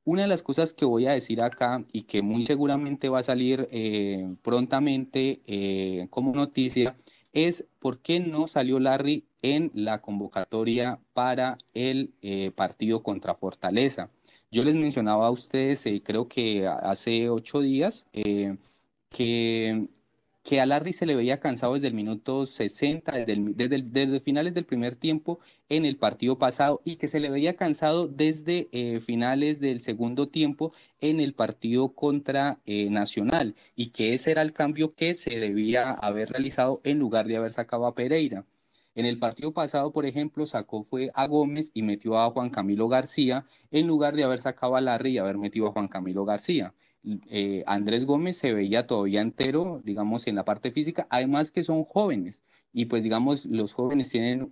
Una 0.05 0.23
de 0.23 0.27
las 0.27 0.43
cosas 0.43 0.73
que 0.73 0.83
voy 0.85 1.05
a 1.05 1.13
decir 1.13 1.41
acá 1.41 1.85
y 1.93 2.03
que 2.03 2.21
muy 2.21 2.45
seguramente 2.45 3.07
va 3.07 3.19
a 3.19 3.23
salir 3.23 3.67
eh, 3.71 4.35
prontamente 4.41 5.41
eh, 5.47 6.07
como 6.09 6.33
noticia 6.33 6.95
es 7.31 7.65
por 7.79 7.99
qué 7.99 8.19
no 8.19 8.47
salió 8.47 8.79
Larry 8.79 9.25
en 9.41 9.71
la 9.73 10.01
convocatoria 10.01 10.99
para 11.13 11.57
el 11.73 12.13
eh, 12.21 12.51
partido 12.51 13.01
contra 13.01 13.35
Fortaleza. 13.35 14.09
Yo 14.51 14.63
les 14.63 14.75
mencionaba 14.75 15.27
a 15.27 15.31
ustedes, 15.31 15.85
creo 16.03 16.27
que 16.27 16.67
hace 16.67 17.29
ocho 17.29 17.61
días, 17.61 18.05
que 19.09 19.87
que 20.43 20.59
a 20.59 20.65
Larry 20.65 20.91
se 20.91 21.05
le 21.05 21.15
veía 21.15 21.39
cansado 21.39 21.73
desde 21.73 21.87
el 21.87 21.93
minuto 21.93 22.45
60, 22.45 23.11
desde, 23.25 23.81
desde, 23.81 24.19
finales 24.19 24.53
del 24.53 24.65
primer 24.65 24.95
tiempo 24.95 25.39
en 25.69 25.85
el 25.85 25.97
partido 25.97 26.37
pasado 26.37 26.81
y 26.83 26.97
que 26.97 27.07
se 27.07 27.21
le 27.21 27.29
veía 27.29 27.55
cansado 27.55 28.09
desde 28.09 28.67
eh, 28.73 28.99
finales 28.99 29.61
del 29.61 29.81
segundo 29.81 30.27
tiempo 30.27 30.71
en 30.99 31.21
el 31.21 31.33
partido 31.33 31.93
contra 31.95 32.59
eh, 32.65 32.89
Nacional 32.89 33.55
y 33.75 33.87
que 33.91 34.13
ese 34.13 34.31
era 34.31 34.41
el 34.41 34.51
cambio 34.51 34.93
que 34.93 35.15
se 35.15 35.39
debía 35.39 35.91
haber 35.91 36.29
realizado 36.29 36.81
en 36.83 36.99
lugar 36.99 37.25
de 37.25 37.37
haber 37.37 37.53
sacado 37.53 37.85
a 37.87 37.95
Pereira. 37.95 38.45
En 38.95 39.05
el 39.05 39.17
partido 39.17 39.53
pasado, 39.53 39.91
por 39.91 40.05
ejemplo, 40.05 40.45
sacó 40.45 40.83
fue 40.83 41.09
a 41.15 41.25
Gómez 41.25 41.71
y 41.73 41.81
metió 41.81 42.19
a 42.19 42.29
Juan 42.29 42.49
Camilo 42.49 42.87
García 42.89 43.45
en 43.71 43.87
lugar 43.87 44.15
de 44.15 44.23
haber 44.23 44.39
sacado 44.39 44.75
a 44.75 44.81
Larry 44.81 45.13
y 45.13 45.17
haber 45.17 45.37
metido 45.37 45.67
a 45.67 45.71
Juan 45.71 45.87
Camilo 45.87 46.25
García. 46.25 46.73
Eh, 47.29 47.63
Andrés 47.67 48.05
Gómez 48.05 48.37
se 48.37 48.53
veía 48.53 48.87
todavía 48.87 49.21
entero, 49.21 49.81
digamos, 49.83 50.25
en 50.27 50.35
la 50.35 50.45
parte 50.45 50.71
física, 50.71 51.05
además 51.09 51.51
que 51.51 51.63
son 51.63 51.83
jóvenes 51.83 52.43
y 52.71 52.85
pues 52.85 53.03
digamos, 53.03 53.45
los 53.45 53.73
jóvenes 53.73 54.09
tienen 54.09 54.51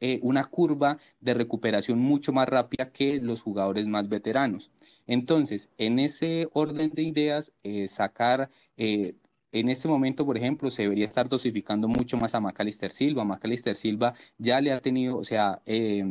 eh, 0.00 0.20
una 0.22 0.44
curva 0.44 0.98
de 1.20 1.34
recuperación 1.34 1.98
mucho 1.98 2.32
más 2.32 2.48
rápida 2.48 2.92
que 2.92 3.20
los 3.20 3.40
jugadores 3.40 3.86
más 3.86 4.08
veteranos. 4.08 4.70
Entonces, 5.06 5.70
en 5.78 5.98
ese 5.98 6.48
orden 6.52 6.90
de 6.90 7.02
ideas, 7.02 7.52
eh, 7.64 7.88
sacar 7.88 8.50
en 8.76 9.68
este 9.68 9.88
momento, 9.88 10.24
por 10.24 10.36
ejemplo, 10.36 10.70
se 10.70 10.82
debería 10.82 11.06
estar 11.06 11.28
dosificando 11.28 11.88
mucho 11.88 12.16
más 12.16 12.34
a 12.34 12.40
Macalister 12.40 12.92
Silva. 12.92 13.24
Macalister 13.24 13.74
Silva 13.74 14.14
ya 14.38 14.60
le 14.60 14.72
ha 14.72 14.80
tenido, 14.80 15.18
o 15.18 15.24
sea, 15.24 15.60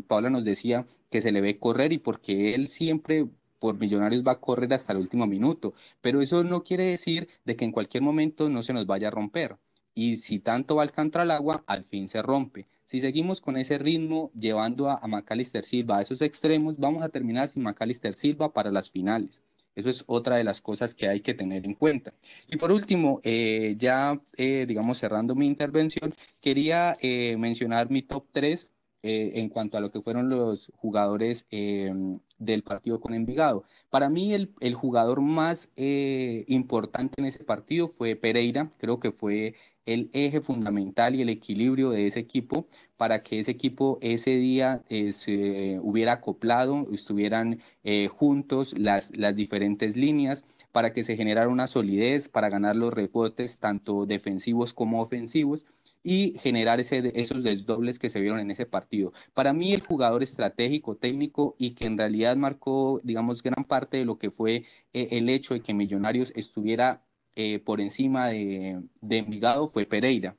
Paula 0.08 0.30
nos 0.30 0.44
decía 0.44 0.86
que 1.10 1.22
se 1.22 1.32
le 1.32 1.42
ve 1.42 1.58
correr 1.58 1.94
y 1.94 2.00
porque 2.00 2.54
él 2.54 2.68
siempre 2.68 3.28
por 3.60 3.78
Millonarios 3.78 4.24
va 4.26 4.34
a 4.34 4.40
correr 4.40 4.74
hasta 4.74 4.94
el 4.94 5.00
último 5.00 5.28
minuto, 5.28 5.74
pero 6.02 6.22
eso 6.22 6.44
no 6.44 6.64
quiere 6.64 6.86
decir 6.86 7.30
de 7.46 7.56
que 7.56 7.66
en 7.66 7.72
cualquier 7.72 8.04
momento 8.04 8.50
no 8.50 8.64
se 8.64 8.74
nos 8.74 8.86
vaya 8.86 9.10
a 9.10 9.12
romper. 9.12 9.58
Y 9.94 10.18
si 10.18 10.40
tanto 10.40 10.76
va 10.78 10.84
Alcántara 10.84 11.24
al 11.24 11.32
agua, 11.32 11.64
al 11.68 11.84
fin 11.84 12.08
se 12.08 12.22
rompe. 12.22 12.68
Si 12.86 13.02
seguimos 13.02 13.42
con 13.42 13.58
ese 13.58 13.78
ritmo 13.78 14.32
llevando 14.34 14.90
a, 14.90 15.06
Macalister 15.08 15.66
Silva 15.66 15.98
a 15.98 16.02
esos 16.02 16.22
extremos, 16.22 16.78
vamos 16.78 17.04
a 17.04 17.10
terminar 17.10 17.50
sin 17.50 17.64
Macalister 17.64 18.14
Silva 18.14 18.54
para 18.54 18.72
las 18.72 18.90
finales. 18.90 19.44
Eso 19.76 19.90
es 19.90 20.04
otra 20.08 20.38
de 20.38 20.44
las 20.44 20.62
cosas 20.62 20.96
que 20.96 21.08
hay 21.08 21.22
que 21.22 21.34
tener 21.34 21.66
en 21.66 21.74
cuenta. 21.74 22.14
Y 22.48 22.58
por 22.58 22.72
último, 22.72 23.20
eh, 23.24 23.76
ya 23.78 24.20
eh, 24.38 24.66
digamos 24.68 24.98
cerrando 24.98 25.36
mi 25.36 25.48
intervención, 25.48 26.14
quería 26.42 26.94
eh, 27.02 27.38
mencionar 27.38 27.90
mi 27.90 28.02
top 28.02 28.26
3 28.32 28.68
en 29.02 29.50
cuanto 29.50 29.78
a 29.78 29.82
lo 29.82 29.92
que 29.92 30.02
fueron 30.02 30.30
los 30.30 30.72
jugadores 30.76 31.46
em, 31.52 32.20
del 32.38 32.64
partido 32.64 33.00
con 33.00 33.14
Envigado. 33.14 33.64
Para 33.90 34.10
mí 34.10 34.34
el, 34.34 34.74
jugador 34.74 35.22
más 35.22 35.70
eh, 35.76 36.46
importante 36.48 37.22
en 37.22 37.26
ese 37.26 37.44
partido 37.44 37.88
fue 37.88 38.16
Pereira, 38.16 38.70
creo 38.78 39.00
que 39.00 39.12
fue 39.12 39.56
el 39.86 40.10
eje 40.14 40.42
fundamental 40.42 41.16
y 41.16 41.22
el 41.22 41.30
equilibrio 41.30 41.90
de 41.90 42.08
ese 42.08 42.20
equipo 42.20 42.68
para 42.98 43.24
que 43.24 43.40
ese 43.40 43.52
equipo 43.52 43.98
ese 44.02 44.32
día 44.32 44.84
eh, 44.90 45.12
se 45.14 45.80
hubiera 45.82 46.14
acoplado, 46.14 46.88
estuvieran 46.92 47.60
eh, 47.84 48.08
juntos 48.08 48.78
las, 48.78 49.16
las 49.18 49.36
diferentes 49.36 49.98
líneas 49.98 50.44
para 50.72 50.94
que 50.94 51.04
se 51.04 51.18
generara 51.18 51.50
una 51.50 51.68
solidez 51.68 52.30
para 52.30 52.50
ganar 52.50 52.76
los 52.76 52.94
rebotes 52.94 53.60
tanto 53.60 54.06
defensivos 54.06 54.74
como 54.74 55.02
ofensivos 55.02 55.66
y 56.04 56.38
generar 56.40 56.80
ese, 56.80 57.12
esos 57.16 57.44
desdobles 57.44 58.00
que 58.00 58.10
se 58.10 58.20
vieron 58.22 58.40
en 58.40 58.52
ese 58.52 58.66
partido. 58.66 59.14
Para 59.34 59.54
mí 59.54 59.74
el 59.74 59.82
jugador 59.82 60.24
estratégico, 60.24 60.96
técnico 60.96 61.56
y 61.60 61.72
que 61.72 61.86
en 61.86 61.98
realidad 61.98 62.36
marcó, 62.38 63.02
digamos, 63.04 63.44
gran 63.44 63.64
parte 63.66 63.98
de 63.98 64.06
lo 64.06 64.18
que 64.18 64.32
fue 64.32 64.66
eh, 64.94 65.08
el 65.12 65.30
hecho 65.30 65.54
de 65.54 65.62
que 65.62 65.74
Millonarios 65.74 66.32
estuviera 66.36 67.04
eh, 67.36 67.60
por 67.60 67.82
encima 67.82 68.28
de, 68.30 68.82
de 69.02 69.18
Envigado 69.18 69.68
fue 69.68 69.86
Pereira. 69.86 70.38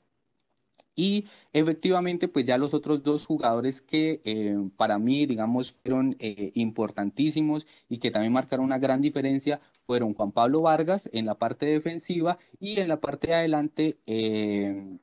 Y 0.96 1.26
efectivamente, 1.52 2.28
pues 2.28 2.44
ya 2.44 2.58
los 2.58 2.74
otros 2.74 3.02
dos 3.02 3.24
jugadores 3.24 3.80
que 3.80 4.20
eh, 4.24 4.56
para 4.76 4.98
mí, 4.98 5.24
digamos, 5.24 5.72
fueron 5.72 6.16
importantísimos 6.54 7.66
y 7.88 7.98
que 7.98 8.10
también 8.10 8.32
marcaron 8.32 8.66
una 8.66 8.78
gran 8.78 9.00
diferencia 9.00 9.60
fueron 9.90 10.14
Juan 10.14 10.30
Pablo 10.30 10.62
Vargas 10.62 11.10
en 11.12 11.26
la 11.26 11.36
parte 11.36 11.66
defensiva 11.66 12.38
y 12.60 12.78
en 12.78 12.86
la 12.86 13.00
parte 13.00 13.26
de 13.26 13.34
adelante 13.34 13.98
eh, 14.06 14.98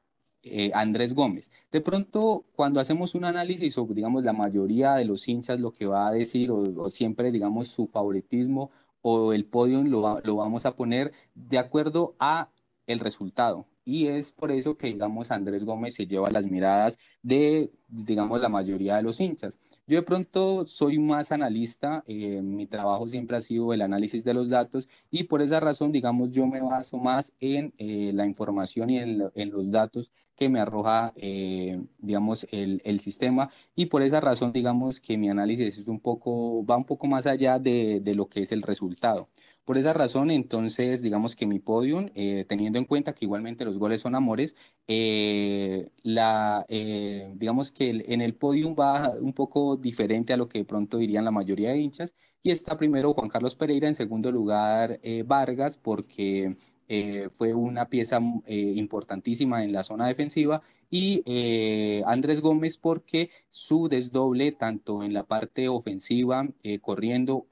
Andrés 0.74 1.14
Gómez. 1.14 1.52
De 1.72 1.82
pronto, 1.82 2.46
cuando 2.56 2.80
hacemos 2.80 3.16
un 3.16 3.26
análisis, 3.26 3.78
o 3.78 3.86
digamos 3.86 4.24
la 4.24 4.34
mayoría 4.34 4.96
de 4.96 5.06
los 5.06 5.28
hinchas 5.28 5.60
lo 5.60 5.72
que 5.72 5.86
va 5.86 6.08
a 6.08 6.12
decir, 6.12 6.52
o, 6.52 6.90
siempre 6.90 7.32
digamos 7.32 7.70
su 7.70 7.88
favoritismo 7.88 8.72
o 9.02 9.34
el 9.34 9.46
podio 9.46 9.84
lo, 9.84 10.20
lo 10.22 10.36
vamos 10.36 10.66
a 10.66 10.76
poner 10.76 11.12
de 11.36 11.58
acuerdo 11.58 12.16
a 12.20 12.50
el 12.88 13.00
resultado. 13.00 13.68
Y 13.88 14.08
es 14.08 14.34
por 14.34 14.52
eso 14.52 14.76
que, 14.76 14.88
digamos, 14.88 15.32
Andrés 15.32 15.64
Gómez 15.64 15.94
se 15.94 16.06
lleva 16.06 16.30
las 16.30 16.46
miradas 16.46 17.00
de, 17.24 17.72
digamos, 17.88 18.42
la 18.42 18.50
mayoría 18.50 18.98
de 18.98 19.04
los 19.04 19.22
hinchas. 19.22 19.60
Yo 19.88 19.96
de 19.96 20.04
pronto 20.04 20.66
soy 20.66 21.00
más 21.00 21.32
analista, 21.32 22.04
eh, 22.06 22.42
mi 22.42 22.68
trabajo 22.68 23.08
siempre 23.08 23.38
ha 23.38 23.42
sido 23.42 23.72
el 23.72 23.82
análisis 23.82 24.26
de 24.26 24.34
los 24.34 24.50
datos 24.50 24.90
y 25.10 25.24
por 25.24 25.42
esa 25.42 25.62
razón, 25.62 25.94
digamos, 25.94 26.32
yo 26.32 26.46
me 26.48 26.60
baso 26.60 26.98
más 26.98 27.32
en 27.40 27.74
eh, 27.78 28.12
la 28.14 28.26
información 28.26 28.90
y 28.90 28.98
en, 28.98 29.20
los 29.52 29.72
datos 29.72 30.12
que 30.36 30.50
me 30.50 30.60
arroja, 30.60 31.14
eh, 31.16 31.82
digamos, 32.00 32.46
el, 32.52 32.82
el, 32.84 33.00
sistema 33.00 33.50
y 33.74 33.86
por 33.86 34.02
esa 34.02 34.20
razón, 34.20 34.52
digamos, 34.52 35.00
que 35.00 35.18
mi 35.18 35.30
análisis 35.30 35.78
es 35.78 35.88
un 35.88 36.02
poco, 36.02 36.66
va 36.66 36.76
un 36.76 36.84
poco 36.84 37.08
más 37.08 37.26
allá 37.26 37.58
de, 37.58 38.02
de 38.02 38.16
lo 38.16 38.28
que 38.28 38.42
es 38.42 38.52
el 38.52 38.64
resultado. 38.64 39.30
Por 39.68 39.78
esa 39.78 39.92
razón, 39.92 40.32
entonces, 40.32 41.02
digamos 41.02 41.36
que 41.36 41.46
mi 41.46 41.60
podium, 41.60 42.10
eh, 42.16 42.46
teniendo 42.48 42.80
en 42.80 42.86
cuenta 42.86 43.14
que 43.14 43.26
igualmente 43.26 43.66
los 43.66 43.78
goles 43.78 44.00
son 44.00 44.16
amores, 44.16 44.56
eh, 44.88 45.92
la, 46.04 46.66
eh, 46.70 47.34
digamos 47.36 47.74
que 47.74 47.90
en 48.08 48.22
el 48.22 48.34
podium 48.34 48.76
va 48.80 49.12
un 49.20 49.34
poco 49.34 49.76
diferente 49.76 50.32
a 50.32 50.38
lo 50.38 50.48
que 50.48 50.64
pronto 50.64 50.98
dirían 51.00 51.26
la 51.26 51.32
mayoría 51.32 51.72
de 51.72 51.80
hinchas. 51.80 52.16
Y 52.42 52.52
está 52.52 52.78
primero 52.78 53.12
Juan 53.14 53.28
Carlos 53.28 53.56
Pereira, 53.58 53.90
en 53.90 53.96
segundo 53.96 54.32
lugar 54.32 55.02
Vargas, 55.26 55.78
porque 55.78 56.56
eh, 56.90 57.28
fue 57.36 57.54
una 57.54 57.90
pieza 57.90 58.20
eh, 58.46 58.56
importantísima 58.76 59.64
en 59.64 59.74
la 59.74 59.84
zona 59.84 60.08
defensiva 60.08 60.62
y 60.90 61.24
eh, 61.26 62.04
Andrés 62.06 62.42
Gómez 62.42 62.78
porque 62.78 63.30
su 63.50 63.90
desdoble 63.90 64.52
tanto 64.52 65.04
en 65.04 65.14
la 65.14 65.24
parte 65.24 65.68
ofensiva, 65.68 66.48
corriendo, 66.82 67.48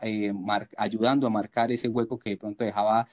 ayudando 0.77 1.27
a 1.27 1.29
marcar 1.29 1.71
ese 1.71 1.87
hueco 1.87 2.19
que 2.19 2.31
de 2.31 2.37
pronto 2.37 2.63
dejaba 2.63 3.07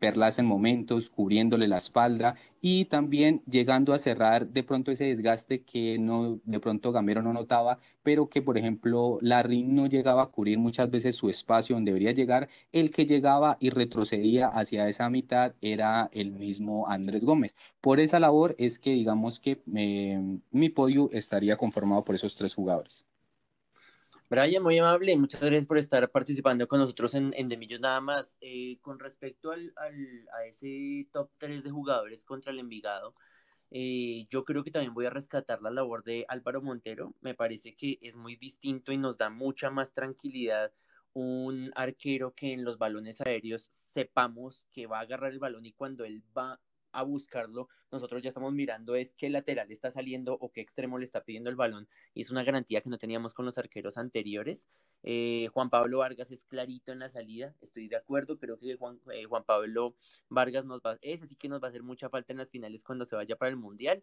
Perlas 0.00 0.40
en 0.40 0.46
momentos, 0.46 1.08
cubriéndole 1.08 1.68
la 1.68 1.76
espalda 1.76 2.34
y 2.60 2.86
también 2.86 3.42
llegando 3.48 3.94
a 3.94 3.98
cerrar 3.98 4.48
de 4.48 4.64
pronto 4.64 4.90
ese 4.90 5.04
desgaste 5.04 5.62
que 5.62 5.98
no, 6.00 6.40
de 6.44 6.58
pronto 6.58 6.90
Gamero 6.90 7.22
no 7.22 7.32
notaba, 7.32 7.78
pero 8.02 8.28
que 8.28 8.42
por 8.42 8.58
ejemplo 8.58 9.18
Larry 9.20 9.62
no 9.62 9.86
llegaba 9.86 10.22
a 10.22 10.26
cubrir 10.26 10.58
muchas 10.58 10.90
veces 10.90 11.14
su 11.14 11.30
espacio 11.30 11.76
donde 11.76 11.92
debería 11.92 12.10
llegar, 12.10 12.48
el 12.72 12.90
que 12.90 13.06
llegaba 13.06 13.56
y 13.60 13.70
retrocedía 13.70 14.48
hacia 14.48 14.88
esa 14.88 15.08
mitad 15.10 15.54
era 15.60 16.10
el 16.12 16.32
mismo 16.32 16.88
Andrés 16.88 17.22
Gómez. 17.24 17.54
Por 17.80 18.00
esa 18.00 18.18
labor 18.18 18.56
es 18.58 18.80
que 18.80 18.90
digamos 18.92 19.19
que 19.40 19.62
eh, 19.76 20.20
mi 20.50 20.68
podio 20.70 21.10
estaría 21.12 21.56
conformado 21.56 22.04
por 22.04 22.14
esos 22.14 22.34
tres 22.34 22.54
jugadores. 22.54 23.06
Brian, 24.30 24.62
muy 24.62 24.78
amable, 24.78 25.16
muchas 25.16 25.40
gracias 25.40 25.66
por 25.66 25.76
estar 25.76 26.08
participando 26.08 26.68
con 26.68 26.78
nosotros 26.78 27.14
en, 27.14 27.34
en 27.34 27.48
Millos 27.58 27.80
nada 27.80 28.00
más. 28.00 28.38
Eh, 28.40 28.78
con 28.80 29.00
respecto 29.00 29.50
al, 29.50 29.72
al, 29.74 30.28
a 30.38 30.44
ese 30.44 31.08
top 31.10 31.30
3 31.38 31.64
de 31.64 31.70
jugadores 31.70 32.24
contra 32.24 32.52
el 32.52 32.60
Envigado, 32.60 33.14
eh, 33.72 34.26
yo 34.30 34.44
creo 34.44 34.64
que 34.64 34.70
también 34.70 34.94
voy 34.94 35.06
a 35.06 35.10
rescatar 35.10 35.62
la 35.62 35.70
labor 35.70 36.04
de 36.04 36.26
Álvaro 36.28 36.62
Montero. 36.62 37.14
Me 37.20 37.34
parece 37.34 37.74
que 37.74 37.98
es 38.02 38.16
muy 38.16 38.36
distinto 38.36 38.92
y 38.92 38.98
nos 38.98 39.16
da 39.16 39.30
mucha 39.30 39.70
más 39.70 39.92
tranquilidad 39.92 40.72
un 41.12 41.72
arquero 41.74 42.34
que 42.34 42.52
en 42.52 42.64
los 42.64 42.78
balones 42.78 43.20
aéreos 43.20 43.68
sepamos 43.70 44.66
que 44.70 44.86
va 44.86 44.98
a 44.98 45.02
agarrar 45.02 45.32
el 45.32 45.40
balón 45.40 45.66
y 45.66 45.72
cuando 45.72 46.04
él 46.04 46.22
va 46.36 46.60
a 46.92 47.02
buscarlo, 47.02 47.68
nosotros 47.90 48.22
ya 48.22 48.28
estamos 48.28 48.52
mirando 48.52 48.94
es 48.94 49.14
qué 49.14 49.30
lateral 49.30 49.70
está 49.70 49.90
saliendo 49.90 50.34
o 50.40 50.52
qué 50.52 50.60
extremo 50.60 50.98
le 50.98 51.04
está 51.04 51.24
pidiendo 51.24 51.50
el 51.50 51.56
balón 51.56 51.88
y 52.14 52.22
es 52.22 52.30
una 52.30 52.44
garantía 52.44 52.80
que 52.80 52.90
no 52.90 52.98
teníamos 52.98 53.34
con 53.34 53.44
los 53.44 53.58
arqueros 53.58 53.98
anteriores. 53.98 54.68
Eh, 55.02 55.48
Juan 55.52 55.70
Pablo 55.70 55.98
Vargas 55.98 56.30
es 56.30 56.44
clarito 56.44 56.92
en 56.92 56.98
la 56.98 57.08
salida, 57.08 57.54
estoy 57.60 57.88
de 57.88 57.96
acuerdo, 57.96 58.38
creo 58.38 58.58
que 58.58 58.76
Juan, 58.76 59.00
eh, 59.12 59.24
Juan 59.24 59.44
Pablo 59.44 59.96
Vargas 60.28 60.64
nos 60.64 60.80
va, 60.80 60.98
ese 61.02 61.26
sí 61.26 61.36
que 61.36 61.48
nos 61.48 61.62
va 61.62 61.68
a 61.68 61.70
hacer 61.70 61.82
mucha 61.82 62.10
falta 62.10 62.32
en 62.32 62.38
las 62.38 62.50
finales 62.50 62.84
cuando 62.84 63.04
se 63.06 63.16
vaya 63.16 63.36
para 63.36 63.50
el 63.50 63.56
Mundial. 63.56 64.02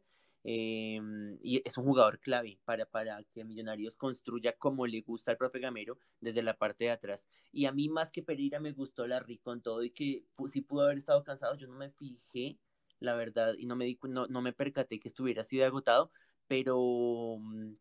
Eh, 0.50 1.02
y 1.42 1.62
es 1.66 1.78
un 1.78 1.84
jugador 1.84 2.20
clave 2.20 2.58
para, 2.64 2.86
para 2.86 3.22
que 3.34 3.44
Millonarios 3.44 3.96
construya 3.96 4.54
como 4.54 4.88
le 4.88 5.02
gusta 5.02 5.32
al 5.32 5.38
profe 5.38 5.60
Gamero 5.60 6.00
desde 6.22 6.42
la 6.42 6.58
parte 6.58 6.86
de 6.86 6.92
atrás. 6.92 7.28
Y 7.52 7.66
a 7.66 7.74
mí 7.74 7.90
más 7.90 8.12
que 8.12 8.24
Pereira 8.24 8.60
me 8.62 8.72
gustó 8.72 9.08
la 9.08 9.26
con 9.44 9.62
todo 9.62 9.84
y 9.84 9.90
que 9.90 10.24
si 10.48 10.62
pudo 10.62 10.84
haber 10.86 11.00
estado 11.00 11.22
cansado, 11.24 11.58
yo 11.58 11.68
no 11.68 11.74
me 11.74 11.90
fijé 11.90 12.58
la 13.00 13.16
verdad, 13.16 13.56
y 13.58 13.66
no 13.66 13.76
me, 13.76 13.86
di, 13.86 14.00
no, 14.04 14.28
no 14.28 14.42
me 14.42 14.54
percaté 14.54 15.00
que 15.00 15.08
estuviera 15.08 15.42
así 15.42 15.58
de 15.58 15.66
agotado, 15.66 16.12
pero, 16.48 17.38
mm, 17.40 17.76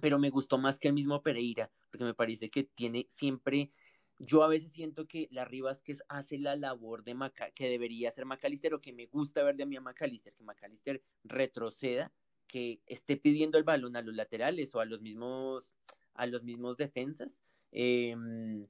pero 0.00 0.18
me 0.18 0.30
gustó 0.30 0.58
más 0.58 0.78
que 0.78 0.88
el 0.88 0.94
mismo 0.94 1.22
Pereira, 1.22 1.70
porque 1.90 2.04
me 2.04 2.14
parece 2.14 2.50
que 2.50 2.64
tiene 2.64 3.06
siempre, 3.08 3.72
yo 4.18 4.42
a 4.42 4.48
veces 4.48 4.72
siento 4.72 5.06
que 5.06 5.28
la 5.30 5.48
Vázquez 5.62 6.02
hace 6.08 6.38
la 6.38 6.56
labor 6.56 7.04
de 7.04 7.16
que 7.54 7.68
debería 7.68 8.08
hacer 8.08 8.26
Macalister, 8.26 8.74
o 8.74 8.80
que 8.80 8.92
me 8.92 9.06
gusta 9.06 9.42
ver 9.42 9.56
de 9.56 9.66
mí 9.66 9.76
a 9.76 9.80
Macalister, 9.80 10.34
que 10.34 10.44
Macalister 10.44 11.02
retroceda, 11.24 12.12
que 12.46 12.80
esté 12.86 13.16
pidiendo 13.16 13.58
el 13.58 13.64
balón 13.64 13.96
a 13.96 14.02
los 14.02 14.14
laterales 14.14 14.74
o 14.74 14.80
a 14.80 14.84
los 14.84 15.00
mismos, 15.00 15.72
a 16.14 16.26
los 16.26 16.44
mismos 16.44 16.76
defensas, 16.76 17.42
em, 17.72 18.68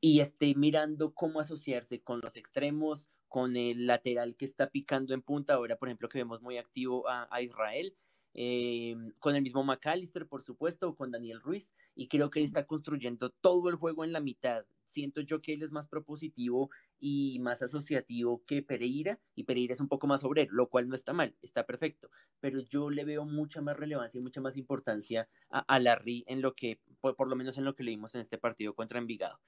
y 0.00 0.20
esté 0.20 0.54
mirando 0.56 1.14
cómo 1.14 1.40
asociarse 1.40 2.00
con 2.02 2.20
los 2.20 2.36
extremos 2.36 3.10
con 3.30 3.56
el 3.56 3.86
lateral 3.86 4.34
que 4.36 4.44
está 4.44 4.70
picando 4.70 5.14
en 5.14 5.22
punta, 5.22 5.54
ahora 5.54 5.76
por 5.76 5.88
ejemplo 5.88 6.08
que 6.08 6.18
vemos 6.18 6.42
muy 6.42 6.58
activo 6.58 7.08
a, 7.08 7.40
Israel, 7.40 7.94
eh, 8.34 8.96
con 9.20 9.36
el 9.36 9.42
mismo 9.42 9.62
McAllister, 9.62 10.26
por 10.26 10.42
supuesto, 10.42 10.96
con 10.96 11.12
Daniel 11.12 11.40
Ruiz, 11.40 11.70
y 11.94 12.08
creo 12.08 12.28
que 12.28 12.40
él 12.40 12.44
está 12.44 12.66
construyendo 12.66 13.30
todo 13.30 13.68
el 13.70 13.76
juego 13.76 14.04
en 14.04 14.12
la 14.12 14.20
mitad. 14.20 14.64
Siento 14.84 15.20
yo 15.20 15.40
que 15.40 15.52
él 15.52 15.62
es 15.62 15.70
más 15.70 15.86
propositivo 15.86 16.70
y 16.98 17.38
más 17.38 17.62
asociativo 17.62 18.42
que 18.44 18.64
Pereira, 18.64 19.20
y 19.36 19.44
Pereira 19.44 19.74
es 19.74 19.80
un 19.80 19.88
poco 19.88 20.08
más 20.08 20.24
obrero, 20.24 20.52
lo 20.52 20.68
cual 20.68 20.88
no 20.88 20.96
está 20.96 21.12
mal, 21.12 21.36
está 21.40 21.64
perfecto, 21.64 22.10
pero 22.40 22.58
yo 22.58 22.90
le 22.90 23.04
veo 23.04 23.24
mucha 23.24 23.62
más 23.62 23.76
relevancia 23.76 24.18
y 24.18 24.22
mucha 24.22 24.40
más 24.40 24.56
importancia 24.56 25.28
a, 25.50 25.78
Larry 25.78 26.24
en 26.26 26.42
lo 26.42 26.56
que, 26.56 26.80
por, 27.00 27.14
por, 27.14 27.28
lo 27.28 27.36
menos 27.36 27.56
en 27.58 27.64
lo 27.64 27.76
que 27.76 27.84
leímos 27.84 28.12
en 28.16 28.22
este 28.22 28.38
partido 28.38 28.74
contra 28.74 28.98
Envigado. 28.98 29.38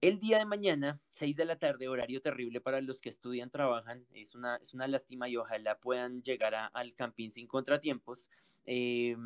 El 0.00 0.20
día 0.20 0.38
de 0.38 0.44
mañana, 0.44 1.00
6 1.10 1.34
de 1.34 1.44
la 1.44 1.58
tarde, 1.58 1.88
horario 1.88 2.22
terrible 2.22 2.60
para 2.60 2.80
los 2.80 3.00
que 3.00 3.08
estudian, 3.08 3.50
trabajan, 3.50 4.06
es 4.12 4.36
una, 4.36 4.54
es 4.56 4.72
una 4.72 4.86
lástima 4.86 5.28
y 5.28 5.36
ojalá 5.36 5.80
puedan 5.80 6.22
llegar 6.22 6.54
al 6.72 6.94
campín 6.94 7.32
sin 7.32 7.48
contratiempos. 7.48 8.30
Eh, 8.64 9.16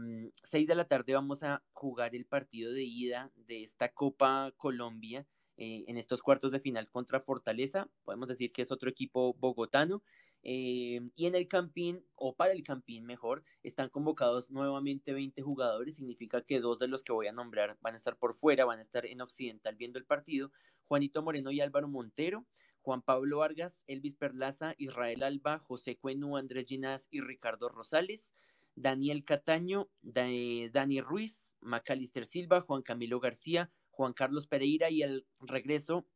6 0.45 0.67
de 0.67 0.75
la 0.75 0.87
tarde 0.87 1.13
vamos 1.13 1.43
a 1.43 1.63
jugar 1.75 2.15
el 2.15 2.25
partido 2.25 2.73
de 2.73 2.85
ida 2.85 3.31
de 3.37 3.63
esta 3.63 3.93
Copa 3.93 4.55
Colombia 4.57 5.27
eh, 5.59 5.85
en 5.89 5.99
estos 5.99 6.23
cuartos 6.23 6.53
de 6.53 6.61
final 6.61 6.89
contra 6.89 7.21
Fortaleza. 7.21 7.91
Podemos 8.03 8.29
decir 8.29 8.51
que 8.51 8.63
es 8.63 8.73
otro 8.73 8.89
equipo 8.89 9.35
bogotano. 9.35 10.03
Eh, 10.43 11.01
y 11.15 11.27
en 11.27 11.35
el 11.35 11.47
Campín, 11.47 12.05
o 12.15 12.35
para 12.35 12.53
el 12.53 12.63
Campín 12.63 13.05
mejor, 13.05 13.45
están 13.63 13.89
convocados 13.91 14.51
nuevamente 14.51 15.13
20 15.13 15.41
jugadores. 15.43 15.97
Significa 15.97 16.43
que 16.43 16.61
dos 16.61 16.79
de 16.79 16.89
los 16.89 17.03
que 17.03 17.13
voy 17.13 17.29
a 17.29 17.33
nombrar 17.33 17.79
van 17.81 17.95
a 17.95 17.97
estar 17.97 18.17
por 18.17 18.35
fuera, 18.35 18.65
van 18.65 18.79
a 18.79 18.83
estar 18.83 19.07
en 19.07 19.21
Occidental 19.21 19.77
viendo 19.77 19.99
el 19.99 20.05
partido. 20.05 20.51
Juanito 20.85 21.23
Moreno 21.23 21.51
y 21.51 21.61
Álvaro 21.61 21.89
Montero, 21.89 22.47
Juan 22.83 23.03
Pablo 23.03 23.39
Vargas, 23.39 23.81
Elvis 23.87 24.17
Perlaza, 24.17 24.75
Israel 24.79 25.23
Alba, 25.23 25.59
José 25.61 25.97
Cuenú, 25.97 26.37
Andrés 26.37 26.67
Ginás 26.67 27.09
y 27.11 27.21
Ricardo 27.21 27.69
Rosales. 27.69 28.33
Daniel 28.75 29.25
Cataño, 29.25 29.91
Dani 30.03 31.01
Ruiz, 31.01 31.53
Macalister 31.61 32.27
Silva, 32.27 32.63
Juan 32.63 32.83
Camilo 32.83 33.21
García, 33.21 33.71
Juan 33.91 34.15
Carlos 34.15 34.47
Pereira 34.47 34.91
y 34.91 35.03
el 35.03 35.27
regreso, 35.41 36.07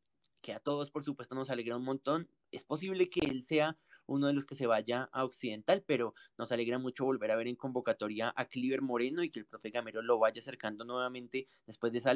que 0.40 0.52
a 0.52 0.60
todos 0.60 0.90
por 0.90 1.04
supuesto 1.04 1.34
nos 1.34 1.50
alegra 1.50 1.76
un 1.76 1.84
montón. 1.84 2.28
Es 2.50 2.64
posible 2.64 3.08
que 3.10 3.20
él 3.26 3.42
sea 3.42 3.76
uno 4.06 4.26
de 4.26 4.32
los 4.32 4.46
que 4.46 4.54
se 4.54 4.66
vaya 4.66 5.08
a 5.12 5.24
Occidental, 5.24 5.84
pero 5.86 6.14
nos 6.38 6.52
alegra 6.52 6.78
mucho 6.78 7.04
volver 7.04 7.30
a 7.30 7.36
ver 7.36 7.48
en 7.48 7.56
convocatoria 7.56 8.32
a 8.36 8.46
Cliver 8.46 8.82
Moreno 8.82 9.22
y 9.22 9.30
que 9.30 9.40
el 9.40 9.46
profe 9.46 9.70
Gamero 9.70 10.02
lo 10.02 10.18
vaya 10.18 10.40
acercando 10.40 10.84
nuevamente 10.84 11.48
después 11.66 11.92
de 11.92 11.98
esa, 11.98 12.14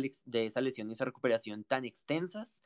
lesión 0.61 0.91
y 0.91 0.93
esa 0.93 1.05
recuperación 1.05 1.65
tan 1.65 1.85
extensas. 1.85 2.63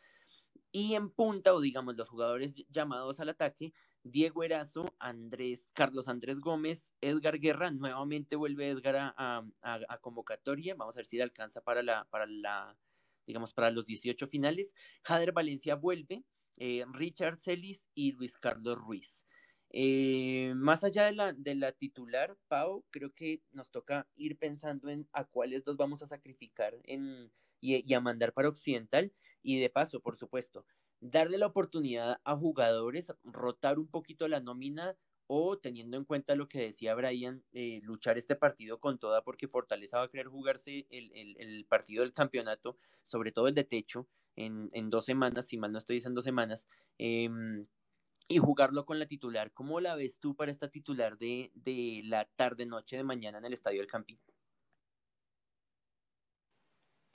Y 0.72 0.94
en 0.94 1.10
punta, 1.10 1.54
o 1.54 1.60
digamos, 1.60 1.96
los 1.96 2.08
jugadores 2.08 2.54
llamados 2.68 3.20
al 3.20 3.28
ataque, 3.28 3.72
Diego 4.02 4.42
Erazo, 4.42 4.94
Andrés, 4.98 5.70
Carlos 5.72 6.08
Andrés 6.08 6.40
Gómez, 6.40 6.92
Edgar 7.00 7.38
Guerra, 7.38 7.70
nuevamente 7.70 8.36
vuelve 8.36 8.68
Edgar 8.68 9.14
a, 9.16 9.98
convocatoria, 10.00 10.74
vamos 10.74 10.96
a 10.96 10.98
ver 10.98 11.06
si 11.06 11.16
le 11.16 11.22
alcanza 11.22 11.62
para 11.62 11.82
la, 11.82 12.04
para 12.10 12.26
la, 12.26 12.76
digamos, 13.26 13.54
para 13.54 13.70
los 13.70 13.86
18 13.86 14.26
finales. 14.26 14.74
Jader 15.02 15.32
Valencia 15.32 15.76
vuelve, 15.76 16.24
eh, 16.58 16.84
Richard 16.92 17.38
Celis 17.38 17.86
y 17.94 18.12
Luis 18.12 18.38
Carlos 18.38 18.78
Ruiz. 18.78 19.24
Eh, 19.76 20.52
más 20.54 20.84
allá 20.84 21.06
de 21.06 21.54
la, 21.56 21.72
titular, 21.72 22.36
Pau, 22.46 22.84
creo 22.90 23.12
que 23.12 23.42
nos 23.50 23.68
toca 23.70 24.06
ir 24.14 24.38
pensando 24.38 24.88
en 24.88 25.08
a 25.12 25.24
cuáles 25.24 25.64
dos 25.64 25.76
vamos 25.76 26.00
a 26.00 26.06
sacrificar 26.06 26.74
y, 27.60 27.94
a 27.94 28.00
mandar 28.00 28.32
para 28.32 28.48
Occidental. 28.48 29.12
Y 29.42 29.58
de 29.58 29.70
paso, 29.70 30.00
por 30.00 30.16
supuesto, 30.16 30.64
darle 31.00 31.38
la 31.38 31.46
oportunidad 31.46 32.20
a 32.22 32.36
jugadores, 32.36 33.12
rotar 33.24 33.80
un 33.80 33.88
poquito 33.88 34.28
la 34.28 34.40
nómina 34.40 34.96
o 35.26 35.58
teniendo 35.58 35.96
en 35.96 36.04
cuenta 36.04 36.36
lo 36.36 36.46
que 36.46 36.60
decía 36.60 36.94
Brian, 36.94 37.42
eh, 37.52 37.80
luchar 37.82 38.16
este 38.16 38.36
partido 38.36 38.78
con 38.78 38.98
toda 38.98 39.24
porque 39.24 39.48
Fortaleza 39.48 39.98
va 39.98 40.04
a 40.04 40.10
querer 40.10 40.28
jugarse 40.28 40.86
el 40.90 41.66
partido 41.68 42.02
del 42.02 42.12
campeonato, 42.12 42.76
sobre 43.02 43.32
todo 43.32 43.48
el 43.48 43.54
de 43.54 43.64
techo, 43.64 44.06
en, 44.36 44.90
dos 44.90 45.04
semanas, 45.04 45.46
si 45.48 45.58
mal 45.58 45.72
no 45.72 45.78
estoy 45.78 45.96
diciendo 45.96 46.18
dos 46.18 46.24
semanas, 46.24 46.66
em, 46.98 47.66
y 48.28 48.38
jugarlo 48.38 48.86
con 48.86 48.98
la 48.98 49.06
titular. 49.06 49.52
¿Cómo 49.52 49.80
la 49.80 49.94
ves 49.96 50.18
tú 50.20 50.34
para 50.34 50.50
esta 50.52 50.70
titular 50.70 51.18
de, 51.18 51.50
de 51.54 52.02
la 52.04 52.24
tarde-noche 52.36 52.96
de 52.96 53.04
mañana 53.04 53.38
en 53.38 53.44
el 53.46 53.52
Estadio 53.52 53.80
del 53.80 53.90
Campín? 53.90 54.18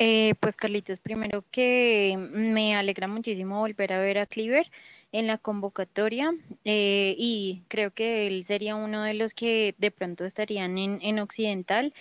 Eh, 0.02 0.36
pues 0.40 0.56
Carlitos, 0.56 1.02
primero 1.02 1.44
que 1.52 2.16
me 2.18 2.74
alegra 2.74 3.08
muchísimo 3.10 3.60
volver 3.60 3.92
a 3.92 4.00
ver 4.00 4.18
a 4.20 4.26
Cleaver 4.26 4.72
en 5.12 5.28
la 5.28 5.38
convocatoria 5.38 6.32
eh, 6.64 7.16
y 7.18 7.64
creo 7.68 7.92
que 7.92 8.26
él 8.28 8.46
sería 8.46 8.76
uno 8.76 9.04
de 9.04 9.14
los 9.14 9.34
que 9.34 9.76
de 9.78 9.92
pronto 9.92 10.24
estarían 10.24 10.78
en, 10.78 11.00
en 11.02 11.20
Occidental, 11.20 11.94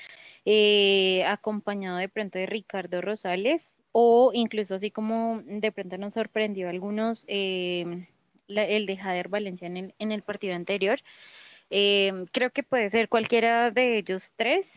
eh, 0.45 1.25
acompañado 1.27 1.97
de 1.99 2.09
pronto 2.09 2.39
de 2.39 2.47
Ricardo 2.47 3.01
Rosales 3.01 3.69
o 4.01 4.31
incluso 4.33 4.77
así 4.77 4.93
como 4.93 5.43
de 5.45 5.73
pronto 5.73 5.99
nos 5.99 6.15
sorprendió 6.15 6.69
algunos 6.69 7.25
eh, 7.27 8.07
el 8.47 8.87
de 8.87 8.97
Jader 8.97 9.29
Valencia 9.29 9.67
en 9.67 9.77
el, 9.77 9.95
en 9.99 10.21
partido 10.23 10.55
anterior. 10.55 11.01
Eh, 11.69 12.13
creo 12.31 12.51
que 12.51 12.63
puede 12.63 12.91
ser 12.91 13.09
cualquiera 13.09 13.73
de 13.73 13.99
ellos 13.99 14.33
tres, 14.37 14.71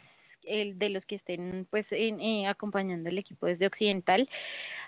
el 0.43 0.79
de 0.79 0.89
los 0.89 1.05
que 1.05 1.15
estén 1.15 1.67
pues 1.69 1.91
eh, 1.91 2.47
acompañando 2.47 3.09
el 3.09 3.19
equipo 3.19 3.45
desde 3.45 3.67
Occidental. 3.67 4.27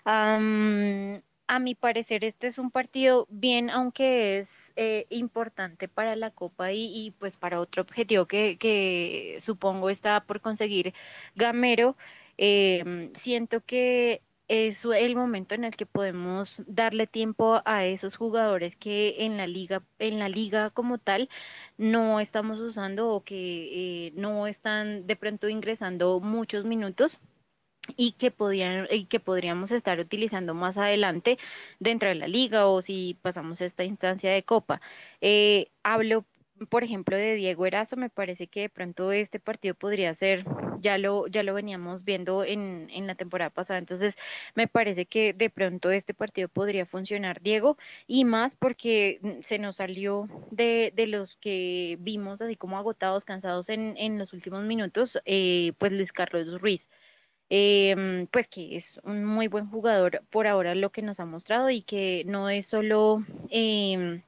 a 0.04 0.40
mi 1.60 1.76
parecer 1.76 2.24
este 2.24 2.48
es 2.48 2.58
un 2.58 2.72
partido 2.72 3.28
bien, 3.30 3.70
aunque 3.70 4.40
es 4.40 4.74
importante 5.12 5.88
para 5.88 6.16
la 6.16 6.32
Copa 6.32 6.72
y, 6.72 7.14
pues 7.20 7.38
para 7.38 7.60
otro 7.60 7.84
objetivo 7.84 8.26
que 8.26 9.38
supongo 9.42 9.92
está 9.92 10.22
por 10.26 10.42
conseguir 10.42 10.96
Gamero. 11.36 11.96
Siento 12.38 13.62
que 13.66 14.22
es 14.48 14.86
el 14.86 15.16
momento 15.16 15.56
en 15.56 15.64
el 15.64 15.76
que 15.76 15.86
podemos 15.86 16.62
darle 16.68 17.08
tiempo 17.08 17.62
a 17.66 17.86
esos 17.86 18.16
jugadores 18.16 18.76
que 18.76 19.26
en 19.26 19.38
la 19.38 19.48
liga, 19.48 19.84
en 20.00 20.20
la 20.20 20.30
liga 20.30 20.70
como 20.70 20.98
tal, 20.98 21.30
no 21.78 22.20
estamos 22.20 22.60
usando 22.60 23.10
o 23.10 23.24
que 23.24 24.08
eh, 24.08 24.14
no 24.16 24.48
están 24.48 25.08
de 25.08 25.16
pronto 25.16 25.50
ingresando 25.50 26.20
muchos 26.20 26.66
minutos 26.66 27.20
y 27.98 28.14
que 28.14 28.32
podían 28.32 28.88
y 28.92 29.06
que 29.06 29.20
podríamos 29.20 29.72
estar 29.72 30.00
utilizando 30.00 30.54
más 30.54 30.78
adelante 30.78 31.38
dentro 31.80 32.10
de 32.10 32.16
la 32.16 32.28
liga 32.28 32.68
o 32.68 32.82
si 32.82 33.18
pasamos 33.22 33.62
esta 33.62 33.84
instancia 33.84 34.32
de 34.32 34.44
copa. 34.44 34.82
Eh, 35.22 35.72
hablo 35.84 36.26
por 36.70 36.84
ejemplo, 36.84 37.18
de 37.18 37.36
Diego 37.36 37.66
Erazo, 37.66 37.96
me 37.98 38.10
parece 38.10 38.48
que 38.48 38.62
de 38.62 38.70
pronto 38.70 39.12
este 39.12 39.40
partido 39.40 39.76
podría 39.76 40.14
ser, 40.14 40.46
ya 40.80 40.98
lo, 40.98 41.28
ya 41.28 41.44
lo 41.44 41.54
veníamos 41.54 42.04
viendo 42.04 42.44
en, 42.44 42.88
en 42.92 43.08
la 43.08 43.16
temporada 43.16 43.50
pasada, 43.50 43.80
entonces 43.80 44.18
me 44.56 44.68
parece 44.68 45.06
que 45.06 45.34
de 45.34 45.50
pronto 45.50 45.92
este 45.92 46.14
partido 46.14 46.48
podría 46.50 46.86
funcionar 46.86 47.42
Diego 47.42 47.78
y 48.08 48.26
más 48.26 48.56
porque 48.56 49.20
mm, 49.22 49.42
se 49.42 49.60
nos 49.60 49.78
salió 49.78 50.28
de, 50.52 50.92
de 50.96 51.08
los 51.08 51.36
que 51.38 51.98
vimos 52.00 52.42
así 52.42 52.56
como 52.56 52.78
agotados, 52.78 53.26
cansados 53.26 53.70
en, 53.70 53.96
en 53.98 54.18
los 54.18 54.34
últimos 54.34 54.64
minutos, 54.64 55.20
eh, 55.26 55.74
pues 55.80 55.92
Luis 55.92 56.12
Carlos 56.14 56.62
Ruiz. 56.62 56.90
Em, 57.50 58.28
pues 58.28 58.48
que 58.48 58.78
es 58.78 59.00
un 59.04 59.26
muy 59.26 59.48
buen 59.48 59.70
jugador 59.70 60.24
por 60.32 60.48
ahora 60.48 60.74
lo 60.76 60.92
que 60.92 61.02
nos 61.04 61.20
ha 61.20 61.26
mostrado 61.26 61.70
y 61.70 61.84
que 61.84 62.24
no 62.26 62.50
es 62.50 62.66
solo 62.66 63.24
eh, 63.50 64.24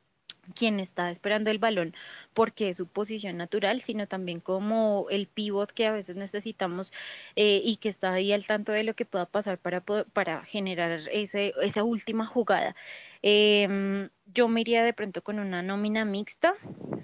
quien 0.54 0.80
está 0.80 1.12
esperando 1.12 1.50
el 1.52 1.60
balón 1.60 1.96
porque 2.34 2.70
es 2.70 2.78
su 2.78 2.88
posición 2.88 3.38
natural, 3.38 3.82
sino 3.82 4.08
también 4.08 4.40
como 4.40 5.08
el 5.10 5.28
pivot 5.28 5.72
que 5.72 5.88
a 5.88 5.92
veces 5.92 6.16
necesitamos 6.16 6.94
eh, 7.36 7.62
y 7.64 7.78
que 7.78 7.90
está 7.90 8.14
ahí 8.14 8.32
al 8.32 8.46
tanto 8.46 8.72
de 8.72 8.84
lo 8.84 8.94
que 8.96 9.06
pueda 9.06 9.26
pasar 9.26 9.58
para, 9.58 9.82
para 9.82 10.44
generar 10.46 11.02
ese, 11.12 11.54
esa 11.62 11.84
última 11.84 12.26
jugada. 12.26 12.76
Em, 13.22 14.10
yo 14.34 14.48
me 14.48 14.62
iría 14.62 14.84
de 14.84 14.94
pronto 14.94 15.24
con 15.24 15.40
una 15.40 15.62
nómina 15.64 16.06
mixta. 16.06 16.56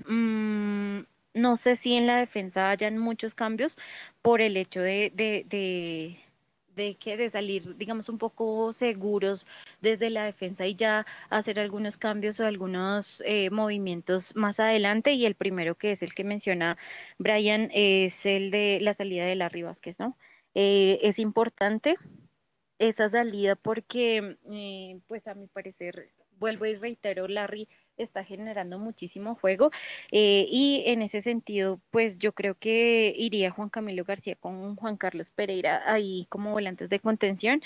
Mm, 0.08 1.02
no 1.34 1.58
sé 1.58 1.76
si 1.76 1.94
en 1.94 2.08
la 2.08 2.18
defensa 2.18 2.70
hayan 2.70 2.98
muchos 2.98 3.34
cambios 3.34 3.78
por 4.22 4.42
el 4.42 4.58
hecho 4.58 4.82
de 4.82 5.12
de 5.16 6.20
que 6.76 7.18
de 7.18 7.30
salir, 7.30 7.78
digamos, 7.78 8.10
un 8.10 8.18
poco 8.18 8.74
seguros 8.74 9.46
desde 9.82 10.10
la 10.10 10.24
defensa 10.26 10.66
y 10.66 10.76
ya 10.76 11.06
hacer 11.30 11.60
algunos 11.60 11.98
cambios 11.98 12.40
o 12.40 12.46
algunos 12.46 13.22
eh, 13.26 13.50
movimientos 13.50 14.36
más 14.36 14.60
adelante. 14.60 15.14
Y 15.14 15.26
el 15.26 15.36
primero 15.36 15.76
que 15.76 15.92
es 15.92 16.02
el 16.04 16.14
que 16.14 16.24
menciona 16.24 16.78
Brian 17.18 17.70
es 17.74 18.26
el 18.26 18.52
de 18.52 18.80
la 18.82 18.94
salida 18.94 19.26
de 19.26 19.36
Larry 19.36 19.64
Vázquez, 19.64 19.98
¿no? 20.00 20.18
Eh, 20.54 21.00
es 21.04 21.20
importante 21.20 21.96
esa 22.80 23.10
salida 23.10 23.56
porque, 23.56 24.38
eh, 24.52 25.00
pues 25.08 25.28
a 25.28 25.36
mi 25.36 25.48
parecer, 25.48 26.10
vuelvo 26.40 26.66
y 26.66 26.76
reitero, 26.76 27.28
Larry 27.28 27.70
está 28.04 28.24
generando 28.24 28.80
muchísimo 28.80 29.36
juego 29.36 29.72
eh, 30.12 30.46
y 30.50 30.84
en 30.88 31.02
ese 31.02 31.22
sentido, 31.22 31.80
pues 31.92 32.18
yo 32.18 32.34
creo 32.34 32.56
que 32.56 33.14
iría 33.18 33.52
Juan 33.52 33.70
Camilo 33.70 34.04
García 34.04 34.36
con 34.36 34.76
Juan 34.76 34.98
Carlos 34.98 35.32
Pereira 35.32 35.82
ahí 35.92 36.28
como 36.30 36.52
volantes 36.52 36.90
de 36.90 37.00
contención, 37.00 37.62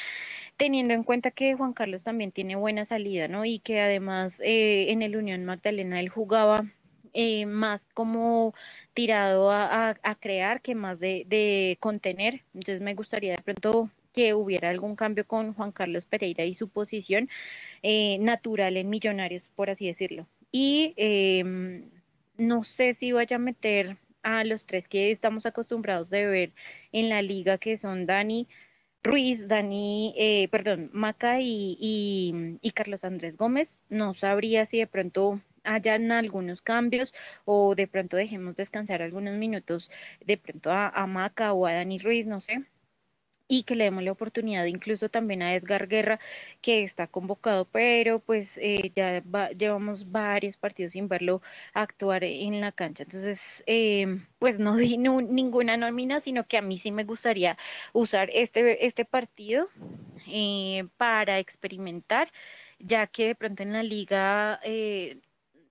teniendo 0.58 0.94
en 0.94 1.04
cuenta 1.04 1.32
que 1.32 1.56
Juan 1.56 1.74
Carlos 1.74 2.04
también 2.04 2.32
tiene 2.32 2.56
buena 2.56 2.86
salida, 2.86 3.28
¿no? 3.28 3.46
Y 3.46 3.60
que 3.60 3.82
además 3.82 4.42
eh, 4.44 4.92
en 4.92 5.02
el 5.02 5.18
Unión 5.18 5.46
Magdalena 5.46 6.00
él 6.00 6.10
jugaba 6.10 6.66
eh, 7.14 7.46
más 7.46 7.86
como 7.94 8.54
tirado 8.94 9.52
a, 9.52 9.96
crear 10.20 10.62
que 10.62 10.76
más 10.76 11.00
de, 11.00 11.26
de, 11.28 11.78
contener. 11.80 12.44
Entonces 12.54 12.82
me 12.82 12.94
gustaría 12.94 13.36
de 13.36 13.42
pronto 13.42 13.90
que 14.16 14.34
hubiera 14.34 14.70
algún 14.70 14.96
cambio 14.96 15.28
con 15.28 15.54
Juan 15.54 15.72
Carlos 15.74 16.06
Pereira 16.06 16.46
y 16.46 16.56
su 16.56 16.70
posición 16.70 17.30
eh, 17.84 18.18
natural 18.20 18.78
en 18.78 18.90
Millonarios, 18.90 19.50
por 19.56 19.70
así 19.70 19.88
decirlo. 19.88 20.28
Y 20.52 20.94
em, 20.98 21.90
no 22.38 22.64
sé 22.64 22.94
si 22.94 23.12
vaya 23.12 23.36
a 23.36 23.40
meter 23.40 23.98
a 24.24 24.44
los 24.46 24.66
tres 24.66 24.88
que 24.88 25.12
estamos 25.12 25.46
acostumbrados 25.46 26.10
de 26.10 26.26
ver 26.26 26.54
en 26.94 27.10
la 27.10 27.22
liga, 27.22 27.58
que 27.58 27.78
son 27.78 28.06
Dani 28.06 28.48
Ruiz, 29.04 29.48
Dani, 29.48 30.16
eh, 30.18 30.48
perdón, 30.50 30.90
Maca 30.94 31.42
y, 31.42 31.78
y, 32.62 32.72
Carlos 32.72 33.04
Andrés 33.04 33.38
Gómez. 33.38 33.84
No 33.90 34.14
sabría 34.16 34.66
si 34.66 34.80
de 34.80 34.88
pronto 34.88 35.42
hayan 35.64 36.12
algunos 36.12 36.62
cambios 36.62 37.14
o 37.46 37.76
de 37.76 37.88
pronto 37.88 38.18
dejemos 38.18 38.56
descansar 38.56 39.02
algunos 39.02 39.36
minutos 39.36 39.92
de 40.26 40.38
pronto 40.38 40.72
a, 40.72 40.90
a 40.90 41.08
Maca 41.08 41.54
o 41.54 41.66
a 41.68 41.74
Dani 41.74 42.00
Ruiz, 42.00 42.26
no 42.26 42.42
sé 42.42 42.66
y 43.48 43.64
que 43.64 43.76
le 43.76 43.86
demos 43.86 44.04
la 44.04 44.12
oportunidad 44.12 44.66
incluso 44.66 45.10
también 45.10 45.42
a 45.42 45.54
Edgar 45.56 45.88
Guerra, 45.88 46.20
que 46.62 46.84
está 46.84 47.08
convocado, 47.08 47.66
pero 47.66 48.20
pues 48.20 48.58
eh, 48.62 48.92
ya 48.96 49.24
llevamos 49.58 50.12
varios 50.12 50.58
partidos 50.58 50.94
sin 50.94 51.08
verlo 51.08 51.42
actuar 51.74 52.24
en 52.24 52.62
la 52.62 52.72
cancha. 52.72 53.04
Entonces, 53.04 53.64
eh, 53.68 54.20
pues 54.40 54.60
no 54.60 54.76
di 54.78 54.98
ninguna 54.98 55.78
nómina, 55.78 56.22
sino 56.22 56.48
que 56.48 56.58
a 56.58 56.62
mí 56.62 56.80
sí 56.80 56.92
me 56.92 57.04
gustaría 57.04 57.58
usar 57.94 58.30
este, 58.34 58.86
este 58.86 59.06
partido 59.06 59.70
eh, 60.28 60.88
para 60.98 61.40
experimentar, 61.40 62.32
ya 62.80 63.08
que 63.08 63.28
de 63.28 63.36
pronto 63.36 63.64
en 63.64 63.74
la 63.74 63.84
liga 63.84 64.60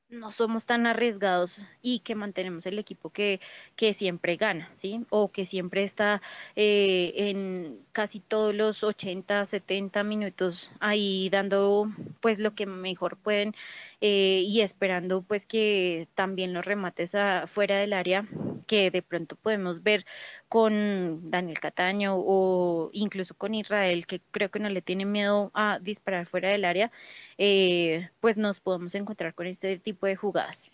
no 0.08 0.32
somos 0.32 0.66
tan 0.66 0.86
arriesgados 0.86 1.62
y 1.82 2.00
que 2.00 2.14
mantenemos 2.14 2.66
el 2.66 2.78
equipo 2.78 3.10
que, 3.10 3.40
que 3.76 3.94
siempre 3.94 4.36
gana, 4.36 4.70
¿sí? 4.76 5.04
O 5.10 5.32
que 5.32 5.44
siempre 5.46 5.82
está 5.84 6.22
eh, 6.56 7.12
en 7.16 7.80
casi 7.92 8.20
todos 8.20 8.54
los 8.54 8.84
80, 8.84 9.46
70 9.46 10.04
minutos 10.04 10.70
ahí 10.80 11.28
dando 11.30 11.88
pues 12.20 12.38
lo 12.38 12.54
que 12.54 12.66
mejor 12.66 13.16
pueden 13.16 13.54
eh, 14.00 14.44
y 14.46 14.60
esperando 14.60 15.22
pues 15.22 15.46
que 15.46 16.08
también 16.14 16.52
los 16.52 16.64
remates 16.64 17.12
fuera 17.48 17.78
del 17.78 17.92
área 17.92 18.26
que 18.66 18.90
de 18.90 19.02
pronto 19.02 19.36
podemos 19.36 19.82
ver 19.82 20.04
con 20.48 21.30
Daniel 21.30 21.60
Cataño 21.60 22.14
o 22.16 22.90
incluso 22.92 23.34
con 23.34 23.54
Israel, 23.54 24.06
que 24.06 24.20
creo 24.30 24.50
que 24.50 24.58
no 24.58 24.68
le 24.68 24.82
tiene 24.82 25.04
miedo 25.04 25.50
a 25.54 25.78
disparar 25.80 26.26
fuera 26.26 26.50
del 26.50 26.64
área, 26.64 26.90
eh, 27.38 28.10
pues 28.20 28.36
nos 28.36 28.60
podemos 28.60 28.94
encontrar 28.94 29.34
con 29.34 29.46
este 29.46 29.78
tipo 29.78 30.06
de 30.06 30.16
jugadas. 30.16 30.70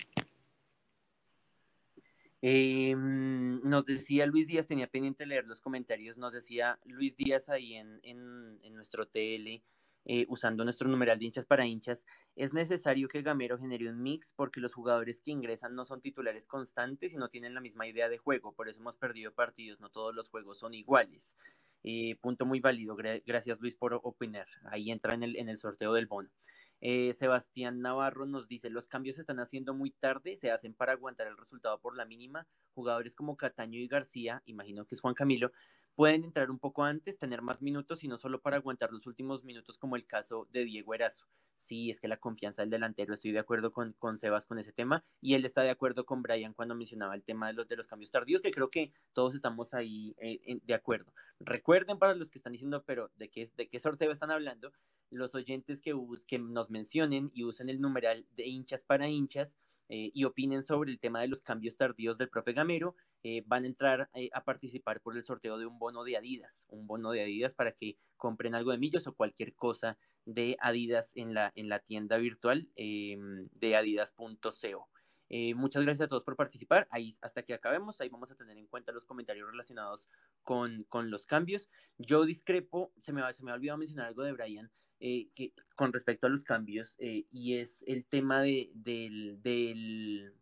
Em, 2.42 3.60
nos 3.62 3.84
decía 3.84 4.26
Luis 4.26 4.46
Díaz, 4.46 4.66
tenía 4.66 4.86
pendiente 4.86 5.26
leer 5.26 5.46
los 5.46 5.60
comentarios, 5.60 6.16
nos 6.16 6.32
decía 6.32 6.78
Luis 6.84 7.14
Díaz 7.16 7.50
ahí 7.50 7.74
en, 7.74 8.00
en, 8.02 8.58
en 8.62 8.74
nuestro 8.74 9.06
TL 9.06 9.62
eh, 10.06 10.24
usando 10.28 10.64
nuestro 10.64 10.88
numeral 10.88 11.18
de 11.18 11.26
hinchas 11.26 11.44
para 11.44 11.66
hinchas, 11.66 12.06
es 12.34 12.54
necesario 12.54 13.06
que 13.06 13.20
Gamero 13.20 13.58
genere 13.58 13.90
un 13.90 14.02
mix 14.02 14.32
porque 14.32 14.58
los 14.58 14.72
jugadores 14.72 15.20
que 15.20 15.30
ingresan 15.30 15.74
no 15.74 15.84
son 15.84 16.00
titulares 16.00 16.46
constantes 16.46 17.12
y 17.12 17.18
no 17.18 17.28
tienen 17.28 17.52
la 17.52 17.60
misma 17.60 17.86
idea 17.86 18.08
de 18.08 18.16
juego, 18.16 18.52
por 18.52 18.68
eso 18.68 18.80
hemos 18.80 18.96
perdido 18.96 19.34
partidos, 19.34 19.78
no 19.78 19.90
todos 19.90 20.14
los 20.14 20.30
juegos 20.30 20.58
son 20.58 20.72
iguales. 20.72 21.36
Eh, 21.82 22.16
punto 22.20 22.44
muy 22.44 22.60
válido, 22.60 22.94
gracias 23.24 23.58
Luis 23.60 23.74
por 23.74 23.94
opinar, 24.02 24.46
ahí 24.64 24.90
entra 24.90 25.14
en 25.14 25.22
el, 25.22 25.58
sorteo 25.58 25.94
del 25.94 26.06
bono. 26.06 26.30
Eh, 26.82 27.14
Sebastián 27.14 27.80
Navarro 27.80 28.26
nos 28.26 28.48
dice, 28.48 28.70
los 28.70 28.86
cambios 28.86 29.16
se 29.16 29.22
están 29.22 29.40
haciendo 29.40 29.74
muy 29.74 29.90
tarde, 29.90 30.36
se 30.36 30.50
hacen 30.50 30.74
para 30.74 30.92
aguantar 30.92 31.26
el 31.26 31.36
resultado 31.36 31.78
por 31.80 31.96
la 31.96 32.04
mínima. 32.04 32.46
Jugadores 32.74 33.14
como 33.14 33.36
Cataño 33.36 33.78
y 33.78 33.88
García, 33.88 34.42
imagino 34.46 34.86
que 34.86 34.94
es 34.94 35.00
Juan 35.00 35.14
Camilo, 35.14 35.52
pueden 35.94 36.24
entrar 36.24 36.50
un 36.50 36.58
poco 36.58 36.84
antes, 36.84 37.18
tener 37.18 37.42
más 37.42 37.62
minutos 37.62 38.04
y 38.04 38.08
no 38.08 38.18
solo 38.18 38.40
para 38.40 38.56
aguantar 38.56 38.92
los 38.92 39.06
últimos 39.06 39.44
minutos 39.44 39.78
como 39.78 39.96
el 39.96 40.06
caso 40.06 40.48
de 40.50 40.64
Diego 40.64 40.94
Erazo. 40.94 41.26
Sí, 41.56 41.90
es 41.90 42.00
que 42.00 42.08
la 42.08 42.16
confianza 42.16 42.62
del 42.62 42.70
delantero, 42.70 43.12
estoy 43.12 43.32
de 43.32 43.38
acuerdo 43.38 43.70
con, 43.70 43.92
con 43.98 44.16
Sebas 44.16 44.46
con 44.46 44.58
ese 44.58 44.72
tema 44.72 45.04
y 45.20 45.34
él 45.34 45.44
está 45.44 45.60
de 45.60 45.68
acuerdo 45.68 46.06
con 46.06 46.22
Brian 46.22 46.54
cuando 46.54 46.74
mencionaba 46.74 47.14
el 47.14 47.22
tema 47.22 47.48
de 47.48 47.52
los, 47.52 47.68
de 47.68 47.76
los 47.76 47.86
cambios 47.86 48.10
tardíos, 48.10 48.40
que 48.40 48.50
creo 48.50 48.70
que 48.70 48.94
todos 49.12 49.34
estamos 49.34 49.74
ahí 49.74 50.16
eh, 50.18 50.58
de 50.62 50.74
acuerdo. 50.74 51.12
Recuerden 51.38 51.98
para 51.98 52.14
los 52.14 52.30
que 52.30 52.38
están 52.38 52.52
diciendo, 52.52 52.82
pero 52.86 53.10
¿de 53.16 53.28
qué, 53.28 53.50
de 53.56 53.68
qué 53.68 53.78
sorteo 53.78 54.10
están 54.10 54.30
hablando? 54.30 54.72
Los 55.10 55.34
oyentes 55.34 55.82
que, 55.82 55.94
que 56.26 56.38
nos 56.38 56.70
mencionen 56.70 57.30
y 57.34 57.44
usen 57.44 57.68
el 57.68 57.80
numeral 57.80 58.26
de 58.36 58.46
hinchas 58.46 58.82
para 58.82 59.08
hinchas 59.08 59.58
eh, 59.92 60.12
y 60.14 60.22
opinen 60.22 60.62
sobre 60.62 60.92
el 60.92 61.00
tema 61.00 61.20
de 61.20 61.26
los 61.26 61.42
cambios 61.42 61.76
tardíos 61.76 62.16
del 62.16 62.28
profe 62.28 62.52
Gamero, 62.52 62.94
eh, 63.24 63.42
van 63.44 63.64
a 63.64 63.66
entrar 63.66 64.08
eh, 64.14 64.30
a 64.32 64.44
participar 64.44 65.00
por 65.00 65.16
el 65.16 65.24
sorteo 65.24 65.58
de 65.58 65.66
un 65.66 65.80
bono 65.80 66.04
de 66.04 66.16
Adidas, 66.16 66.64
un 66.68 66.86
bono 66.86 67.10
de 67.10 67.22
Adidas 67.22 67.54
para 67.54 67.72
que 67.72 67.98
compren 68.16 68.54
algo 68.54 68.70
de 68.70 68.78
millos 68.78 69.08
o 69.08 69.16
cualquier 69.16 69.52
cosa 69.52 69.98
de 70.24 70.56
Adidas 70.60 71.10
en 71.16 71.34
la, 71.34 71.50
en 71.56 71.68
la 71.68 71.80
tienda 71.80 72.18
virtual 72.18 72.68
de 72.76 73.76
adidas.co. 73.76 74.88
muchas 75.56 75.82
gracias 75.82 76.06
a 76.06 76.08
todos 76.08 76.22
por 76.22 76.36
participar. 76.36 76.86
Ahí 76.92 77.16
hasta 77.20 77.42
que 77.42 77.54
acabemos, 77.54 78.00
ahí 78.00 78.08
vamos 78.10 78.30
a 78.30 78.36
tener 78.36 78.56
en 78.58 78.68
cuenta 78.68 78.92
los 78.92 79.04
comentarios 79.04 79.50
relacionados 79.50 80.08
con, 80.44 80.84
con 80.84 81.10
los 81.10 81.26
cambios. 81.26 81.68
Yo 81.98 82.24
discrepo, 82.24 82.92
se 83.00 83.12
me, 83.12 83.22
se 83.34 83.42
me 83.42 83.50
ha 83.50 83.54
olvidado 83.54 83.78
mencionar 83.78 84.06
algo 84.06 84.22
de 84.22 84.34
Brian. 84.34 84.70
Eh, 85.02 85.30
con 85.76 85.94
respecto 85.94 86.26
a 86.26 86.30
los 86.30 86.44
cambios 86.44 86.94
eh, 86.98 87.24
y 87.30 87.54
es 87.54 87.82
el 87.86 88.04
tema 88.04 88.42
de, 88.42 88.70
del, 88.74 89.40
del, 89.40 90.34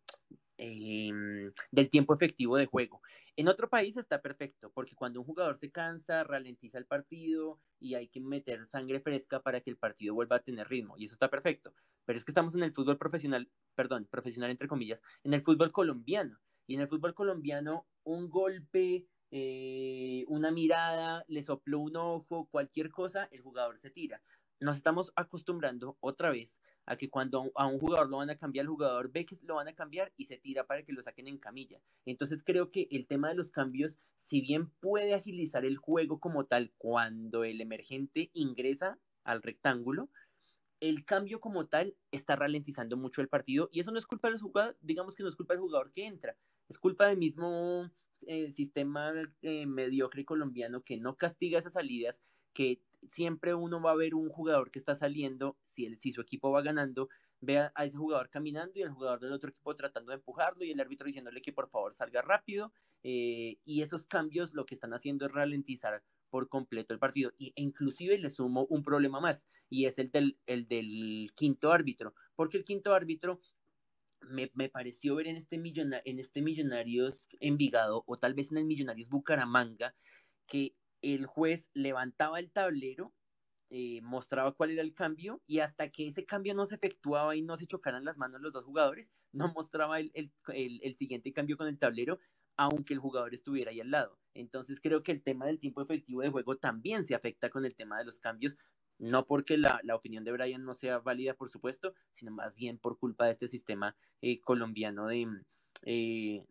em, 0.57 1.53
del 1.71 1.89
tiempo 1.89 2.13
efectivo 2.13 2.57
de 2.57 2.67
juego. 2.67 3.01
En 3.37 3.47
otro 3.47 3.69
país 3.69 3.97
está 3.97 4.21
perfecto, 4.21 4.73
porque 4.75 4.97
cuando 4.97 5.21
un 5.21 5.27
jugador 5.27 5.59
se 5.59 5.71
cansa, 5.71 6.25
ralentiza 6.25 6.77
el 6.77 6.87
partido 6.87 7.61
y 7.79 7.95
hay 7.95 8.09
que 8.09 8.21
meter 8.21 8.67
sangre 8.67 8.99
fresca 8.99 9.41
para 9.41 9.61
que 9.61 9.71
el 9.71 9.77
partido 9.77 10.13
vuelva 10.13 10.35
a 10.37 10.43
tener 10.43 10.69
ritmo, 10.69 10.97
y 10.99 11.05
eso 11.05 11.15
está 11.15 11.31
perfecto. 11.31 11.73
Pero 12.05 12.19
es 12.19 12.25
que 12.25 12.33
estamos 12.33 12.57
en 12.57 12.65
el 12.65 12.73
fútbol 12.73 12.99
profesional, 12.99 13.49
perdón, 13.77 14.09
profesional 14.11 14.51
entre 14.51 14.67
comillas, 14.67 15.01
en 15.23 15.35
el 15.35 15.43
fútbol 15.43 15.71
colombiano. 15.71 16.41
Y 16.67 16.75
en 16.75 16.81
el 16.81 16.89
fútbol 16.89 17.15
colombiano, 17.15 17.87
un 18.03 18.29
golpe, 18.29 19.07
eh, 19.31 20.25
una 20.27 20.51
mirada, 20.51 21.25
le 21.29 21.43
sopló 21.43 21.79
un 21.79 21.97
ojo, 21.97 22.49
cualquier 22.51 22.91
cosa, 22.91 23.29
el 23.31 23.41
jugador 23.41 23.79
se 23.79 23.91
tira. 23.91 24.21
Nos 24.61 24.77
estamos 24.77 25.13
acostumbrando 25.15 25.97
otra 26.01 26.31
vez 26.31 26.61
a 26.85 26.97
que 26.97 27.11
cuando 27.11 27.53
a 27.55 27.67
un 27.67 27.79
jugador 27.79 28.09
lo 28.11 28.17
van 28.17 28.31
a 28.31 28.37
cambiar, 28.37 28.65
el 28.65 28.71
jugador 28.71 29.13
ve 29.13 29.25
que 29.25 29.37
lo 29.45 29.57
van 29.57 29.69
a 29.69 29.75
cambiar 29.75 30.13
y 30.17 30.25
se 30.25 30.39
tira 30.39 30.67
para 30.67 30.83
que 30.83 30.93
lo 30.93 31.03
saquen 31.03 31.29
en 31.29 31.39
camilla. 31.39 31.81
Entonces 32.07 32.43
creo 32.43 32.71
que 32.71 32.89
el 32.91 33.07
tema 33.07 33.29
de 33.29 33.35
los 33.35 33.51
cambios, 33.51 33.99
si 34.17 34.41
bien 34.41 34.71
puede 34.81 35.15
agilizar 35.15 35.65
el 35.65 35.77
juego 35.77 36.19
como 36.19 36.47
tal 36.47 36.73
cuando 36.77 37.45
el 37.45 37.61
emergente 37.61 38.31
ingresa 38.33 38.99
al 39.23 39.43
rectángulo, 39.43 40.11
el 40.81 41.05
cambio 41.05 41.41
como 41.41 41.67
tal 41.67 41.97
está 42.11 42.37
ralentizando 42.37 42.97
mucho 42.97 43.21
el 43.21 43.29
partido 43.29 43.69
y 43.73 43.81
eso 43.81 43.91
no 43.91 43.99
es 43.99 44.07
culpa 44.07 44.29
del 44.29 44.41
jugador, 44.41 44.77
digamos 44.81 45.15
que 45.15 45.23
no 45.23 45.29
es 45.29 45.37
culpa 45.37 45.55
del 45.55 45.61
jugador 45.61 45.91
que 45.91 46.07
entra, 46.07 46.37
es 46.69 46.79
culpa 46.79 47.07
del 47.07 47.19
mismo 47.19 47.91
eh, 48.27 48.51
sistema 48.53 49.13
eh, 49.43 49.67
mediocre 49.67 50.25
colombiano 50.25 50.83
que 50.83 50.97
no 50.97 51.17
castiga 51.17 51.59
esas 51.59 51.75
salidas, 51.75 52.23
que 52.53 52.81
siempre 53.09 53.55
uno 53.55 53.81
va 53.81 53.93
a 53.93 53.97
ver 53.97 54.15
un 54.15 54.29
jugador 54.29 54.71
que 54.71 54.79
está 54.79 54.95
saliendo, 54.95 55.57
si, 55.65 55.87
el, 55.87 55.99
si 55.99 56.13
su 56.13 56.21
equipo 56.21 56.51
va 56.51 56.63
ganando, 56.63 57.09
ve 57.41 57.59
a, 57.59 57.73
ese 57.85 57.97
jugador 57.97 58.31
caminando 58.31 58.79
y 58.79 58.83
el 58.83 58.91
jugador 58.91 59.21
del 59.21 59.33
otro 59.33 59.51
equipo 59.51 59.75
tratando 59.77 60.11
de 60.11 60.17
empujarlo 60.17 60.65
y 60.65 60.73
el 60.73 60.81
árbitro 60.81 61.07
diciéndole 61.07 61.41
que 61.41 61.53
por 61.53 61.69
favor 61.69 61.95
salga 61.95 62.23
rápido. 62.23 62.73
Eh, 63.05 63.59
y 63.65 63.83
esos 63.83 64.07
cambios 64.07 64.55
lo 64.55 64.67
que 64.67 64.75
están 64.75 64.93
haciendo 64.93 65.27
es 65.27 65.33
ralentizar 65.33 66.03
por 66.31 66.49
completo 66.49 66.93
el 66.93 66.99
partido. 66.99 67.33
E 67.39 67.53
inclusive 67.57 68.19
le 68.19 68.31
sumo 68.31 68.67
un 68.69 68.83
problema 68.83 69.21
más, 69.21 69.47
y 69.71 69.87
es 69.87 69.99
el 69.99 70.11
del, 70.11 70.39
el 70.47 70.67
del 70.67 71.31
quinto 71.35 71.73
árbitro, 71.73 72.15
porque 72.35 72.59
el 72.59 72.65
quinto 72.65 72.95
árbitro 72.95 73.41
me, 74.21 74.51
me, 74.55 74.69
pareció 74.69 75.15
ver 75.15 75.29
en 75.29 75.37
este, 75.37 75.57
en 75.57 76.19
este 76.19 76.43
Millonarios 76.43 77.29
Envigado 77.41 78.05
o 78.07 78.19
tal 78.19 78.35
vez 78.35 78.51
en 78.51 78.59
el 78.59 78.65
Millonarios 78.65 79.09
Bucaramanga 79.09 79.95
que 80.47 80.75
el 81.03 81.27
juez 81.27 81.71
levantaba 81.75 82.39
el 82.39 82.51
tablero, 82.51 83.13
eh, 83.71 84.01
mostraba 84.01 84.53
cuál 84.53 84.71
era 84.71 84.81
el 84.81 84.95
cambio 84.95 85.43
y 85.47 85.59
hasta 85.59 85.91
que 85.91 86.09
ese 86.09 86.25
cambio 86.25 86.55
no 86.55 86.65
se 86.65 86.77
efectuaba 86.77 87.37
y 87.37 87.43
no 87.43 87.57
se 87.59 87.67
chocaran 87.67 88.05
las 88.05 88.17
manos 88.17 88.41
los 88.41 88.53
dos 88.53 88.65
jugadores, 88.65 89.11
no 89.33 89.53
mostraba 89.53 90.01
el, 90.01 90.11
el, 90.15 90.81
el, 90.83 90.95
siguiente 90.97 91.33
cambio 91.33 91.59
con 91.59 91.69
el 91.69 91.79
tablero, 91.79 92.19
aunque 92.57 92.95
el 92.95 93.01
jugador 93.01 93.35
estuviera 93.35 93.71
ahí 93.71 93.81
al 93.81 93.91
lado. 93.91 94.19
Entonces 94.35 94.81
creo 94.81 95.03
que 95.03 95.13
el 95.13 95.23
tema 95.23 95.47
del 95.47 95.59
tiempo 95.59 95.83
efectivo 95.83 96.23
de 96.23 96.31
juego 96.31 96.57
también 96.57 97.05
se 97.05 97.15
afecta 97.15 97.51
con 97.51 97.65
el 97.67 97.75
tema 97.75 97.99
de 97.99 98.07
los 98.07 98.21
cambios, 98.21 98.57
no 98.99 99.27
porque 99.27 99.59
la, 99.59 99.81
la 99.85 99.95
opinión 99.95 100.25
de 100.25 100.33
Brian 100.33 100.65
no 100.65 100.75
sea 100.75 100.99
válida, 100.99 101.35
por 101.35 101.51
supuesto, 101.51 101.95
sino 102.11 102.33
más 102.33 102.57
bien 102.57 102.79
por 102.79 102.99
culpa 102.99 103.27
de 103.27 103.33
este 103.33 103.49
sistema 103.49 103.97
eh, 104.23 104.41
colombiano 104.41 105.07
de, 105.07 105.29
eh, 105.83 106.47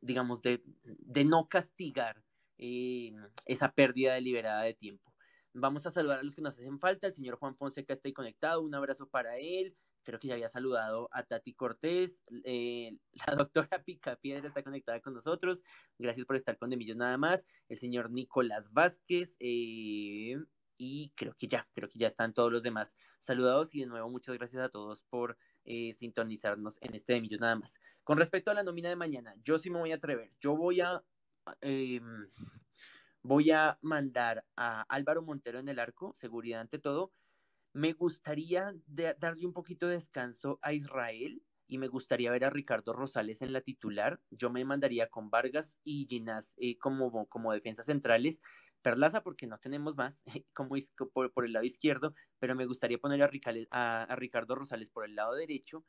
digamos, 0.00 0.42
de, 0.42 0.62
de 0.84 1.24
no 1.24 1.48
castigar 1.48 2.22
eh, 2.64 3.12
esa 3.46 3.72
pérdida 3.72 4.14
deliberada 4.14 4.62
de 4.62 4.72
tiempo. 4.72 5.12
Vamos 5.52 5.84
a 5.84 5.90
saludar 5.90 6.20
a 6.20 6.22
los 6.22 6.36
que 6.36 6.42
nos 6.42 6.56
hacen 6.56 6.78
falta. 6.78 7.08
El 7.08 7.14
señor 7.14 7.36
Juan 7.36 7.56
Fonseca 7.56 7.92
está 7.92 8.06
ahí 8.08 8.12
conectado. 8.12 8.62
Un 8.62 8.72
abrazo 8.72 9.08
para 9.08 9.36
él. 9.36 9.74
Creo 10.04 10.20
que 10.20 10.28
ya 10.28 10.34
había 10.34 10.48
saludado 10.48 11.08
a 11.10 11.24
Tati 11.24 11.54
Cortés. 11.54 12.22
Eh, 12.44 12.96
la 13.14 13.34
doctora 13.50 13.82
Picapiedra 13.84 14.46
está 14.46 14.62
conectada 14.62 15.00
con 15.00 15.12
nosotros. 15.12 15.64
Gracias 15.98 16.24
por 16.24 16.36
estar 16.36 16.56
con 16.56 16.70
Demillos 16.70 16.96
nada 16.96 17.18
más. 17.18 17.44
El 17.68 17.78
señor 17.78 18.12
Nicolás 18.12 18.72
Vázquez. 18.72 19.36
Eh, 19.40 20.36
y 20.78 21.10
creo 21.16 21.34
que 21.36 21.48
ya, 21.48 21.68
creo 21.74 21.88
que 21.88 21.98
ya 21.98 22.06
están 22.06 22.32
todos 22.32 22.52
los 22.52 22.62
demás 22.62 22.96
saludados. 23.18 23.74
Y 23.74 23.80
de 23.80 23.86
nuevo, 23.86 24.08
muchas 24.08 24.36
gracias 24.36 24.62
a 24.62 24.68
todos 24.68 25.02
por 25.10 25.36
sintonizarnos 25.64 26.78
en 26.80 26.94
este 26.94 27.14
Demillos 27.14 27.40
nada 27.40 27.56
más. 27.56 27.80
Con 28.04 28.18
respecto 28.18 28.52
a 28.52 28.54
la 28.54 28.62
nómina 28.62 28.88
de 28.88 28.96
mañana, 28.96 29.34
yo 29.42 29.58
sí 29.58 29.68
me 29.68 29.80
voy 29.80 29.90
a 29.90 29.96
atrever. 29.96 30.32
Yo 30.40 30.56
voy 30.56 30.80
a 30.80 31.02
Em, 31.60 32.28
voy 33.22 33.50
a 33.50 33.78
mandar 33.82 34.44
a 34.56 34.82
Álvaro 34.82 35.22
Montero 35.22 35.58
en 35.58 35.68
el 35.68 35.78
arco, 35.78 36.12
seguridad 36.14 36.60
ante 36.60 36.78
todo. 36.78 37.12
Me 37.72 37.92
gustaría 37.92 38.74
darle 38.86 39.46
un 39.46 39.52
poquito 39.52 39.88
de 39.88 39.94
descanso 39.94 40.58
a 40.62 40.72
Israel 40.72 41.42
y 41.66 41.78
me 41.78 41.88
gustaría 41.88 42.30
ver 42.30 42.44
a 42.44 42.50
Ricardo 42.50 42.92
Rosales 42.92 43.40
en 43.42 43.52
la 43.52 43.62
titular. 43.62 44.20
Yo 44.30 44.50
me 44.50 44.64
mandaría 44.64 45.08
con 45.08 45.30
Vargas 45.30 45.78
y 45.84 46.06
Ginás 46.08 46.54
eh, 46.58 46.76
como, 46.78 47.26
como 47.28 47.52
defensas 47.52 47.86
centrales. 47.86 48.40
Perlaza 48.82 49.22
porque 49.22 49.46
no 49.46 49.58
tenemos 49.58 49.96
más 49.96 50.22
como 50.54 50.76
por, 51.12 51.32
por, 51.32 51.46
el 51.46 51.52
lado 51.54 51.64
izquierdo, 51.64 52.14
pero 52.38 52.54
me 52.54 52.66
gustaría 52.66 52.98
poner 52.98 53.22
a, 53.22 54.02
a 54.02 54.16
Ricardo 54.16 54.54
Rosales 54.54 54.90
por 54.90 55.06
el 55.06 55.14
lado 55.14 55.34
derecho 55.34 55.84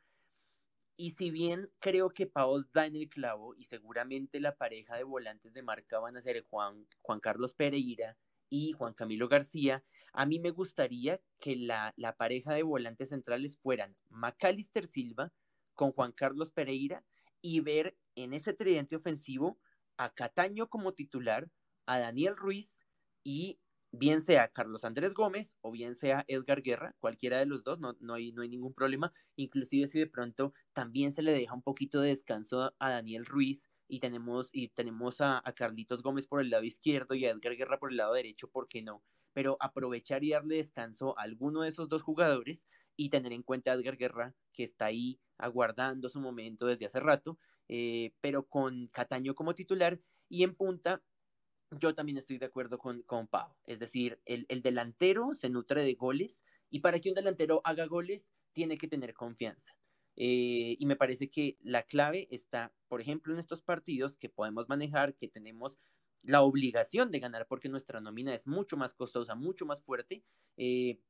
y 0.96 1.10
si 1.10 1.30
bien 1.30 1.70
creo 1.80 2.10
que 2.10 2.26
Paul 2.26 2.68
da 2.72 2.86
en 2.86 2.96
el 2.96 3.08
clavo 3.08 3.54
y 3.56 3.64
seguramente 3.64 4.40
la 4.40 4.56
pareja 4.56 4.96
de 4.96 5.04
volantes 5.04 5.52
de 5.52 5.62
marca 5.62 5.98
van 5.98 6.16
a 6.16 6.22
ser 6.22 6.44
Juan, 6.44 6.86
Juan 7.02 7.20
Carlos 7.20 7.54
Pereira 7.54 8.16
y 8.48 8.72
Juan 8.72 8.94
Camilo 8.94 9.28
García, 9.28 9.84
a 10.12 10.26
mí 10.26 10.38
me 10.38 10.50
gustaría 10.50 11.20
que 11.40 11.56
la, 11.56 11.92
la 11.96 12.16
pareja 12.16 12.54
de 12.54 12.62
volantes 12.62 13.08
centrales 13.08 13.58
fueran 13.58 13.96
Macalister 14.08 14.86
Silva 14.86 15.32
con 15.74 15.92
Juan 15.92 16.12
Carlos 16.12 16.52
Pereira 16.52 17.04
y 17.42 17.60
ver 17.60 17.96
en 18.14 18.32
ese 18.32 18.52
tridente 18.52 18.96
ofensivo 18.96 19.58
a 19.96 20.14
Cataño 20.14 20.68
como 20.68 20.94
titular, 20.94 21.50
a 21.86 21.98
Daniel 21.98 22.36
Ruiz 22.36 22.86
y 23.24 23.58
bien 23.96 24.20
sea 24.20 24.48
Carlos 24.48 24.84
Andrés 24.84 25.14
Gómez 25.14 25.56
o 25.60 25.70
bien 25.70 25.94
sea 25.94 26.24
Edgar 26.28 26.62
Guerra, 26.62 26.94
cualquiera 26.98 27.38
de 27.38 27.46
los 27.46 27.64
dos, 27.64 27.78
no, 27.78 27.96
no, 28.00 28.14
hay, 28.14 28.32
no 28.32 28.42
hay 28.42 28.48
ningún 28.48 28.74
problema, 28.74 29.12
inclusive 29.36 29.86
si 29.86 29.98
de 29.98 30.06
pronto 30.06 30.52
también 30.72 31.12
se 31.12 31.22
le 31.22 31.32
deja 31.32 31.54
un 31.54 31.62
poquito 31.62 32.00
de 32.00 32.08
descanso 32.10 32.74
a 32.78 32.90
Daniel 32.90 33.26
Ruiz 33.26 33.70
y 33.88 34.00
tenemos, 34.00 34.50
y 34.52 34.68
tenemos 34.68 35.20
a, 35.20 35.42
Carlitos 35.54 36.02
Gómez 36.02 36.26
por 36.26 36.40
el 36.40 36.50
lado 36.50 36.64
izquierdo 36.64 37.14
y 37.14 37.24
a 37.24 37.30
Edgar 37.30 37.56
Guerra 37.56 37.78
por 37.78 37.90
el 37.90 37.96
lado 37.96 38.14
derecho, 38.14 38.48
¿por 38.48 38.68
qué 38.68 38.82
no? 38.82 39.02
Pero 39.32 39.56
aprovechar 39.60 40.24
y 40.24 40.30
darle 40.30 40.56
descanso 40.56 41.18
a 41.18 41.22
alguno 41.22 41.62
de 41.62 41.68
esos 41.68 41.88
dos 41.88 42.02
jugadores 42.02 42.66
y 42.96 43.10
tener 43.10 43.32
en 43.32 43.42
cuenta 43.42 43.72
a 43.72 43.74
Edgar 43.74 43.96
Guerra, 43.96 44.34
que 44.52 44.64
está 44.64 44.86
ahí 44.86 45.20
aguardando 45.38 46.08
su 46.08 46.20
momento 46.20 46.66
desde 46.66 46.86
hace 46.86 47.00
rato, 47.00 47.38
eh, 47.68 48.12
pero 48.20 48.44
con 48.44 48.88
Cataño 48.88 49.34
como 49.34 49.54
titular 49.54 50.00
y 50.28 50.42
en 50.44 50.54
punta 50.54 51.02
yo 51.78 51.94
también 51.94 52.18
estoy 52.18 52.38
de 52.38 52.46
acuerdo 52.46 52.78
con, 52.78 53.02
con 53.02 53.26
Pau. 53.26 53.54
Es 53.66 53.78
decir, 53.78 54.20
el, 54.24 54.62
delantero 54.62 55.34
se 55.34 55.50
nutre 55.50 55.82
de 55.82 55.94
goles 55.94 56.44
y 56.70 56.80
para 56.80 56.98
que 57.00 57.08
un 57.08 57.14
delantero 57.14 57.60
haga 57.64 57.86
goles 57.86 58.32
tiene 58.52 58.76
que 58.76 58.88
tener 58.88 59.14
confianza. 59.14 59.76
Eh, 60.16 60.76
y 60.78 60.86
me 60.86 60.96
parece 60.96 61.28
que 61.28 61.56
la 61.60 61.82
clave 61.82 62.28
está, 62.30 62.72
por 62.88 63.00
ejemplo, 63.00 63.32
en 63.32 63.40
estos 63.40 63.62
partidos 63.62 64.16
que 64.16 64.28
podemos 64.28 64.68
manejar, 64.68 65.14
que 65.16 65.28
tenemos 65.28 65.78
la 66.22 66.42
obligación 66.42 67.10
de 67.10 67.20
ganar 67.20 67.46
porque 67.46 67.68
nuestra 67.68 68.00
nómina 68.00 68.34
es 68.34 68.46
mucho 68.46 68.76
más 68.76 68.94
costosa, 68.94 69.34
mucho 69.34 69.66
más 69.66 69.82
fuerte. 69.82 70.24
Eh, 70.56 71.00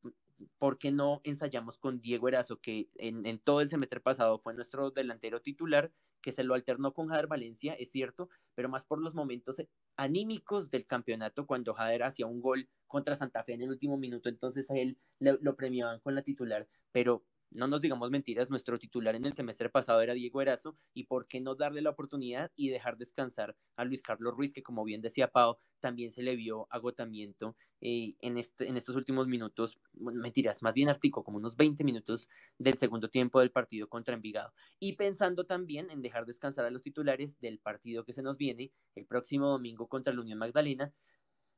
¿Por 0.59 0.79
qué 0.79 0.91
no 0.91 1.21
ensayamos 1.25 1.79
con 1.79 2.01
Diego 2.01 2.29
Erazo, 2.29 2.61
que 2.61 2.89
en, 2.97 3.39
todo 3.39 3.61
el 3.61 3.71
semestre 3.71 4.01
pasado 4.01 4.39
fue 4.41 4.55
nuestro 4.55 4.91
delantero 4.91 5.41
titular, 5.41 5.93
que 6.25 6.33
se 6.33 6.43
lo 6.43 6.55
alternó 6.55 6.95
con 6.95 7.09
Jader 7.09 7.27
Valencia, 7.27 7.75
es 7.75 7.91
cierto, 7.91 8.31
pero 8.55 8.71
más 8.71 8.87
por 8.87 8.99
los 8.99 9.13
momentos 9.13 9.63
anímicos 9.99 10.71
del 10.71 10.87
campeonato 10.87 11.47
cuando 11.47 11.75
Jader 11.75 12.03
hacía 12.03 12.27
un 12.27 12.41
gol 12.41 12.71
contra 12.87 13.15
Santa 13.15 13.45
Fe 13.45 13.53
en 13.53 13.61
el 13.61 13.69
último 13.69 13.99
minuto, 13.99 14.31
entonces 14.31 14.71
a 14.71 14.75
él 14.75 14.99
lo 15.19 15.55
premiaban 15.55 16.01
con 16.01 16.15
la 16.15 16.23
titular, 16.23 16.67
pero 16.93 17.27
no 17.55 17.69
nos 17.69 17.81
digamos 17.81 18.11
mentiras, 18.11 18.51
nuestro 18.51 18.79
titular 18.79 19.15
en 19.15 19.25
el 19.25 19.33
semestre 19.33 19.71
pasado 19.71 20.01
era 20.01 20.13
Diego 20.13 20.43
Erazo, 20.43 20.77
y 20.93 21.05
por 21.05 21.27
qué 21.27 21.41
no 21.41 21.55
darle 21.55 21.81
la 21.83 21.91
oportunidad 21.91 22.51
y 22.57 22.69
dejar 22.69 22.99
descansar 22.99 23.57
a 23.77 23.85
Luis 23.85 24.03
Carlos 24.03 24.35
Ruiz, 24.35 24.53
que 24.53 24.63
como 24.63 24.85
bien 24.85 25.01
decía 25.01 25.29
Pau, 25.29 25.57
también 25.81 26.13
se 26.13 26.23
le 26.23 26.37
vio 26.37 26.67
agotamiento 26.71 27.57
eh, 27.81 28.15
en, 28.21 28.39
este, 28.39 28.69
en 28.69 28.77
estos 28.77 28.97
últimos 28.97 29.29
minutos, 29.29 29.79
mentiras, 29.93 30.63
más 30.63 30.75
bien 30.75 30.89
artico, 30.89 31.23
como 31.23 31.39
unos 31.39 31.57
20 31.57 31.85
minutos 31.85 32.29
del 32.59 32.79
segundo 32.79 33.09
tiempo 33.09 33.41
del 33.41 33.51
partido 33.51 33.89
contra 33.89 34.15
Envigado. 34.15 34.53
Y 34.81 34.95
pensando 34.95 35.45
también 35.45 35.91
en 35.91 36.03
dejar 36.03 36.27
descansar 36.27 36.65
a 36.65 36.71
los 36.71 36.83
titulares 36.83 37.39
del 37.41 37.59
partido 37.59 38.05
que 38.05 38.13
se 38.13 38.23
nos 38.23 38.37
viene 38.37 38.73
el 38.95 39.07
próximo 39.07 39.49
domingo 39.49 39.87
contra 39.87 40.13
la 40.13 40.23
Unión 40.23 40.39
Magdalena, 40.39 40.93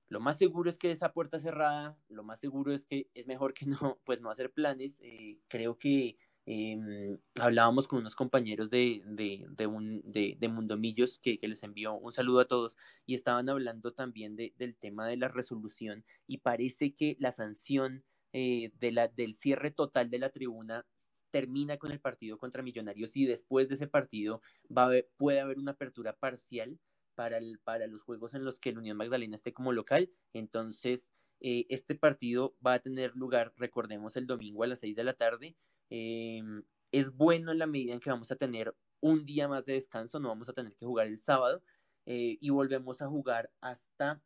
lo 0.08 0.20
más 0.20 0.38
seguro 0.38 0.70
es 0.70 0.78
que 0.78 0.90
esa 0.90 1.12
puerta 1.12 1.38
cerrada, 1.38 1.98
lo 2.08 2.22
más 2.22 2.40
seguro 2.40 2.72
es 2.72 2.84
que 2.86 3.08
es 3.14 3.26
mejor 3.26 3.54
que 3.54 3.66
no, 3.66 3.76
pues 4.04 4.20
no 4.20 4.30
hacer 4.30 4.52
planes. 4.52 5.00
Eh, 5.02 5.38
creo 5.48 5.78
que 5.78 6.16
em, 6.46 7.18
hablábamos 7.40 7.88
con 7.88 7.98
unos 8.00 8.14
compañeros 8.14 8.70
de, 8.70 9.02
de, 9.04 9.44
de, 9.48 9.66
un, 9.66 10.02
de, 10.04 10.36
de 10.38 10.48
Mundomillos 10.48 11.18
que, 11.18 11.38
que, 11.38 11.48
les 11.48 11.62
envió 11.64 11.94
un 11.94 12.12
saludo 12.12 12.40
a 12.40 12.48
todos 12.48 12.76
y 13.04 13.14
estaban 13.14 13.48
hablando 13.48 13.92
también 13.92 14.36
del 14.36 14.76
tema 14.76 15.06
de 15.08 15.16
la 15.16 15.28
resolución 15.28 16.04
y 16.28 16.38
parece 16.38 16.94
que 16.94 17.16
la 17.18 17.32
sanción 17.32 18.04
eh, 18.32 18.70
de 18.78 18.92
la, 18.92 19.08
del 19.08 19.34
cierre 19.34 19.72
total 19.72 20.10
de 20.10 20.20
la 20.20 20.30
tribuna 20.30 20.86
termina 21.32 21.78
con 21.78 21.90
el 21.90 22.00
partido 22.00 22.38
contra 22.38 22.62
Millonarios 22.62 23.16
y 23.16 23.26
después 23.26 23.68
de 23.68 23.74
ese 23.74 23.88
partido 23.88 24.40
va 24.70 24.90
puede 25.16 25.40
haber 25.40 25.58
una 25.58 25.72
apertura 25.72 26.14
parcial 26.14 26.78
para, 27.16 27.38
el, 27.38 27.58
para 27.58 27.88
los 27.88 28.02
juegos 28.02 28.34
en 28.34 28.44
los 28.44 28.60
que 28.60 28.68
el 28.68 28.78
Unión 28.78 28.96
Magdalena 28.96 29.34
esté 29.34 29.52
como 29.52 29.72
local. 29.72 30.10
Entonces, 30.32 31.10
eh, 31.40 31.66
este 31.68 31.96
partido 31.96 32.54
va 32.64 32.74
a 32.74 32.78
tener 32.78 33.16
lugar, 33.16 33.52
recordemos, 33.56 34.16
el 34.16 34.26
domingo 34.26 34.62
a 34.62 34.68
las 34.68 34.80
6 34.80 34.94
de 34.94 35.04
la 35.04 35.14
tarde. 35.14 35.56
Em, 35.90 36.62
es 36.92 37.12
bueno 37.12 37.50
en 37.52 37.58
la 37.58 37.66
medida 37.66 37.94
en 37.94 38.00
que 38.00 38.10
vamos 38.10 38.30
a 38.30 38.36
tener 38.36 38.74
un 39.00 39.24
día 39.26 39.48
más 39.48 39.64
de 39.64 39.74
descanso, 39.74 40.20
no 40.20 40.28
vamos 40.28 40.48
a 40.48 40.52
tener 40.52 40.74
que 40.76 40.86
jugar 40.86 41.06
el 41.06 41.18
sábado 41.18 41.62
eh, 42.06 42.38
y 42.40 42.50
volvemos 42.50 43.02
a 43.02 43.08
jugar 43.08 43.50
hasta 43.60 44.22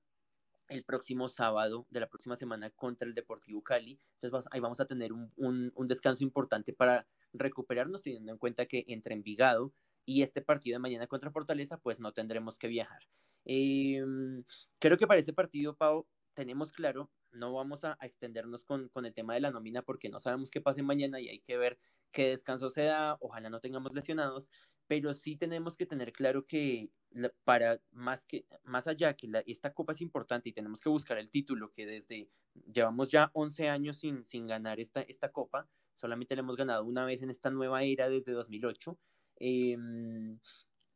el 0.69 0.85
próximo 0.85 1.29
sábado 1.29 1.87
de 1.91 2.01
la 2.01 2.09
próxima 2.09 2.37
semana 2.37 2.71
contra 2.71 3.09
el 3.09 3.15
Deportivo 3.15 3.63
Cali. 3.63 3.99
Entonces 4.21 4.49
ahí 4.53 4.61
vamos 4.61 4.81
a 4.81 4.87
tener 4.87 5.13
un, 5.13 5.33
un, 5.37 5.89
descanso 5.89 6.23
importante 6.23 6.73
para 6.73 7.07
recuperarnos, 7.33 8.03
teniendo 8.03 8.33
en 8.33 8.39
cuenta 8.39 8.67
que 8.67 8.85
entre 8.87 9.15
Envigado 9.15 9.73
y 10.11 10.23
este 10.23 10.43
partido 10.43 10.75
de 10.75 10.81
mañana 10.81 11.07
contra 11.07 11.31
Fortaleza, 11.31 11.79
pues 11.79 12.01
no 12.01 12.13
tendremos 12.13 12.59
que 12.59 12.67
viajar. 12.67 13.01
Em, 13.45 14.43
creo 14.81 14.97
que 14.97 15.07
para 15.07 15.21
este 15.21 15.33
partido, 15.33 15.77
Pau, 15.77 16.05
tenemos 16.35 16.73
claro, 16.73 17.13
no 17.31 17.53
vamos 17.53 17.85
a, 17.85 17.97
extendernos 18.03 18.65
con, 18.65 18.89
con, 18.89 19.07
el 19.07 19.15
tema 19.15 19.35
de 19.35 19.41
la 19.41 19.53
nómina 19.53 19.83
porque 19.83 20.09
no 20.09 20.19
sabemos 20.19 20.51
qué 20.51 20.61
pase 20.61 20.83
mañana 20.83 21.21
y 21.21 21.29
hay 21.29 21.39
que 21.39 21.57
ver 21.57 21.79
qué 22.11 22.31
descanso 22.31 22.71
se 22.71 22.85
da, 22.85 23.19
ojalá 23.21 23.51
no 23.51 23.61
tengamos 23.61 23.93
lesionados, 23.93 24.51
pero 24.89 25.15
sí 25.15 25.37
tenemos 25.37 25.77
que 25.77 25.87
tener 25.87 26.13
claro 26.13 26.45
que 26.45 26.91
para 27.45 27.81
más 27.93 28.27
que 28.27 28.47
más 28.65 28.89
allá 28.89 29.15
que 29.15 29.31
esta 29.47 29.73
copa 29.73 29.93
es 29.93 30.01
importante 30.01 30.49
y 30.49 30.53
tenemos 30.53 30.81
que 30.81 30.89
buscar 30.89 31.19
el 31.19 31.31
título 31.31 31.71
que 31.73 31.87
desde 31.87 32.29
llevamos 32.73 33.11
ya 33.11 33.31
11 33.35 33.69
años 33.69 33.99
sin, 33.99 34.25
sin 34.25 34.49
ganar 34.49 34.81
esta, 34.81 35.03
esta 35.03 35.31
copa, 35.31 35.69
solamente 35.95 36.35
la 36.35 36.41
hemos 36.41 36.57
ganado 36.57 36.85
una 36.85 37.05
vez 37.05 37.23
en 37.23 37.31
esta 37.31 37.51
nueva 37.51 37.85
era 37.85 38.09
desde 38.09 38.33
2008. 38.33 38.99
Em, 39.41 40.39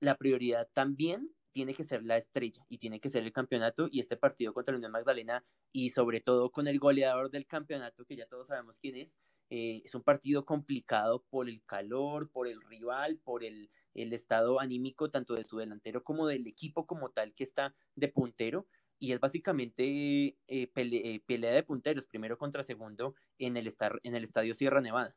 la 0.01 0.17
prioridad 0.17 0.69
también 0.73 1.35
tiene 1.53 1.75
que 1.75 1.85
ser 1.85 2.03
la 2.05 2.17
estrella 2.17 2.65
y 2.69 2.79
tiene 2.79 3.01
que 3.01 3.09
ser 3.09 3.25
el 3.25 3.33
campeonato 3.33 3.89
y 3.91 4.01
este 4.01 4.17
partido 4.17 4.53
contra 4.53 4.73
la 4.73 4.79
Unión 4.79 4.93
Magdalena 4.93 5.45
y 5.73 5.91
sobre 5.91 6.21
todo 6.21 6.51
con 6.51 6.69
el 6.69 6.79
goleador 6.79 7.31
del 7.31 7.47
campeonato 7.47 8.05
que 8.05 8.17
ya 8.17 8.27
todos 8.27 8.49
sabemos 8.49 8.79
quién 8.81 8.97
es, 8.97 9.19
eh, 9.51 9.83
es 9.85 9.95
un 9.95 10.03
partido 10.03 10.45
complicado 10.45 11.25
por 11.31 11.49
el 11.49 11.63
calor, 11.65 12.31
por 12.31 12.49
el 12.49 12.61
rival, 12.61 13.19
por 13.19 13.45
el, 13.45 13.71
el 13.95 14.13
estado 14.13 14.61
anímico 14.61 15.11
tanto 15.11 15.35
de 15.35 15.45
su 15.45 15.57
delantero 15.57 16.03
como 16.03 16.27
del 16.27 16.47
equipo 16.47 16.87
como 16.87 17.11
tal 17.11 17.33
que 17.35 17.45
está 17.45 17.75
de 17.95 18.09
puntero 18.09 18.67
y 18.99 19.13
es 19.13 19.21
básicamente 19.21 19.85
eh, 19.87 20.37
eh, 20.49 21.21
pelea 21.27 21.53
de 21.53 21.63
punteros, 21.63 22.07
primero 22.07 22.37
contra 22.37 22.63
segundo 22.63 23.15
en 23.39 23.57
el, 23.57 23.73
en 24.03 24.15
el 24.15 24.25
estadio 24.25 24.55
Sierra 24.55 24.81
Nevada. 24.81 25.17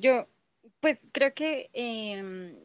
yo, 0.00 0.26
pues 0.80 0.98
creo 1.12 1.34
que 1.34 1.70
em, 1.72 2.56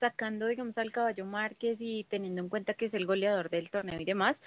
sacando, 0.00 0.46
digamos, 0.46 0.76
al 0.78 0.92
caballo 0.92 1.24
Márquez 1.26 1.78
y 1.80 2.04
teniendo 2.04 2.42
en 2.42 2.48
cuenta 2.48 2.74
que 2.74 2.86
es 2.86 2.94
el 2.94 3.06
goleador 3.06 3.50
del 3.50 3.70
torneo 3.70 4.00
y 4.00 4.04
demás, 4.04 4.40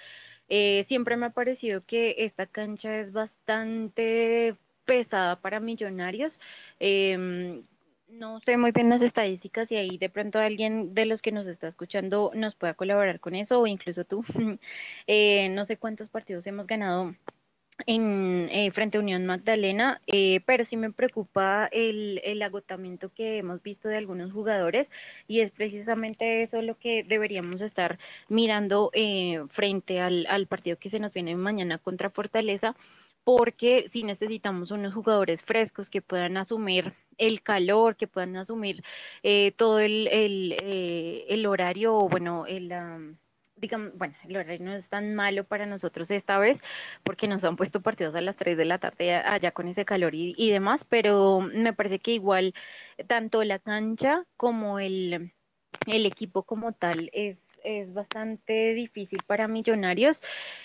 eh, 0.48 0.84
siempre 0.88 1.16
me 1.16 1.26
ha 1.26 1.30
parecido 1.30 1.84
que 1.84 2.16
esta 2.18 2.46
cancha 2.46 2.98
es 2.98 3.12
bastante 3.12 4.56
pesada 4.84 5.40
para 5.40 5.60
millonarios. 5.60 6.40
Em, 6.80 7.64
no 8.08 8.40
sé 8.40 8.56
muy 8.58 8.72
bien 8.72 8.90
las 8.90 9.02
estadísticas 9.02 9.72
y 9.72 9.76
ahí 9.76 9.96
de 9.98 10.10
pronto 10.10 10.38
alguien 10.38 10.94
de 10.94 11.06
los 11.06 11.22
que 11.22 11.32
nos 11.32 11.46
está 11.46 11.68
escuchando 11.68 12.30
nos 12.34 12.54
pueda 12.54 12.74
colaborar 12.74 13.20
con 13.20 13.34
eso 13.34 13.60
o 13.60 13.66
incluso 13.66 14.04
tú. 14.04 14.24
Eh, 15.06 15.48
no 15.50 15.64
sé 15.64 15.76
cuántos 15.78 16.08
partidos 16.08 16.46
hemos 16.46 16.66
ganado 16.66 17.14
en 17.86 18.48
eh, 18.50 18.70
frente 18.72 18.98
a 18.98 19.00
Unión 19.00 19.26
Magdalena, 19.26 20.00
eh, 20.06 20.40
pero 20.46 20.64
sí 20.64 20.76
me 20.76 20.92
preocupa 20.92 21.68
el, 21.72 22.20
el, 22.24 22.42
agotamiento 22.42 23.10
que 23.12 23.38
hemos 23.38 23.62
visto 23.62 23.88
de 23.88 23.96
algunos 23.96 24.32
jugadores 24.32 24.90
y 25.26 25.40
es 25.40 25.50
precisamente 25.50 26.42
eso 26.42 26.62
lo 26.62 26.78
que 26.78 27.02
deberíamos 27.04 27.60
estar 27.60 27.98
mirando 28.28 28.90
eh, 28.94 29.42
frente 29.50 30.00
al, 30.00 30.26
al, 30.28 30.46
partido 30.46 30.78
que 30.78 30.90
se 30.90 31.00
nos 31.00 31.12
viene 31.12 31.34
mañana 31.36 31.78
contra 31.78 32.10
Fortaleza, 32.10 32.76
porque 33.24 33.88
si 33.92 34.02
necesitamos 34.04 34.70
unos 34.70 34.94
jugadores 34.94 35.44
frescos 35.44 35.90
que 35.90 36.02
puedan 36.02 36.36
asumir 36.36 36.92
el 37.18 37.42
calor, 37.42 37.96
que 37.96 38.08
puedan 38.08 38.36
asumir 38.36 38.82
todo 39.56 39.78
el, 39.80 40.08
el, 40.08 40.56
el, 41.28 41.46
horario, 41.46 41.94
bueno, 42.08 42.46
el 42.46 42.72
digamos, 43.62 43.96
bueno, 43.96 44.14
el 44.28 44.36
horario 44.36 44.66
no 44.66 44.74
es 44.74 44.88
tan 44.88 45.14
malo 45.14 45.44
para 45.44 45.64
nosotros 45.66 46.10
esta 46.10 46.38
vez 46.38 46.60
porque 47.04 47.28
nos 47.28 47.44
han 47.44 47.56
puesto 47.56 47.80
partidos 47.80 48.14
a 48.14 48.20
las 48.20 48.36
3 48.36 48.56
de 48.58 48.64
la 48.66 48.78
tarde 48.78 49.14
allá 49.14 49.52
con 49.52 49.68
ese 49.68 49.84
calor 49.84 50.14
y, 50.14 50.50
demás, 50.50 50.84
pero 50.84 51.40
me 51.40 51.72
parece 51.72 52.00
que 52.00 52.10
igual 52.12 52.54
tanto 53.06 53.42
la 53.44 53.58
cancha 53.60 54.26
como 54.36 54.80
el, 54.80 55.32
equipo 55.86 56.42
como 56.42 56.72
tal 56.72 57.08
es 57.12 57.38
bastante 57.88 58.74
difícil 58.74 59.20
para 59.26 59.46
millonarios 59.46 60.20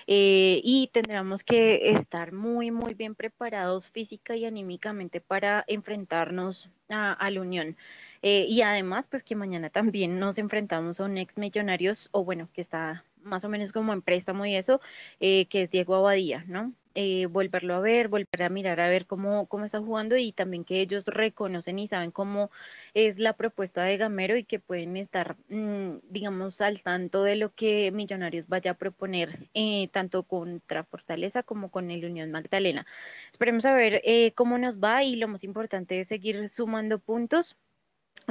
eh, 0.07 0.59
y 0.63 0.89
tendremos 0.91 1.43
que 1.43 1.91
estar 1.91 2.31
muy, 2.33 2.71
muy 2.71 2.95
bien 2.95 3.13
preparados 3.13 3.91
física 3.91 4.35
y 4.35 4.45
anímicamente 4.45 5.21
para 5.21 5.63
enfrentarnos 5.67 6.69
a 6.89 7.29
la 7.29 7.41
Unión. 7.41 7.77
Eh, 8.21 8.45
y 8.49 8.61
además, 8.61 9.05
pues 9.09 9.23
que 9.23 9.35
mañana 9.35 9.69
también 9.69 10.19
nos 10.19 10.37
enfrentamos 10.37 10.99
a 10.99 11.05
un 11.05 11.17
ex 11.17 11.37
millonarios, 11.37 12.09
o 12.11 12.23
bueno, 12.23 12.49
que 12.53 12.61
está 12.61 13.03
más 13.23 13.43
o 13.45 13.49
menos 13.49 13.71
como 13.73 13.93
en 13.93 14.01
préstamo 14.01 14.45
y 14.45 14.55
eso, 14.55 14.81
eh, 15.19 15.47
que 15.47 15.63
es 15.63 15.71
Diego 15.71 15.95
Abadía, 15.95 16.43
¿no? 16.47 16.73
Eh, 16.99 17.27
volverlo 17.27 17.75
a 17.75 17.79
ver, 17.79 18.07
volver 18.07 18.41
a 18.41 18.49
mirar 18.49 18.79
a 18.79 18.87
ver 18.87 19.05
cómo, 19.05 19.45
cómo 19.45 19.65
está 19.65 19.79
jugando 19.79 20.17
y 20.17 20.31
también 20.31 20.63
que 20.65 20.81
ellos 20.81 21.05
reconocen 21.05 21.77
y 21.77 21.87
saben 21.87 22.09
cómo 22.09 22.49
es 22.95 23.19
la 23.19 23.33
propuesta 23.33 23.83
de 23.83 23.97
Gamero 23.97 24.35
y 24.35 24.43
que 24.43 24.59
pueden 24.59 24.97
estar, 24.97 25.35
mm, 25.49 25.97
digamos, 26.09 26.59
al 26.61 26.81
tanto 26.81 27.23
de 27.23 27.35
lo 27.35 27.53
que 27.53 27.91
Millonarios 27.91 28.47
vaya 28.47 28.71
a 28.71 28.73
proponer, 28.73 29.47
tanto 29.91 30.23
contra 30.23 30.83
Fortaleza 30.85 31.43
como 31.43 31.69
con 31.69 31.91
el 31.91 32.03
Unión 32.05 32.31
Magdalena. 32.31 32.87
Esperemos 33.31 33.65
a 33.65 33.73
ver 33.73 34.01
cómo 34.33 34.57
nos 34.57 34.79
va 34.79 35.03
y 35.03 35.17
lo 35.17 35.27
más 35.27 35.43
importante 35.43 35.99
es 35.99 36.07
seguir 36.07 36.49
sumando 36.49 36.97
puntos 36.99 37.57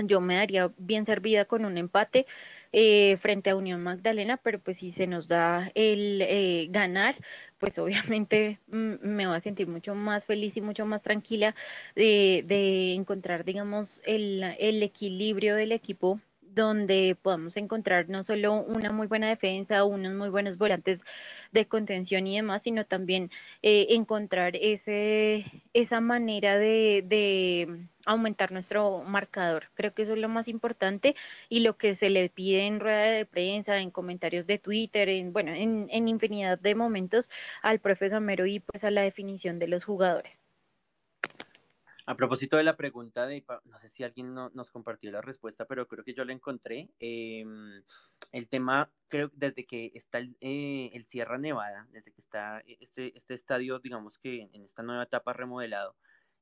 yo 0.05 0.21
me 0.21 0.37
daría 0.37 0.71
bien 0.79 1.07
servida 1.07 1.45
con 1.45 1.65
un 1.65 1.79
empate 1.79 2.27
eh, 2.73 3.17
frente 3.19 3.51
a 3.51 3.57
Unión 3.57 3.83
Magdalena, 3.83 4.37
pero 4.37 4.59
pues 4.59 4.79
si 4.79 4.91
se 4.91 5.07
nos 5.07 5.29
da 5.29 5.71
el 5.75 6.21
eh, 6.23 6.69
ganar, 6.71 7.17
pues 7.59 7.79
obviamente 7.79 8.61
mm, 8.69 8.95
me 9.03 9.27
voy 9.27 9.37
a 9.37 9.41
sentir 9.41 9.69
mucho 9.69 9.95
más 9.95 10.27
feliz 10.27 10.57
y 10.57 10.61
mucho 10.61 10.87
más 10.87 11.03
tranquila 11.03 11.55
de, 11.95 12.45
de 12.47 12.95
encontrar, 12.95 13.45
digamos, 13.45 14.03
el, 14.07 14.43
el 14.59 14.83
equilibrio 14.83 15.55
del 15.57 15.73
equipo 15.73 16.21
donde 16.57 17.17
podamos 17.21 17.57
encontrar 17.59 18.09
no 18.09 18.25
solo 18.25 18.55
una 18.55 18.91
muy 18.91 19.07
buena 19.07 19.29
defensa, 19.29 19.85
unos 19.85 20.15
muy 20.15 20.31
buenos 20.31 20.57
volantes 20.57 21.05
de 21.53 21.67
contención 21.67 22.27
y 22.27 22.37
demás, 22.37 22.63
sino 22.63 22.87
también 22.87 23.31
eh, 23.63 23.89
encontrar 23.91 24.57
ese, 24.57 25.45
esa 25.75 26.01
manera 26.01 26.57
de, 26.57 27.05
de, 27.07 27.87
aumentar 28.07 28.53
nuestro 28.53 29.03
marcador. 29.03 29.71
Creo 29.75 29.93
que 29.95 30.03
eso 30.03 30.15
es 30.15 30.19
lo 30.19 30.29
más 30.29 30.49
importante 30.49 31.17
y 31.49 31.61
lo 31.61 31.77
que 31.77 31.95
se 31.95 32.11
le 32.11 32.31
pide 32.31 32.67
en 32.67 32.81
rueda 32.81 33.03
de 33.03 33.27
prensa, 33.27 33.79
en 33.79 33.91
comentarios 33.91 34.47
de 34.47 34.59
Twitter, 34.59 35.09
en, 35.09 35.33
bueno, 35.33 35.53
en, 35.53 35.89
en 35.91 36.09
infinidad 36.09 36.59
de 36.59 36.75
momentos 36.75 37.31
al 37.63 37.81
profe 37.81 38.09
Gamero 38.09 38.47
y 38.47 38.61
pues 38.61 38.85
a 38.85 38.91
la 38.91 39.03
definición 39.03 39.59
de 39.59 39.69
los 39.69 39.85
jugadores. 39.85 40.47
A 42.09 42.17
propósito 42.17 42.57
de 42.57 42.63
la 42.63 42.77
pregunta 42.77 43.27
de, 43.27 43.45
no 43.65 43.79
sé 43.81 43.89
si 43.89 44.05
alguien 44.05 44.33
no, 44.33 44.49
nos 44.51 44.71
compartió 44.71 45.11
la 45.11 45.21
respuesta, 45.23 45.65
pero 45.67 45.89
creo 45.89 46.05
que 46.05 46.15
yo 46.15 46.25
la 46.25 46.33
encontré. 46.33 46.89
Em, 47.01 47.83
el 48.31 48.49
tema, 48.49 48.89
creo, 49.09 49.29
desde 49.35 49.67
que 49.67 49.91
está 49.93 50.19
el, 50.19 50.37
eh, 50.41 50.91
el, 50.93 51.05
Sierra 51.05 51.37
Nevada, 51.37 51.89
desde 51.91 52.13
que 52.13 52.21
está 52.21 52.63
este, 52.65 53.19
este 53.19 53.35
estadio, 53.35 53.81
digamos 53.81 54.19
que 54.19 54.49
en 54.53 54.65
esta 54.65 54.85
nueva 54.85 55.03
etapa 55.03 55.33
remodelado 55.33 55.97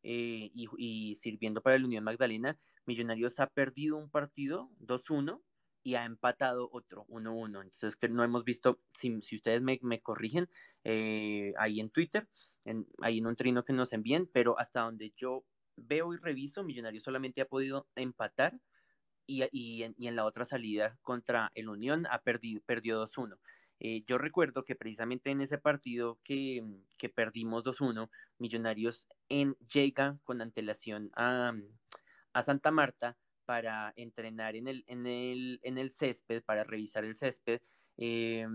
eh, 0.06 0.50
y, 0.54 1.14
sirviendo 1.14 1.62
para 1.62 1.78
la 1.78 1.86
Unión 1.86 2.04
Magdalena, 2.04 2.58
Millonarios 2.84 3.40
ha 3.40 3.46
perdido 3.46 3.96
un 3.96 4.10
partido 4.10 4.70
2-1 4.80 5.42
y 5.82 5.94
ha 5.94 6.04
empatado 6.04 6.68
otro 6.72 7.06
1-1. 7.06 7.62
Entonces, 7.62 7.96
que 7.96 8.10
no 8.10 8.22
hemos 8.22 8.44
visto, 8.44 8.80
si, 8.92 9.22
si 9.22 9.36
ustedes 9.36 9.62
me, 9.62 9.78
me 9.82 10.02
corrigen, 10.02 10.50
eh, 10.84 11.54
ahí 11.56 11.80
en 11.80 11.88
Twitter, 11.88 12.28
ahí 13.00 13.18
en 13.18 13.26
un 13.26 13.34
trino 13.34 13.64
que 13.64 13.72
nos 13.72 13.94
envíen, 13.94 14.28
pero 14.30 14.58
hasta 14.58 14.82
donde 14.82 15.14
yo 15.16 15.46
veo 15.76 16.12
y 16.12 16.18
reviso, 16.18 16.64
Millonarios 16.64 17.02
solamente 17.02 17.40
ha 17.40 17.46
podido 17.46 17.88
empatar 17.96 18.60
y, 19.26 19.42
y, 19.52 19.84
en, 19.84 19.94
y 19.96 20.08
en, 20.08 20.16
la 20.16 20.26
otra 20.26 20.44
salida 20.44 20.98
contra 21.00 21.50
el 21.54 21.70
Unión 21.70 22.06
ha 22.10 22.20
perdido, 22.20 22.60
perdió 22.66 23.02
2-1. 23.02 23.38
Eh, 23.80 24.04
yo 24.06 24.18
recuerdo 24.18 24.64
que 24.64 24.76
precisamente 24.76 25.30
en 25.30 25.40
ese 25.40 25.58
partido 25.58 26.18
que, 26.22 26.64
que 26.96 27.08
perdimos 27.08 27.64
2-1, 27.64 28.08
Millonarios 28.38 29.08
en, 29.28 29.56
llega 29.72 30.18
con 30.24 30.40
antelación 30.40 31.10
a, 31.14 31.52
a, 32.32 32.42
Santa 32.42 32.70
Marta 32.70 33.16
para 33.44 33.92
entrenar 33.96 34.56
en 34.56 34.68
el, 34.68 34.84
en 34.86 35.06
el, 35.06 35.60
en 35.62 35.78
el 35.78 35.90
césped, 35.90 36.42
para 36.44 36.64
revisar 36.64 37.04
el 37.04 37.16
césped. 37.16 37.60
Eh, 37.98 38.46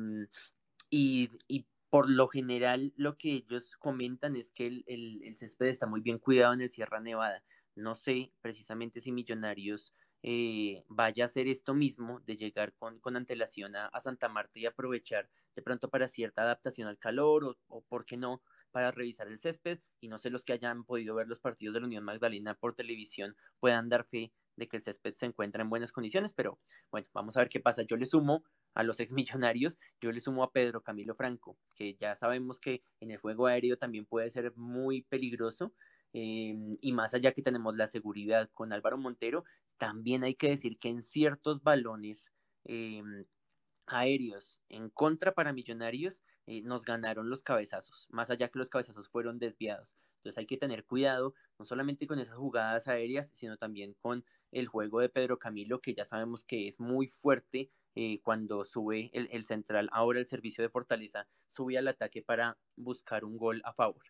y, 0.90 1.30
y 1.48 1.66
por 1.90 2.10
lo 2.10 2.28
general 2.28 2.94
lo 2.96 3.18
que 3.18 3.34
ellos 3.34 3.76
comentan 3.78 4.36
es 4.36 4.52
que 4.52 4.68
el, 4.68 4.84
el, 4.88 5.36
césped 5.36 5.68
está 5.68 5.88
muy 5.88 6.02
bien 6.02 6.20
cuidado 6.20 6.54
en 6.54 6.62
el 6.62 6.72
Sierra 6.72 7.00
Nevada. 7.00 7.44
No 7.76 7.96
sé 7.96 8.32
precisamente 8.42 9.02
si 9.02 9.12
Millonarios 9.12 9.94
eh, 10.24 10.84
vaya 10.88 11.24
a 11.26 11.28
hacer 11.28 11.48
esto 11.48 11.74
mismo, 11.74 12.20
de 12.22 12.36
llegar 12.36 12.74
con, 12.74 13.00
con 13.00 13.16
antelación 13.16 13.76
a, 13.76 14.00
Santa 14.00 14.30
Marta 14.30 14.60
y 14.60 14.66
aprovechar 14.66 15.30
de 15.56 15.62
pronto 15.62 15.90
para 15.90 16.08
cierta 16.08 16.44
adaptación 16.44 16.88
al 16.88 16.98
calor 16.98 17.44
o, 17.44 17.58
o, 17.68 17.82
por 17.82 18.06
qué 18.06 18.18
no, 18.18 18.42
para 18.72 18.92
revisar 18.92 19.28
el 19.28 19.40
césped 19.40 19.80
y 20.00 20.08
no 20.08 20.20
sé 20.20 20.30
los 20.30 20.44
que 20.44 20.54
hayan 20.54 20.84
podido 20.84 21.16
ver 21.16 21.28
los 21.28 21.40
partidos 21.40 21.74
de 21.74 21.82
la 21.82 21.88
Unión 21.88 22.04
Magdalena 22.04 22.54
por 22.56 22.76
televisión 22.76 23.36
puedan 23.60 23.90
dar 23.90 24.06
fe 24.06 24.32
de 24.60 24.68
que 24.68 24.78
el 24.78 24.84
césped 24.84 25.16
se 25.16 25.26
encuentra 25.26 25.64
en 25.64 25.70
buenas 25.70 25.92
condiciones, 25.92 26.34
pero 26.34 26.60
bueno, 26.92 27.08
vamos 27.14 27.36
a 27.36 27.40
ver 27.40 27.50
qué 27.50 27.60
pasa. 27.60 27.82
Yo 27.84 27.96
le 27.96 28.06
sumo 28.06 28.44
a 28.76 28.84
los 28.84 29.00
ex 29.00 29.14
millonarios, 29.14 29.80
yo 30.00 30.12
le 30.12 30.20
sumo 30.20 30.44
a 30.44 30.52
Pedro 30.52 30.84
Camilo 30.84 31.16
Franco, 31.16 31.58
que 31.74 31.96
ya 31.96 32.14
sabemos 32.14 32.60
que 32.60 32.84
en 33.00 33.10
el 33.12 33.18
juego 33.18 33.48
aéreo 33.48 33.78
también 33.78 34.06
puede 34.06 34.30
ser 34.30 34.54
muy 34.56 35.02
peligroso. 35.04 35.74
Em, 36.12 36.78
y 36.82 36.92
más 36.92 37.14
allá 37.14 37.34
que 37.34 37.44
tenemos 37.44 37.76
la 37.78 37.86
seguridad 37.86 38.50
con 38.54 38.74
Álvaro 38.74 38.98
Montero, 38.98 39.44
también 39.80 40.24
hay 40.24 40.36
que 40.36 40.50
decir 40.50 40.78
que 40.78 40.90
en 40.90 41.02
ciertos 41.02 41.64
balones 41.64 42.32
em, 42.66 43.26
aéreos 43.88 44.60
en 44.70 44.90
contra 44.90 45.34
para 45.34 45.54
Millonarios 45.54 46.24
eh, 46.46 46.62
nos 46.62 46.84
ganaron 46.84 47.30
los 47.30 47.44
cabezazos, 47.44 48.08
más 48.12 48.30
allá 48.30 48.50
que 48.50 48.60
los 48.60 48.70
cabezazos 48.70 49.10
fueron 49.10 49.40
desviados. 49.40 49.96
Entonces 50.18 50.38
hay 50.38 50.46
que 50.46 50.58
tener 50.58 50.86
cuidado, 50.86 51.34
no 51.58 51.66
solamente 51.66 52.06
con 52.06 52.20
esas 52.20 52.36
jugadas 52.36 52.88
aéreas, 52.88 53.32
sino 53.34 53.58
también 53.58 53.96
con 54.02 54.26
el 54.52 54.68
juego 54.68 55.00
de 55.00 55.10
Pedro 55.10 55.40
Camilo, 55.40 55.80
que 55.80 55.94
ya 55.94 56.06
sabemos 56.06 56.44
que 56.44 56.68
es 56.68 56.80
muy 56.80 57.08
fuerte 57.08 57.72
eh, 57.96 58.20
cuando 58.22 58.66
sube 58.66 59.10
el, 59.14 59.44
central, 59.46 59.90
ahora 59.94 60.20
el 60.20 60.28
servicio 60.28 60.62
de 60.62 60.70
Fortaleza, 60.70 61.28
sube 61.48 61.78
al 61.78 61.88
ataque 61.88 62.22
para 62.22 62.58
buscar 62.76 63.24
un 63.24 63.38
gol 63.38 63.62
a 63.64 63.74
favor. 63.74 64.04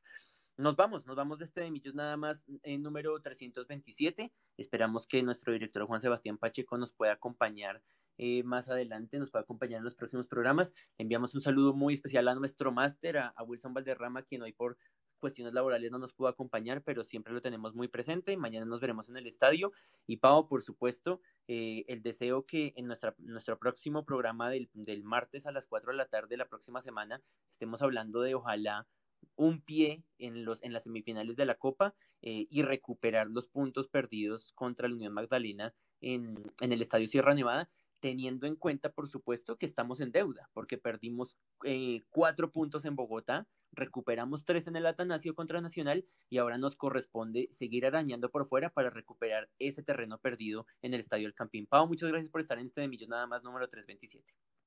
Nos 0.59 0.75
vamos, 0.75 1.05
nos 1.05 1.15
vamos 1.15 1.39
de 1.39 1.45
este 1.45 1.61
de 1.61 1.81
nada 1.93 2.17
más 2.17 2.43
en 2.63 2.83
número 2.83 3.17
327. 3.21 4.33
Esperamos 4.57 5.07
que 5.07 5.23
nuestro 5.23 5.53
director 5.53 5.85
Juan 5.85 6.01
Sebastián 6.01 6.37
Pacheco 6.37 6.77
nos 6.77 6.91
pueda 6.91 7.13
acompañar 7.13 7.81
eh, 8.17 8.43
más 8.43 8.67
adelante, 8.67 9.19
nos 9.19 9.31
pueda 9.31 9.43
acompañar 9.43 9.77
en 9.77 9.85
los 9.85 9.95
próximos 9.95 10.27
programas. 10.27 10.73
enviamos 10.97 11.33
un 11.33 11.39
saludo 11.39 11.73
muy 11.73 11.93
especial 11.93 12.27
a 12.27 12.35
nuestro 12.35 12.73
máster, 12.73 13.19
a, 13.19 13.27
a 13.29 13.43
Wilson 13.43 13.73
Valderrama, 13.73 14.23
quien 14.23 14.41
hoy 14.41 14.51
por 14.51 14.77
cuestiones 15.19 15.53
laborales 15.53 15.91
no 15.91 15.99
nos 15.99 16.11
pudo 16.11 16.27
acompañar, 16.27 16.83
pero 16.83 17.05
siempre 17.05 17.31
lo 17.31 17.39
tenemos 17.39 17.73
muy 17.73 17.87
presente. 17.87 18.35
Mañana 18.35 18.65
nos 18.65 18.81
veremos 18.81 19.07
en 19.07 19.15
el 19.15 19.27
estadio. 19.27 19.71
Y 20.07 20.17
Pau, 20.17 20.49
por 20.49 20.61
supuesto, 20.61 21.21
eh, 21.47 21.85
el 21.87 22.01
deseo 22.01 22.45
que 22.45 22.73
en 22.75 22.87
nuestra, 22.87 23.15
nuestro 23.19 23.57
próximo 23.59 24.03
programa 24.03 24.49
del, 24.49 24.69
del, 24.73 25.03
martes 25.03 25.45
a 25.45 25.53
las 25.53 25.67
4 25.67 25.91
de 25.91 25.97
la 25.97 26.07
tarde 26.07 26.29
de 26.29 26.37
la 26.37 26.49
próxima 26.49 26.81
semana 26.81 27.21
estemos 27.51 27.81
hablando 27.81 28.21
de 28.21 28.35
ojalá 28.35 28.87
un 29.35 29.61
pie 29.61 30.03
en, 30.17 30.45
los, 30.45 30.63
en 30.63 30.73
las 30.73 30.83
semifinales 30.83 31.35
de 31.35 31.45
la 31.45 31.55
Copa 31.55 31.95
eh, 32.21 32.47
y 32.49 32.61
recuperar 32.61 33.27
los 33.27 33.47
puntos 33.47 33.87
perdidos 33.87 34.51
contra 34.53 34.87
la 34.87 34.95
Unión 34.95 35.13
Magdalena 35.13 35.73
en, 36.01 36.35
en 36.61 36.71
el 36.71 36.81
Estadio 36.81 37.07
Sierra 37.07 37.33
Nevada 37.33 37.69
teniendo 37.99 38.47
en 38.47 38.55
cuenta, 38.55 38.91
por 38.91 39.07
supuesto, 39.07 39.57
que 39.57 39.65
estamos 39.65 39.99
en 39.99 40.11
deuda, 40.11 40.49
porque 40.53 40.77
perdimos 40.77 41.37
eh, 41.65 42.03
cuatro 42.09 42.51
puntos 42.51 42.85
en 42.85 42.95
Bogotá, 42.95 43.47
recuperamos 43.71 44.45
tres 44.45 44.67
en 44.67 44.75
el 44.75 44.85
Atanasio 44.85 45.35
contra 45.35 45.61
Nacional 45.61 46.05
y 46.29 46.37
ahora 46.37 46.57
nos 46.57 46.75
corresponde 46.75 47.49
seguir 47.51 47.85
arañando 47.85 48.31
por 48.31 48.47
fuera 48.47 48.69
para 48.69 48.89
recuperar 48.89 49.49
ese 49.59 49.83
terreno 49.83 50.17
perdido 50.19 50.65
en 50.81 50.93
el 50.93 51.01
Estadio 51.01 51.25
del 51.25 51.35
Campín. 51.35 51.67
Pau, 51.67 51.87
muchas 51.87 52.09
gracias 52.09 52.29
por 52.29 52.41
estar 52.41 52.57
en 52.57 52.65
este 52.65 52.81
de 52.81 52.87
Millos 52.87 53.09
Nada 53.09 53.27
más 53.27 53.43
número 53.43 53.67
327. 53.67 54.58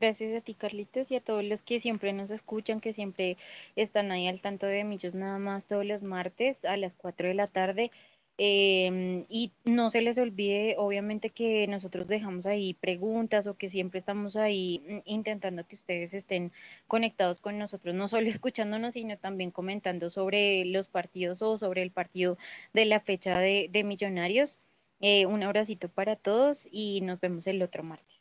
Gracias 0.00 0.34
a 0.36 0.40
ti, 0.40 0.54
Carlitos, 0.54 1.10
y 1.10 1.16
a 1.16 1.20
todos 1.20 1.44
los 1.44 1.62
que 1.62 1.80
siempre 1.80 2.12
nos 2.12 2.30
escuchan, 2.30 2.80
que 2.80 2.92
siempre 2.92 3.36
están 3.76 4.10
ahí 4.10 4.26
al 4.26 4.40
tanto 4.40 4.66
de 4.66 4.84
Millos 4.84 5.14
Nada 5.14 5.38
más 5.38 5.66
todos 5.66 5.86
los 5.86 6.02
martes 6.02 6.64
a 6.64 6.76
las 6.76 6.94
4 6.96 7.28
de 7.28 7.34
la 7.34 7.46
tarde. 7.46 7.90
Em, 8.38 9.26
y 9.28 9.52
no 9.64 9.90
se 9.90 10.00
les 10.00 10.18
olvide, 10.18 10.74
obviamente, 10.78 11.30
que 11.30 11.66
nosotros 11.68 12.08
dejamos 12.08 12.46
ahí 12.46 12.74
preguntas 12.74 13.46
o 13.46 13.54
que 13.56 13.68
siempre 13.68 14.00
estamos 14.00 14.36
ahí 14.36 14.82
mm, 14.88 14.98
intentando 15.04 15.66
que 15.66 15.76
ustedes 15.76 16.14
estén 16.14 16.52
conectados 16.88 17.40
con 17.40 17.58
nosotros, 17.58 17.94
no 17.94 18.08
solo 18.08 18.26
escuchándonos, 18.40 18.94
sino 18.94 19.18
también 19.18 19.50
comentando 19.50 20.10
sobre 20.10 20.64
los 20.64 20.88
partidos 20.88 21.42
o 21.42 21.58
sobre 21.58 21.82
el 21.82 21.90
partido 21.92 22.38
de 22.72 22.86
la 22.86 23.00
fecha 23.00 23.38
de, 23.38 23.84
Millonarios. 23.84 24.58
Eh, 25.00 25.26
un 25.26 25.42
abracito 25.42 25.88
para 25.88 26.16
todos 26.16 26.68
y 26.70 27.00
nos 27.02 27.20
vemos 27.20 27.46
el 27.46 27.62
otro 27.62 27.82
martes. 27.82 28.11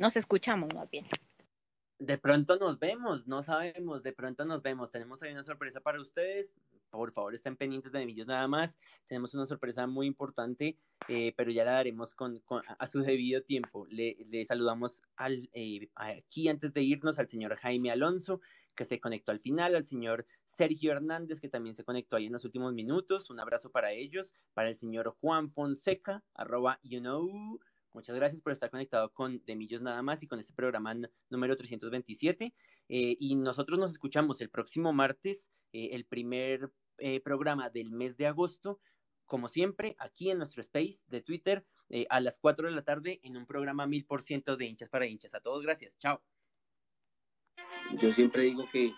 Nos 0.00 0.16
escuchamos 0.16 0.72
más 0.74 0.88
bien. 0.88 1.06
De 1.98 2.16
pronto 2.16 2.56
nos 2.56 2.78
vemos, 2.78 3.26
no 3.26 3.42
sabemos, 3.42 4.02
de 4.02 4.14
pronto 4.14 4.46
nos 4.46 4.62
vemos. 4.62 4.90
Tenemos 4.90 5.22
ahí 5.22 5.32
una 5.32 5.42
sorpresa 5.42 5.82
para 5.82 6.00
ustedes. 6.00 6.56
Por 6.88 7.12
favor, 7.12 7.34
estén 7.34 7.54
pendientes 7.54 7.92
de 7.92 8.06
Millos 8.06 8.26
nada 8.26 8.48
más. 8.48 8.78
Tenemos 9.06 9.34
una 9.34 9.44
sorpresa 9.44 9.86
muy 9.86 10.06
importante, 10.06 10.78
eh, 11.06 11.34
pero 11.36 11.50
ya 11.50 11.66
la 11.66 11.72
daremos 11.72 12.14
con, 12.14 12.42
a 12.78 12.86
su 12.86 13.02
debido 13.02 13.42
tiempo. 13.42 13.86
Le, 13.90 14.16
saludamos 14.46 15.02
al, 15.16 15.50
eh, 15.52 15.90
aquí 15.96 16.48
antes 16.48 16.72
de 16.72 16.80
irnos 16.80 17.18
al 17.18 17.28
señor 17.28 17.56
Jaime 17.56 17.90
Alonso, 17.90 18.40
que 18.74 18.86
se 18.86 19.00
conectó 19.00 19.32
al 19.32 19.40
final, 19.40 19.76
al 19.76 19.84
señor 19.84 20.26
Sergio 20.46 20.92
Hernández, 20.92 21.42
que 21.42 21.50
también 21.50 21.74
se 21.74 21.84
conectó 21.84 22.16
ahí 22.16 22.24
en 22.24 22.32
los 22.32 22.46
últimos 22.46 22.72
minutos. 22.72 23.28
Un 23.28 23.38
abrazo 23.38 23.70
para 23.70 23.92
ellos, 23.92 24.34
para 24.54 24.70
el 24.70 24.76
señor 24.76 25.14
Juan 25.20 25.50
Fonseca, 25.50 26.24
arroba 26.32 26.80
you 26.82 27.00
know 27.00 27.60
Muchas 27.92 28.14
gracias 28.14 28.40
por 28.40 28.52
estar 28.52 28.70
conectado 28.70 29.12
con 29.12 29.42
De 29.44 29.56
Millos 29.56 29.82
Nada 29.82 30.00
más 30.02 30.22
y 30.22 30.28
con 30.28 30.38
este 30.38 30.52
programa 30.52 30.94
número 31.28 31.56
327. 31.56 32.54
Eh, 32.88 33.16
y 33.18 33.34
nosotros 33.34 33.80
nos 33.80 33.90
escuchamos 33.90 34.40
el 34.40 34.48
próximo 34.48 34.92
martes, 34.92 35.48
eh, 35.72 35.90
el 35.92 36.04
primer 36.04 36.72
eh, 36.98 37.20
programa 37.20 37.68
del 37.68 37.90
mes 37.90 38.16
de 38.16 38.26
agosto, 38.26 38.80
como 39.26 39.48
siempre, 39.48 39.96
aquí 39.98 40.30
en 40.30 40.38
nuestro 40.38 40.60
space 40.60 41.00
de 41.06 41.22
Twitter, 41.22 41.64
a 42.08 42.20
las 42.20 42.38
4 42.38 42.68
de 42.68 42.74
la 42.74 42.82
tarde, 42.82 43.18
en 43.24 43.36
un 43.36 43.46
programa 43.46 43.84
mil 43.84 44.04
por 44.04 44.22
ciento 44.22 44.56
de 44.56 44.66
hinchas 44.66 44.88
para 44.88 45.06
hinchas. 45.06 45.34
A 45.34 45.40
todos, 45.40 45.64
gracias. 45.64 45.92
Chao. 45.98 46.22
Yo 48.00 48.12
siempre 48.12 48.42
digo 48.42 48.64
que, 48.70 48.92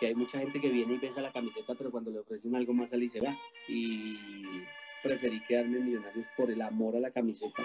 que 0.00 0.06
hay 0.06 0.14
mucha 0.14 0.38
gente 0.38 0.58
que 0.58 0.70
viene 0.70 0.94
y 0.94 0.98
besa 0.98 1.20
la 1.20 1.32
camiseta, 1.32 1.74
pero 1.74 1.90
cuando 1.90 2.10
le 2.10 2.20
ofrecen 2.20 2.56
algo 2.56 2.72
más, 2.72 2.90
sale 2.90 3.10
y 3.12 3.20
va. 3.20 3.38
Y 3.68 4.18
preferí 5.02 5.44
quedarme 5.46 5.78
en 5.78 5.84
Millonarios 5.84 6.26
por 6.34 6.50
el 6.50 6.62
amor 6.62 6.96
a 6.96 7.00
la 7.00 7.10
camiseta 7.10 7.62